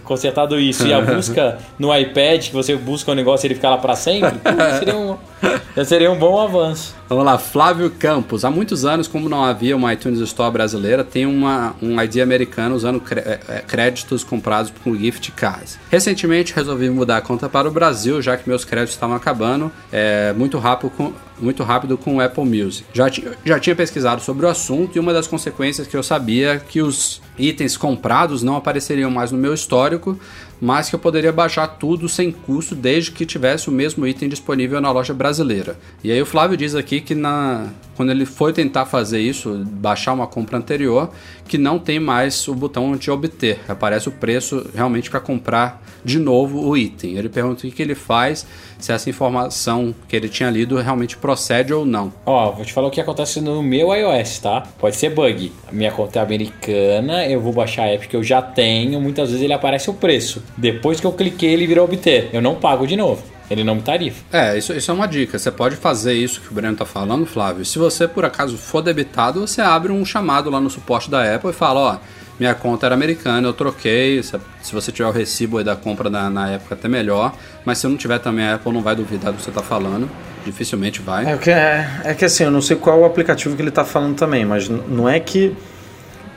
consertado 0.04 0.60
isso 0.60 0.86
e 0.86 0.92
a 0.92 1.00
busca 1.02 1.58
no 1.78 1.96
iPad, 1.96 2.48
que 2.48 2.52
você 2.52 2.76
busca 2.76 3.10
um 3.10 3.14
negócio 3.14 3.46
e 3.46 3.48
ele 3.48 3.54
ficar 3.54 3.70
lá 3.70 3.78
para 3.78 3.96
sempre, 3.96 4.38
seria 4.78 4.96
um, 4.96 5.16
seria 5.84 6.10
um 6.10 6.18
bom 6.18 6.40
avanço. 6.40 6.94
Vamos 7.08 7.24
lá, 7.24 7.38
Flávio 7.38 7.90
Campos. 7.90 8.44
Há 8.44 8.50
muitos 8.50 8.84
anos, 8.84 9.06
como 9.06 9.28
não 9.28 9.44
havia 9.44 9.76
uma 9.76 9.92
iTunes 9.92 10.18
Store 10.20 10.50
brasileira, 10.50 11.04
tem 11.04 11.26
uma, 11.26 11.74
um 11.82 12.00
ID 12.00 12.18
americano 12.18 12.74
usando 12.74 13.02
é, 13.10 13.40
é, 13.48 13.58
créditos 13.60 14.24
comprados 14.24 14.70
por 14.70 14.96
gift 14.96 15.30
cards. 15.32 15.78
Recentemente 15.90 16.54
resolvi 16.54 16.88
mudar 16.88 17.18
a 17.18 17.20
conta 17.20 17.48
para 17.48 17.68
o 17.68 17.70
Brasil, 17.70 18.22
já 18.22 18.36
que 18.36 18.48
meus 18.48 18.64
créditos 18.64 18.94
estavam 18.94 19.14
acabando 19.14 19.70
é, 19.92 20.32
muito, 20.32 20.58
rápido 20.58 20.90
com, 20.90 21.12
muito 21.38 21.62
rápido 21.62 21.98
com 21.98 22.16
o 22.16 22.20
Apple 22.20 22.44
Music. 22.44 22.84
Já, 22.94 23.10
já 23.44 23.60
tinha 23.60 23.76
pesquisado 23.76 24.22
sobre 24.22 24.46
o 24.46 24.48
assunto 24.48 24.96
e 24.96 25.00
uma 25.00 25.12
das 25.12 25.26
consequências 25.26 25.86
que 25.86 25.96
eu 25.96 26.02
sabia 26.02 26.62
que 26.66 26.80
os 26.80 27.20
itens 27.38 27.76
comprados 27.76 28.42
não 28.42 28.56
apareceriam 28.56 29.10
mais 29.10 29.32
no 29.32 29.38
meu 29.38 29.52
histórico, 29.52 30.18
mas 30.62 30.88
que 30.88 30.94
eu 30.94 30.98
poderia 31.00 31.32
baixar 31.32 31.66
tudo 31.66 32.08
sem 32.08 32.30
custo 32.30 32.76
desde 32.76 33.10
que 33.10 33.26
tivesse 33.26 33.68
o 33.68 33.72
mesmo 33.72 34.06
item 34.06 34.28
disponível 34.28 34.80
na 34.80 34.92
loja 34.92 35.12
brasileira. 35.12 35.76
E 36.04 36.12
aí 36.12 36.22
o 36.22 36.24
Flávio 36.24 36.56
diz 36.56 36.76
aqui 36.76 37.00
que 37.00 37.16
na, 37.16 37.66
quando 37.96 38.12
ele 38.12 38.24
foi 38.24 38.52
tentar 38.52 38.86
fazer 38.86 39.18
isso, 39.18 39.66
baixar 39.72 40.12
uma 40.12 40.28
compra 40.28 40.56
anterior, 40.56 41.10
que 41.52 41.58
não 41.58 41.78
tem 41.78 42.00
mais 42.00 42.48
o 42.48 42.54
botão 42.54 42.96
de 42.96 43.10
obter, 43.10 43.60
aparece 43.68 44.08
o 44.08 44.12
preço 44.12 44.70
realmente 44.74 45.10
para 45.10 45.20
comprar 45.20 45.82
de 46.02 46.18
novo 46.18 46.66
o 46.66 46.74
item. 46.74 47.18
Ele 47.18 47.28
pergunta 47.28 47.66
o 47.66 47.70
que, 47.70 47.82
ele 47.82 47.94
faz, 47.94 48.46
se 48.78 48.90
essa 48.90 49.10
informação 49.10 49.94
que 50.08 50.16
ele 50.16 50.30
tinha 50.30 50.48
lido 50.48 50.78
realmente 50.78 51.14
procede 51.18 51.74
ou 51.74 51.84
não. 51.84 52.10
Ó, 52.24 52.52
vou 52.52 52.64
te 52.64 52.72
falar 52.72 52.88
o 52.88 52.90
que 52.90 53.02
acontece 53.02 53.38
no 53.38 53.62
meu 53.62 53.94
iOS, 53.94 54.38
tá? 54.38 54.62
Pode 54.78 54.96
ser 54.96 55.10
bug. 55.10 55.52
Minha 55.70 55.92
conta 55.92 56.20
é 56.20 56.22
americana, 56.22 57.26
eu 57.26 57.38
vou 57.38 57.52
baixar 57.52 57.82
a 57.82 57.88
app 57.88 58.08
que 58.08 58.16
eu 58.16 58.22
já 58.22 58.40
tenho, 58.40 58.98
muitas 58.98 59.28
vezes 59.28 59.44
ele 59.44 59.52
aparece 59.52 59.90
o 59.90 59.94
preço. 59.94 60.42
Depois 60.56 61.00
que 61.00 61.06
eu 61.06 61.12
cliquei, 61.12 61.52
ele 61.52 61.66
virou 61.66 61.84
obter. 61.84 62.30
Eu 62.32 62.40
não 62.40 62.54
pago 62.54 62.86
de 62.86 62.96
novo. 62.96 63.31
Ele 63.52 63.62
não 63.62 63.74
me 63.74 63.82
tarifa. 63.82 64.24
É, 64.32 64.56
isso, 64.56 64.72
isso 64.72 64.90
é 64.90 64.94
uma 64.94 65.06
dica. 65.06 65.38
Você 65.38 65.50
pode 65.50 65.76
fazer 65.76 66.14
isso 66.14 66.40
que 66.40 66.50
o 66.50 66.54
Breno 66.54 66.74
tá 66.74 66.86
falando, 66.86 67.26
Flávio. 67.26 67.66
Se 67.66 67.78
você 67.78 68.08
por 68.08 68.24
acaso 68.24 68.56
for 68.56 68.80
debitado, 68.80 69.46
você 69.46 69.60
abre 69.60 69.92
um 69.92 70.04
chamado 70.06 70.48
lá 70.48 70.58
no 70.58 70.70
suporte 70.70 71.10
da 71.10 71.34
Apple 71.34 71.50
e 71.50 71.52
fala, 71.52 71.80
ó, 71.80 71.98
minha 72.40 72.54
conta 72.54 72.86
era 72.86 72.94
americana, 72.94 73.46
eu 73.46 73.52
troquei. 73.52 74.22
Se, 74.22 74.38
se 74.62 74.72
você 74.72 74.90
tiver 74.90 75.06
o 75.06 75.12
recibo 75.12 75.58
aí 75.58 75.64
da 75.64 75.76
compra 75.76 76.08
na, 76.08 76.30
na 76.30 76.48
época, 76.48 76.74
até 76.74 76.88
melhor. 76.88 77.34
Mas 77.62 77.76
se 77.76 77.86
não 77.86 77.96
tiver 77.96 78.18
também, 78.20 78.46
a 78.46 78.54
Apple 78.54 78.72
não 78.72 78.80
vai 78.80 78.96
duvidar 78.96 79.32
do 79.32 79.36
que 79.36 79.44
você 79.44 79.50
tá 79.50 79.62
falando. 79.62 80.10
Dificilmente 80.46 81.02
vai. 81.02 81.30
É 81.30 81.36
que, 81.36 81.50
é, 81.50 82.00
é 82.04 82.14
que 82.14 82.24
assim, 82.24 82.44
eu 82.44 82.50
não 82.50 82.62
sei 82.62 82.76
qual 82.76 83.00
o 83.00 83.04
aplicativo 83.04 83.54
que 83.54 83.60
ele 83.60 83.70
tá 83.70 83.84
falando 83.84 84.16
também, 84.16 84.46
mas 84.46 84.66
não 84.66 85.06
é 85.06 85.20
que 85.20 85.54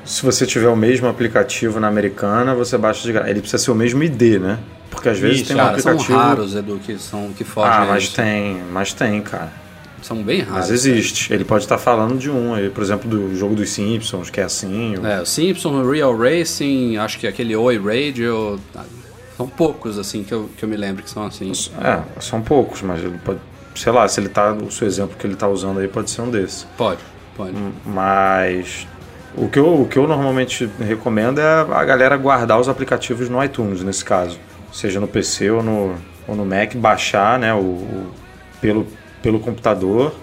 se 0.03 0.21
você 0.21 0.45
tiver 0.45 0.67
o 0.67 0.75
mesmo 0.75 1.07
aplicativo 1.07 1.79
na 1.79 1.87
americana, 1.87 2.53
você 2.53 2.77
baixa 2.77 3.03
de 3.03 3.13
graça. 3.13 3.29
Ele 3.29 3.39
precisa 3.39 3.63
ser 3.63 3.71
o 3.71 3.75
mesmo 3.75 4.03
ID, 4.03 4.39
né? 4.39 4.59
Porque 4.89 5.09
às 5.09 5.19
vezes 5.19 5.41
Isso, 5.41 5.47
tem 5.47 5.55
um 5.55 5.59
cara, 5.59 5.71
aplicativo. 5.71 6.03
São 6.05 6.17
raros, 6.17 6.55
Edu, 6.55 6.79
que, 6.83 6.97
são, 6.97 7.33
que 7.33 7.43
fogem. 7.43 7.71
Ah, 7.71 7.85
mas 7.87 8.09
tem, 8.09 8.61
mas 8.71 8.93
tem, 8.93 9.21
cara. 9.21 9.51
São 10.01 10.21
bem 10.21 10.41
raros. 10.41 10.69
Mas 10.69 10.71
existe. 10.71 11.33
Ele 11.33 11.43
pode 11.43 11.63
estar 11.63 11.77
falando 11.77 12.17
de 12.17 12.29
um, 12.29 12.53
por 12.73 12.83
exemplo, 12.83 13.09
do 13.09 13.35
jogo 13.35 13.55
dos 13.55 13.71
Simpsons, 13.71 14.29
que 14.29 14.39
é 14.39 14.43
assim. 14.43 14.95
É, 15.03 15.21
o 15.21 15.25
Simpsons, 15.25 15.89
Real 15.89 16.15
Racing, 16.15 16.97
acho 16.97 17.17
que 17.17 17.27
aquele 17.27 17.55
Oi 17.55 17.77
Radio. 17.77 18.59
São 19.35 19.47
poucos, 19.47 19.97
assim, 19.97 20.23
que 20.23 20.33
eu, 20.33 20.49
que 20.55 20.63
eu 20.63 20.69
me 20.69 20.77
lembro 20.77 21.03
que 21.03 21.09
são 21.09 21.25
assim. 21.25 21.51
É, 21.81 22.21
são 22.21 22.41
poucos, 22.41 22.81
mas 22.81 23.03
ele 23.03 23.17
pode. 23.17 23.39
Sei 23.75 23.91
lá, 23.91 24.07
se 24.07 24.19
ele 24.19 24.29
tá. 24.29 24.53
O 24.53 24.71
seu 24.71 24.87
exemplo 24.87 25.17
que 25.17 25.25
ele 25.25 25.35
tá 25.35 25.47
usando 25.47 25.79
aí 25.79 25.87
pode 25.87 26.09
ser 26.09 26.21
um 26.21 26.29
desses. 26.29 26.67
Pode, 26.77 27.01
pode. 27.35 27.53
Mas 27.85 28.87
o 29.37 29.49
que, 29.49 29.59
eu, 29.59 29.81
o 29.81 29.87
que 29.87 29.97
eu 29.97 30.07
normalmente 30.07 30.69
recomendo 30.79 31.39
é 31.39 31.61
a 31.61 31.83
galera 31.83 32.15
guardar 32.15 32.59
os 32.59 32.69
aplicativos 32.69 33.27
no 33.27 33.43
iTunes, 33.43 33.83
nesse 33.83 34.05
caso. 34.05 34.39
Seja 34.75 34.99
no 34.99 35.07
PC 35.07 35.49
ou 35.51 35.63
no, 35.63 35.95
ou 36.27 36.35
no 36.35 36.45
Mac, 36.45 36.75
baixar 36.75 37.39
né, 37.39 37.53
o, 37.53 37.59
o 37.59 38.11
pelo, 38.59 38.85
pelo 39.21 39.39
computador 39.39 40.13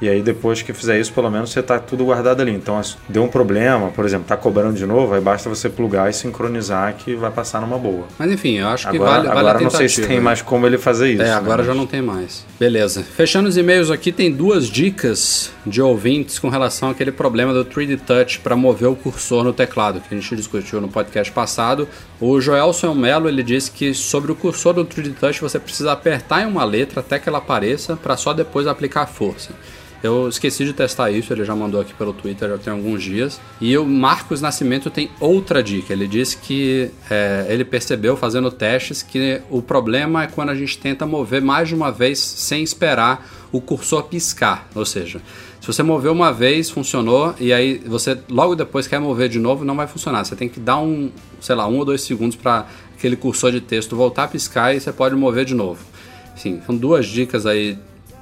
E 0.00 0.08
aí 0.08 0.22
depois 0.22 0.62
que 0.62 0.72
fizer 0.72 0.98
isso, 1.00 1.12
pelo 1.12 1.30
menos 1.30 1.50
você 1.50 1.62
tá 1.62 1.78
tudo 1.78 2.04
guardado 2.04 2.40
ali. 2.40 2.52
Então, 2.52 2.80
se 2.82 2.96
deu 3.08 3.24
um 3.24 3.28
problema, 3.28 3.88
por 3.88 4.04
exemplo, 4.04 4.26
tá 4.28 4.36
cobrando 4.36 4.74
de 4.76 4.86
novo, 4.86 5.12
aí 5.14 5.20
basta 5.20 5.48
você 5.48 5.68
plugar 5.68 6.08
e 6.08 6.12
sincronizar 6.12 6.94
que 6.94 7.14
vai 7.16 7.30
passar 7.30 7.60
numa 7.60 7.76
boa. 7.78 8.06
Mas 8.18 8.30
enfim, 8.30 8.58
eu 8.58 8.68
acho 8.68 8.88
que 8.88 8.96
Agora, 8.96 9.10
vale, 9.10 9.26
vale 9.28 9.40
agora 9.40 9.58
a 9.58 9.62
não 9.62 9.70
sei 9.70 9.88
se 9.88 10.02
tem 10.06 10.16
né? 10.18 10.22
mais 10.22 10.40
como 10.40 10.66
ele 10.66 10.78
fazer 10.78 11.12
isso. 11.12 11.22
É, 11.22 11.26
né? 11.26 11.32
agora 11.34 11.62
já 11.62 11.70
Mas- 11.70 11.76
não 11.78 11.86
tem 11.86 12.00
mais. 12.00 12.44
Beleza. 12.60 13.02
Fechando 13.02 13.48
os 13.48 13.56
e-mails 13.56 13.90
aqui, 13.90 14.12
tem 14.12 14.30
duas 14.30 14.68
dicas 14.68 15.50
de 15.66 15.82
ouvintes 15.82 16.38
com 16.38 16.48
relação 16.48 16.90
àquele 16.90 17.10
problema 17.12 17.52
do 17.52 17.64
3D 17.64 17.98
Touch 18.06 18.38
para 18.40 18.54
mover 18.56 18.88
o 18.88 18.94
cursor 18.96 19.42
no 19.44 19.52
teclado, 19.52 20.00
que 20.00 20.14
a 20.14 20.18
gente 20.18 20.36
discutiu 20.36 20.80
no 20.80 20.88
podcast 20.88 21.32
passado. 21.32 21.88
O 22.20 22.40
Joelson 22.40 22.94
Melo, 22.94 23.28
ele 23.28 23.42
disse 23.42 23.70
que 23.70 23.92
sobre 23.94 24.30
o 24.30 24.34
cursor 24.34 24.74
do 24.74 24.84
3D 24.84 25.14
Touch 25.18 25.40
você 25.40 25.58
precisa 25.58 25.92
apertar 25.92 26.42
em 26.42 26.46
uma 26.46 26.64
letra 26.64 27.00
até 27.00 27.18
que 27.18 27.28
ela 27.28 27.38
apareça 27.38 27.96
para 27.96 28.16
só 28.16 28.32
depois 28.32 28.66
aplicar 28.66 29.06
força. 29.06 29.50
Eu 30.02 30.28
esqueci 30.28 30.64
de 30.64 30.72
testar 30.72 31.10
isso, 31.10 31.32
ele 31.32 31.44
já 31.44 31.56
mandou 31.56 31.80
aqui 31.80 31.92
pelo 31.92 32.12
Twitter 32.12 32.48
já 32.50 32.58
tem 32.58 32.72
alguns 32.72 33.02
dias. 33.02 33.40
E 33.60 33.76
o 33.76 33.84
Marcos 33.84 34.40
Nascimento 34.40 34.90
tem 34.90 35.10
outra 35.18 35.62
dica. 35.62 35.92
Ele 35.92 36.06
disse 36.06 36.36
que 36.36 36.90
é, 37.10 37.46
ele 37.48 37.64
percebeu 37.64 38.16
fazendo 38.16 38.50
testes 38.50 39.02
que 39.02 39.40
o 39.50 39.60
problema 39.60 40.24
é 40.24 40.26
quando 40.28 40.50
a 40.50 40.54
gente 40.54 40.78
tenta 40.78 41.04
mover 41.04 41.42
mais 41.42 41.68
de 41.68 41.74
uma 41.74 41.90
vez 41.90 42.18
sem 42.20 42.62
esperar 42.62 43.28
o 43.50 43.60
cursor 43.60 44.04
piscar. 44.04 44.68
Ou 44.74 44.84
seja, 44.84 45.20
se 45.60 45.66
você 45.66 45.82
mover 45.82 46.12
uma 46.12 46.32
vez, 46.32 46.70
funcionou, 46.70 47.34
e 47.40 47.52
aí 47.52 47.78
você 47.78 48.16
logo 48.28 48.54
depois 48.54 48.86
quer 48.86 49.00
mover 49.00 49.28
de 49.28 49.40
novo, 49.40 49.64
não 49.64 49.74
vai 49.74 49.88
funcionar. 49.88 50.24
Você 50.24 50.36
tem 50.36 50.48
que 50.48 50.60
dar 50.60 50.78
um, 50.78 51.10
sei 51.40 51.56
lá, 51.56 51.66
um 51.66 51.78
ou 51.78 51.84
dois 51.84 52.02
segundos 52.02 52.36
para 52.36 52.66
aquele 52.96 53.16
cursor 53.16 53.50
de 53.50 53.60
texto 53.60 53.96
voltar 53.96 54.24
a 54.24 54.28
piscar 54.28 54.74
e 54.74 54.80
você 54.80 54.92
pode 54.92 55.16
mover 55.16 55.44
de 55.44 55.54
novo. 55.54 55.84
Sim, 56.36 56.60
são 56.64 56.76
duas 56.76 57.06
dicas 57.06 57.46
aí 57.46 57.76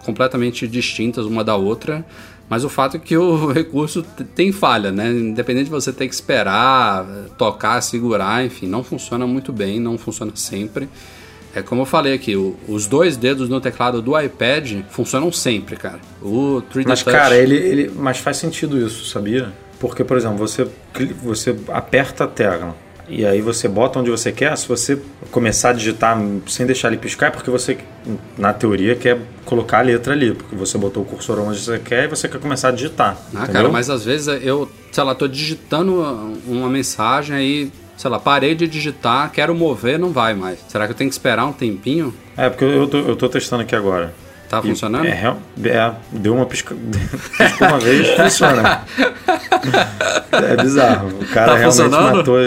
completamente 0.07 0.67
distintas 0.69 1.27
uma 1.27 1.43
da 1.45 1.57
outra, 1.57 2.07
mas 2.49 2.63
o 2.65 2.69
fato 2.69 2.97
é 2.97 3.01
que 3.01 3.17
o 3.19 3.51
recurso 3.53 4.03
tem 4.35 4.53
falha, 4.53 4.91
né? 4.93 5.11
Independente 5.11 5.65
de 5.65 5.71
você 5.71 5.93
ter 5.93 6.07
que 6.09 6.15
esperar, 6.15 7.05
tocar, 7.37 7.81
segurar, 7.83 8.45
enfim, 8.45 8.67
não 8.67 8.83
funciona 8.85 9.27
muito 9.27 9.53
bem, 9.53 9.81
não 9.81 9.99
funciona 9.99 10.31
sempre. 10.37 10.89
É 11.55 11.63
como 11.63 11.83
eu 11.83 11.87
falei 11.87 12.13
aqui, 12.13 12.37
o- 12.37 12.55
os 12.69 12.87
dois 12.87 13.17
dedos 13.17 13.49
no 13.49 13.61
teclado 13.61 14.01
do 14.01 14.19
iPad 14.19 14.83
funcionam 14.91 15.33
sempre, 15.33 15.75
cara. 15.77 15.99
O 16.23 16.63
3D 16.73 16.85
Mas, 16.89 17.03
Touch... 17.03 17.17
cara, 17.17 17.37
ele, 17.37 17.57
ele. 17.57 17.91
Mas 17.97 18.19
faz 18.19 18.37
sentido 18.37 18.79
isso, 18.79 19.07
sabia? 19.07 19.53
Porque, 19.81 20.05
por 20.05 20.17
exemplo, 20.17 20.37
você, 20.39 20.67
você 21.23 21.57
aperta 21.69 22.25
a 22.25 22.27
tecla 22.27 22.77
e 23.09 23.25
aí 23.25 23.41
você 23.41 23.69
bota 23.69 23.99
onde 23.99 24.11
você 24.11 24.33
quer. 24.33 24.57
Se 24.57 24.67
você 24.69 24.99
começar 25.31 25.71
a 25.71 25.73
digitar 25.73 26.19
sem 26.47 26.67
deixar 26.67 26.89
ele 26.89 26.97
piscar, 26.97 27.27
é 27.27 27.31
porque 27.31 27.51
você, 27.51 27.79
na 28.37 28.53
teoria, 28.53 28.95
quer 28.97 29.19
colocar 29.45 29.79
a 29.79 29.83
letra 29.83 30.13
ali. 30.13 30.33
Porque 30.33 30.55
você 30.57 30.77
botou 30.77 31.03
o 31.03 31.07
cursor 31.07 31.39
onde 31.41 31.59
você 31.59 31.79
quer 31.79 32.05
e 32.05 32.09
você 32.09 32.29
quer 32.29 32.41
começar 32.41 32.69
a 32.69 32.73
digitar. 32.73 33.17
Ah, 33.35 33.43
entendeu? 33.45 33.53
cara, 33.53 33.69
mas 33.69 33.89
às 33.91 34.05
vezes 34.05 34.27
eu, 34.43 34.69
sei 34.91 35.05
lá, 35.05 35.15
tô 35.15 35.29
digitando 35.29 35.95
uma 36.47 36.69
mensagem 36.69 37.37
aí, 37.37 37.73
sei 37.97 38.11
lá, 38.11 38.19
parei 38.19 38.55
de 38.55 38.67
digitar, 38.67 39.31
quero 39.31 39.55
mover, 39.55 39.99
não 39.99 40.11
vai 40.13 40.35
mais. 40.35 40.59
Será 40.69 40.87
que 40.87 40.93
eu 40.93 40.97
tenho 40.97 41.09
que 41.11 41.15
esperar 41.15 41.47
um 41.47 41.53
tempinho? 41.53 42.13
É, 42.37 42.49
porque 42.51 42.65
eu 42.65 42.87
tô, 42.89 42.99
eu 42.99 43.17
tô 43.17 43.29
testando 43.29 43.63
aqui 43.63 43.75
agora. 43.77 44.13
Tá 44.49 44.61
E 44.61 44.69
funcionando? 44.69 45.07
É, 45.07 45.37
é, 45.65 45.93
deu 46.13 46.33
uma 46.35 46.47
pisca... 46.47 46.73
piscou 47.37 47.69
uma 47.69 47.79
vez, 47.81 48.09
funciona. 48.11 48.83
É 50.33 50.57
bizarro. 50.63 51.09
O 51.21 51.27
cara 51.27 51.53
Tá 51.53 51.57
realmente 51.57 51.65
funcionando? 51.65 52.17
matou. 52.19 52.39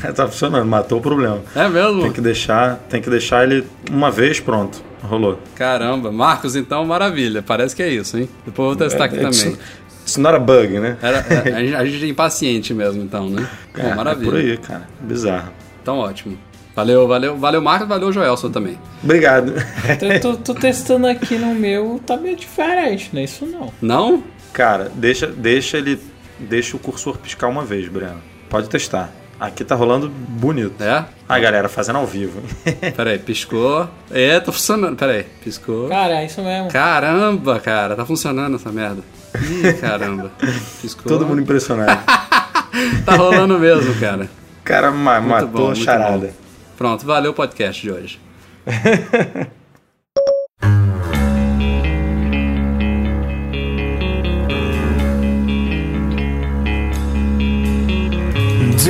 Tá, 0.00 0.12
tá 0.12 0.26
funcionando, 0.28 0.64
matou 0.66 0.98
o 0.98 1.02
problema. 1.02 1.40
É 1.54 1.68
mesmo? 1.68 2.02
Tem 2.02 2.12
que 2.12 2.20
deixar, 2.20 2.76
tem 2.88 3.00
que 3.02 3.10
deixar 3.10 3.44
ele 3.44 3.66
uma 3.90 4.10
vez, 4.10 4.40
pronto. 4.40 4.82
Rolou. 5.02 5.38
Caramba, 5.56 6.12
Marcos, 6.12 6.54
então 6.56 6.84
maravilha. 6.84 7.42
Parece 7.42 7.74
que 7.74 7.82
é 7.82 7.88
isso, 7.88 8.16
hein? 8.16 8.28
Depois 8.46 8.70
eu 8.70 8.76
vou 8.76 8.76
testar 8.88 9.04
aqui 9.06 9.16
É, 9.16 9.18
também. 9.18 9.30
It's, 9.52 9.58
it's 10.02 10.16
not 10.16 10.36
a 10.36 10.38
bug, 10.38 10.78
né? 10.78 10.96
Era, 11.02 11.18
a, 11.56 11.60
gente, 11.62 11.74
a 11.74 11.84
gente 11.84 12.04
é 12.04 12.08
impaciente 12.08 12.72
mesmo, 12.72 13.02
então, 13.02 13.28
né? 13.28 13.48
Bom, 13.76 13.82
É, 13.82 13.94
maravilha. 13.94 14.28
É 14.28 14.30
por 14.30 14.36
aí, 14.38 14.56
cara. 14.58 14.88
Bizarro. 15.00 15.50
Então, 15.82 15.98
ótimo. 15.98 16.38
Valeu, 16.74 17.06
valeu, 17.06 17.36
valeu, 17.36 17.60
Marcos, 17.60 17.86
valeu, 17.88 18.10
Joelson 18.12 18.50
também. 18.50 18.78
Obrigado. 19.04 19.52
Eu 20.00 20.20
tô, 20.20 20.36
tô 20.36 20.54
testando 20.54 21.06
aqui 21.06 21.36
no 21.36 21.54
meu, 21.54 22.00
tá 22.06 22.16
meio 22.16 22.34
diferente, 22.36 23.10
não 23.12 23.20
é 23.20 23.24
isso 23.24 23.44
não. 23.44 23.72
Não? 23.82 24.24
Cara, 24.52 24.90
deixa, 24.94 25.26
deixa 25.26 25.76
ele. 25.76 25.98
Deixa 26.38 26.76
o 26.76 26.80
cursor 26.80 27.18
piscar 27.18 27.48
uma 27.48 27.64
vez, 27.64 27.88
Breno. 27.88 28.20
Pode 28.48 28.68
testar. 28.68 29.12
Aqui 29.42 29.64
tá 29.64 29.74
rolando 29.74 30.08
bonito. 30.08 30.80
É? 30.80 31.04
Ah, 31.28 31.36
galera, 31.40 31.68
fazendo 31.68 31.96
ao 31.98 32.06
vivo. 32.06 32.40
Peraí, 32.96 33.18
piscou. 33.18 33.88
É, 34.08 34.38
tá 34.38 34.52
funcionando. 34.52 34.96
Peraí, 34.96 35.24
piscou. 35.42 35.88
Cara, 35.88 36.20
é 36.22 36.26
isso 36.26 36.40
mesmo. 36.42 36.70
Caramba, 36.70 37.58
cara, 37.58 37.96
tá 37.96 38.06
funcionando 38.06 38.54
essa 38.54 38.70
merda. 38.70 39.02
Ih, 39.34 39.72
caramba. 39.80 40.30
Piscou. 40.80 41.06
Todo 41.10 41.26
mundo 41.26 41.40
impressionado. 41.40 42.00
Tá 43.04 43.16
rolando 43.16 43.58
mesmo, 43.58 43.94
cara. 44.00 44.24
O 44.60 44.64
cara 44.64 44.90
ma- 44.92 45.20
Muito 45.20 45.30
matou 45.30 45.48
bom, 45.48 45.70
a 45.72 45.74
charada. 45.74 46.28
bom. 46.28 46.32
Pronto, 46.78 47.04
valeu 47.04 47.32
o 47.32 47.34
podcast 47.34 47.82
de 47.82 47.90
hoje. 47.90 48.20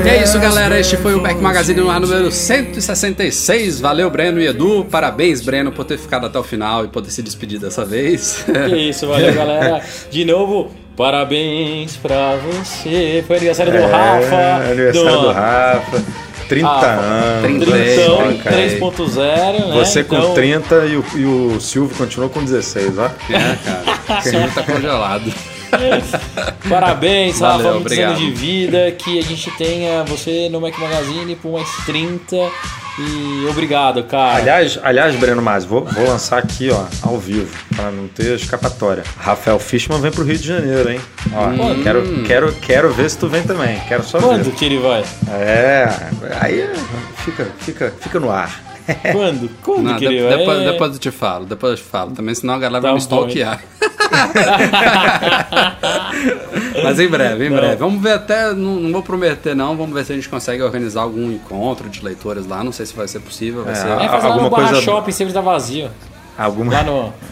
E 0.05 0.09
é 0.09 0.23
isso, 0.23 0.39
galera. 0.41 0.79
Este 0.79 0.97
foi 0.97 1.15
o 1.15 1.21
Back 1.21 1.41
Magazine 1.41 1.81
no 1.81 1.91
ar 1.91 2.01
número 2.01 2.31
166. 2.31 3.81
Valeu, 3.81 4.11
Breno 4.11 4.41
e 4.41 4.47
Edu. 4.47 4.85
Parabéns, 4.91 5.41
Breno, 5.41 5.71
por 5.71 5.85
ter 5.85 5.99
ficado 5.99 6.27
até 6.27 6.39
o 6.39 6.43
final 6.43 6.85
e 6.85 6.89
poder 6.89 7.11
se 7.11 7.23
despedir 7.23 7.59
dessa 7.61 7.85
vez. 7.85 8.45
Que 8.69 8.77
isso, 8.91 9.07
valeu 9.07 9.33
galera. 9.33 9.81
De 10.11 10.25
novo, 10.25 10.71
parabéns 10.97 11.97
pra 11.97 12.37
você. 12.37 13.23
Foi 13.27 13.37
aniversário 13.37 13.73
do 13.73 13.79
É, 13.79 13.87
Rafa. 13.87 14.71
aniversário 14.71 15.21
do 15.21 15.33
Rafa. 15.33 16.03
30 16.49 16.69
Ah, 16.69 16.85
anos. 17.45 17.65
30, 17.65 17.67
Trintão 17.67 18.17
Olha, 18.19 18.39
cara. 18.39 18.57
3.0, 18.57 19.69
né? 19.69 19.75
Você 19.75 20.05
com 20.05 20.17
Então, 20.17 20.35
30 20.35 20.75
e 20.87 20.97
o, 20.97 21.05
e 21.17 21.25
o 21.25 21.61
Silvio 21.61 21.97
continuou 21.97 22.29
com 22.29 22.45
16, 22.45 22.99
ó. 22.99 23.07
É, 23.07 23.57
cara. 23.65 24.03
O 24.19 24.23
Silvio 24.23 24.51
tá 24.55 24.63
congelado. 24.65 25.33
Parabéns, 26.69 27.41
Rafa, 27.41 27.59
muitos 27.63 27.81
obrigado. 27.81 28.11
anos 28.11 28.21
de 28.21 28.31
vida. 28.33 28.91
Que 28.93 29.19
a 29.19 29.23
gente 29.23 29.51
tenha 29.53 30.03
você 30.05 30.49
no 30.49 30.61
Mac 30.61 30.77
Magazine 30.79 31.35
por 31.37 31.53
mais 31.53 31.69
30. 31.87 32.37
E 32.99 33.47
obrigado, 33.49 34.05
cara. 34.05 34.37
Aliás, 34.37 34.79
aliás, 34.83 35.17
Breno 35.17 35.41
Mas, 35.41 35.65
vou, 35.65 35.83
vou 35.83 36.07
lançar 36.07 36.39
aqui, 36.39 36.69
ó, 36.71 36.85
ao 37.01 37.17
vivo, 37.19 37.49
pra 37.75 37.91
não 37.91 38.07
ter 38.07 38.35
escapatória. 38.37 39.03
Rafael 39.19 39.59
Fishman 39.59 39.99
vem 39.99 40.11
pro 40.11 40.23
Rio 40.25 40.37
de 40.37 40.47
Janeiro, 40.47 40.91
hein? 40.91 41.01
Ó, 41.35 41.57
Quando? 41.57 41.83
quero, 41.83 42.23
quero, 42.25 42.53
quero 42.53 42.93
ver 42.93 43.09
se 43.09 43.17
tu 43.17 43.29
vem 43.29 43.43
também. 43.45 43.81
Quero 43.89 44.03
só 44.03 44.21
Quando 44.21 44.45
ver. 44.45 44.55
que 44.55 44.65
ele 44.67 44.79
vai? 44.79 45.03
É, 45.31 45.89
aí 46.39 46.69
fica, 47.25 47.49
fica, 47.61 47.95
fica 47.99 48.21
no 48.21 48.31
ar. 48.31 48.72
Quando? 49.13 49.51
Quando 49.63 49.83
Não, 49.83 49.97
que 49.97 50.05
ele 50.05 50.19
de- 50.19 50.37
depois, 50.37 50.59
É. 50.61 50.73
depois 50.73 50.93
eu 50.95 50.99
te 50.99 51.11
falo, 51.11 51.45
depois 51.47 51.73
eu 51.73 51.77
te 51.79 51.83
falo. 51.91 52.11
Também, 52.13 52.35
senão 52.35 52.55
a 52.55 52.59
galera 52.59 52.83
Tá 52.83 52.89
vai 52.89 52.95
me 52.95 53.01
stalkear. 53.01 53.63
Mas 56.83 56.99
em 57.01 57.09
breve, 57.09 57.47
em 57.47 57.51
Não. 57.51 57.57
breve. 57.57 57.77
Vamos 57.77 58.03
ver 58.03 58.13
até, 58.13 58.53
não, 58.53 58.75
não 58.77 58.93
vou 58.93 59.03
prometer 59.03 59.55
não, 59.55 59.77
vamos 59.77 59.95
ver 59.95 60.05
se 60.05 60.13
a 60.13 60.15
gente 60.15 60.29
consegue 60.29 60.63
organizar 60.63 61.03
algum 61.03 61.31
encontro 61.31 61.89
de 61.89 62.03
leitores 62.05 62.47
lá. 62.47 62.63
Não 62.65 62.73
sei 62.73 62.87
se 62.87 62.95
vai 62.95 63.07
ser 63.09 63.21
possível, 63.21 63.65
vai 63.65 63.73
É, 63.73 63.77
ser... 63.77 63.89
É, 63.89 64.09
faz 64.09 64.23
lá 64.25 64.31
no 64.31 64.35
Alguma 64.35 64.51
Barra 64.51 64.69
coisa- 64.71 64.83
Shopping, 64.83 65.13
sempre 65.13 65.33
tá 65.35 65.41
vazio. 65.41 65.91
Alguma, 66.37 66.73
Lá 66.73 66.83
no... 66.83 67.13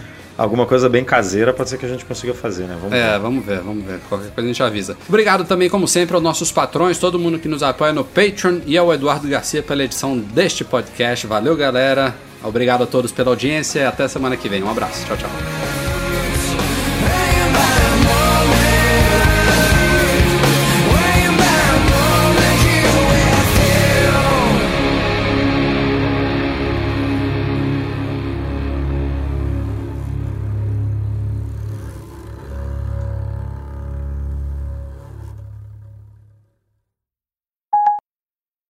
alguma 0.43 0.66
coisa 0.66 0.88
bem 0.88 1.05
caseira 1.05 1.53
pode 1.53 1.70
ser 1.70 1.78
que 1.78 1.86
a 1.86 1.88
gente 1.88 2.05
consiga 2.05 2.32
fazer, 2.34 2.64
né? 2.64 2.76
Vamos 2.80 2.97
É, 2.97 3.12
ver. 3.12 3.18
vamos 3.20 3.45
ver, 3.45 3.61
vamos 3.61 3.84
ver. 3.84 4.01
Qualquer 4.09 4.30
coisa 4.30 4.49
a 4.49 4.53
gente 4.53 4.62
avisa. 4.62 4.97
Obrigado 5.09 5.45
também, 5.45 5.68
como 5.68 5.86
sempre, 5.86 6.14
aos 6.14 6.22
nossos 6.22 6.51
patrões, 6.51 6.99
todo 6.99 7.18
mundo 7.18 7.38
que 7.38 7.49
nos 7.49 7.62
apoia 7.62 7.93
no 7.93 8.05
Patreon 8.05 8.61
e 8.66 8.76
ao 8.78 8.93
Eduardo 8.93 9.28
Garcia 9.28 9.62
pela 9.62 9.84
edição 9.84 10.16
deste 10.18 10.64
podcast. 10.64 11.26
Valeu, 11.26 11.57
galera. 11.57 12.14
Obrigado 12.43 12.84
a 12.84 12.86
todos 12.86 13.12
pela 13.12 13.30
audiência 13.30 13.80
e 13.80 13.84
até 13.84 14.09
semana 14.09 14.36
que 14.36 14.49
vem. 14.49 14.62
Um 14.62 14.70
abraço. 14.70 15.05
Tchau, 15.07 15.16
tchau. 15.16 15.80